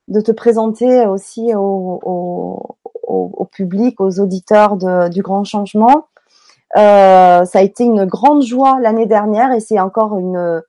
de 0.10 0.22
te 0.22 0.32
présenter 0.32 1.06
aussi 1.06 1.54
au, 1.56 2.00
au, 2.04 2.78
au 3.14 3.46
public, 3.46 4.00
aux 4.02 4.20
auditeurs 4.20 4.78
du 5.10 5.22
Grand 5.22 5.44
Changement. 5.44 6.08
Euh, 6.76 7.46
ça 7.46 7.60
a 7.60 7.62
été 7.62 7.84
une 7.84 8.06
grande 8.06 8.44
joie 8.44 8.80
l'année 8.82 9.06
dernière 9.06 9.52
et 9.52 9.60
c'est 9.60 9.80
encore 9.80 10.18
une 10.18 10.62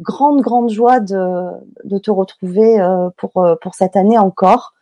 grande 0.00 0.40
grande 0.40 0.70
joie 0.70 1.00
de, 1.00 1.98
te 1.98 2.10
retrouver 2.10 2.80
euh, 2.80 3.10
pour 3.16 3.32
pour 3.60 3.74
cette 3.74 3.96
année 3.96 4.18
encore. 4.18 4.74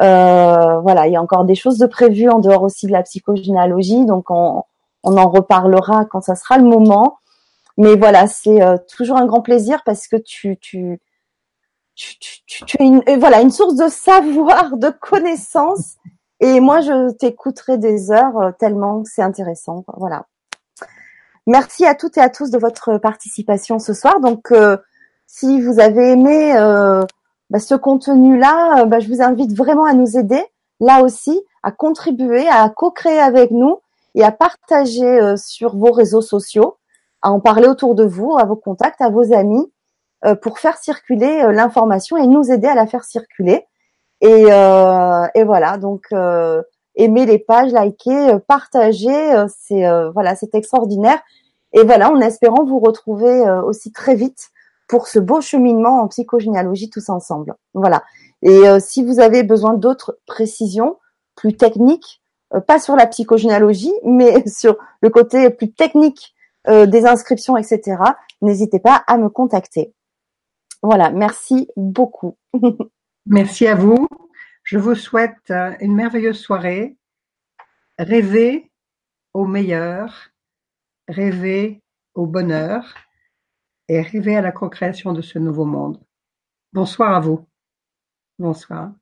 Euh, 0.00 0.80
voilà, 0.80 1.06
il 1.06 1.12
y 1.12 1.16
a 1.16 1.22
encore 1.22 1.44
des 1.44 1.54
choses 1.54 1.78
de 1.78 1.86
prévues 1.86 2.28
en 2.28 2.40
dehors 2.40 2.62
aussi 2.62 2.86
de 2.86 2.92
la 2.92 3.02
psychogénéalogie, 3.02 4.06
donc 4.06 4.30
on, 4.30 4.64
on 5.04 5.16
en 5.16 5.28
reparlera 5.28 6.04
quand 6.06 6.20
ça 6.20 6.34
sera 6.34 6.58
le 6.58 6.64
moment. 6.64 7.18
Mais 7.76 7.96
voilà, 7.96 8.26
c'est 8.26 8.62
euh, 8.62 8.76
toujours 8.96 9.16
un 9.16 9.26
grand 9.26 9.40
plaisir 9.40 9.82
parce 9.84 10.06
que 10.08 10.16
tu, 10.16 10.56
tu, 10.58 11.00
tu, 11.94 12.16
tu, 12.46 12.64
tu 12.64 12.82
es 12.82 12.86
une, 12.86 13.02
voilà, 13.18 13.40
une 13.40 13.50
source 13.50 13.76
de 13.76 13.88
savoir, 13.88 14.76
de 14.76 14.90
connaissances. 14.90 15.96
Et 16.40 16.60
moi, 16.60 16.80
je 16.80 17.10
t'écouterai 17.12 17.78
des 17.78 18.10
heures 18.10 18.38
euh, 18.38 18.50
tellement 18.58 19.02
c'est 19.04 19.22
intéressant. 19.22 19.84
Voilà. 19.96 20.26
Merci 21.46 21.84
à 21.86 21.94
toutes 21.94 22.16
et 22.16 22.20
à 22.20 22.30
tous 22.30 22.50
de 22.50 22.58
votre 22.58 22.98
participation 22.98 23.78
ce 23.78 23.92
soir. 23.92 24.20
Donc, 24.20 24.50
euh, 24.50 24.76
si 25.26 25.60
vous 25.60 25.80
avez 25.80 26.12
aimé 26.12 26.52
bah, 27.50 27.58
ce 27.58 27.74
contenu-là, 27.74 28.84
bah, 28.86 29.00
je 29.00 29.08
vous 29.08 29.20
invite 29.20 29.54
vraiment 29.54 29.84
à 29.84 29.92
nous 29.92 30.16
aider, 30.16 30.42
là 30.80 31.02
aussi, 31.02 31.42
à 31.62 31.72
contribuer, 31.72 32.46
à 32.48 32.68
co-créer 32.68 33.18
avec 33.18 33.50
nous 33.50 33.80
et 34.14 34.22
à 34.22 34.30
partager 34.30 35.04
euh, 35.04 35.36
sur 35.36 35.76
vos 35.76 35.90
réseaux 35.90 36.20
sociaux, 36.20 36.76
à 37.22 37.32
en 37.32 37.40
parler 37.40 37.66
autour 37.66 37.94
de 37.94 38.04
vous, 38.04 38.36
à 38.38 38.44
vos 38.44 38.56
contacts, 38.56 39.00
à 39.00 39.08
vos 39.08 39.32
amis, 39.32 39.72
euh, 40.24 40.34
pour 40.34 40.58
faire 40.58 40.76
circuler 40.76 41.42
euh, 41.42 41.52
l'information 41.52 42.16
et 42.16 42.26
nous 42.26 42.50
aider 42.50 42.68
à 42.68 42.74
la 42.74 42.86
faire 42.86 43.04
circuler. 43.04 43.66
Et, 44.26 44.46
et 45.34 45.44
voilà, 45.44 45.76
donc 45.76 46.06
aimer 46.96 47.26
les 47.26 47.38
pages, 47.38 47.72
liker, 47.72 48.38
partager, 48.48 49.44
c'est 49.48 49.84
voilà, 50.14 50.34
c'est 50.34 50.54
extraordinaire. 50.54 51.20
Et 51.72 51.82
voilà, 51.84 52.10
en 52.10 52.20
espérant 52.20 52.64
vous 52.64 52.78
retrouver 52.78 53.42
aussi 53.66 53.92
très 53.92 54.14
vite 54.14 54.48
pour 54.88 55.08
ce 55.08 55.18
beau 55.18 55.40
cheminement 55.40 56.00
en 56.00 56.08
psychogénéalogie 56.08 56.88
tous 56.88 57.10
ensemble. 57.10 57.54
Voilà. 57.74 58.02
Et 58.42 58.62
si 58.80 59.04
vous 59.04 59.20
avez 59.20 59.42
besoin 59.42 59.74
d'autres 59.74 60.18
précisions 60.26 60.96
plus 61.34 61.56
techniques, 61.56 62.22
euh, 62.54 62.60
pas 62.60 62.78
sur 62.78 62.96
la 62.96 63.06
psychogénéalogie, 63.06 63.92
mais 64.04 64.46
sur 64.46 64.76
le 65.00 65.10
côté 65.10 65.50
plus 65.50 65.72
technique 65.72 66.34
euh, 66.68 66.86
des 66.86 67.06
inscriptions, 67.06 67.56
etc., 67.56 67.96
n'hésitez 68.42 68.78
pas 68.78 69.02
à 69.06 69.18
me 69.18 69.28
contacter. 69.28 69.94
Voilà, 70.82 71.10
merci 71.10 71.68
beaucoup. 71.76 72.36
merci 73.26 73.66
à 73.66 73.74
vous. 73.74 74.08
Je 74.62 74.78
vous 74.78 74.94
souhaite 74.94 75.50
euh, 75.50 75.74
une 75.80 75.94
merveilleuse 75.94 76.38
soirée. 76.38 76.96
Rêvez 77.98 78.70
au 79.32 79.46
meilleur, 79.46 80.30
rêvez 81.08 81.82
au 82.14 82.26
bonheur 82.26 82.94
et 83.88 84.00
rêvez 84.00 84.36
à 84.36 84.40
la 84.40 84.52
co-création 84.52 85.12
de 85.12 85.22
ce 85.22 85.38
nouveau 85.38 85.64
monde. 85.64 86.00
Bonsoir 86.72 87.14
à 87.14 87.20
vous. 87.20 87.46
Bonsoir. 88.38 88.92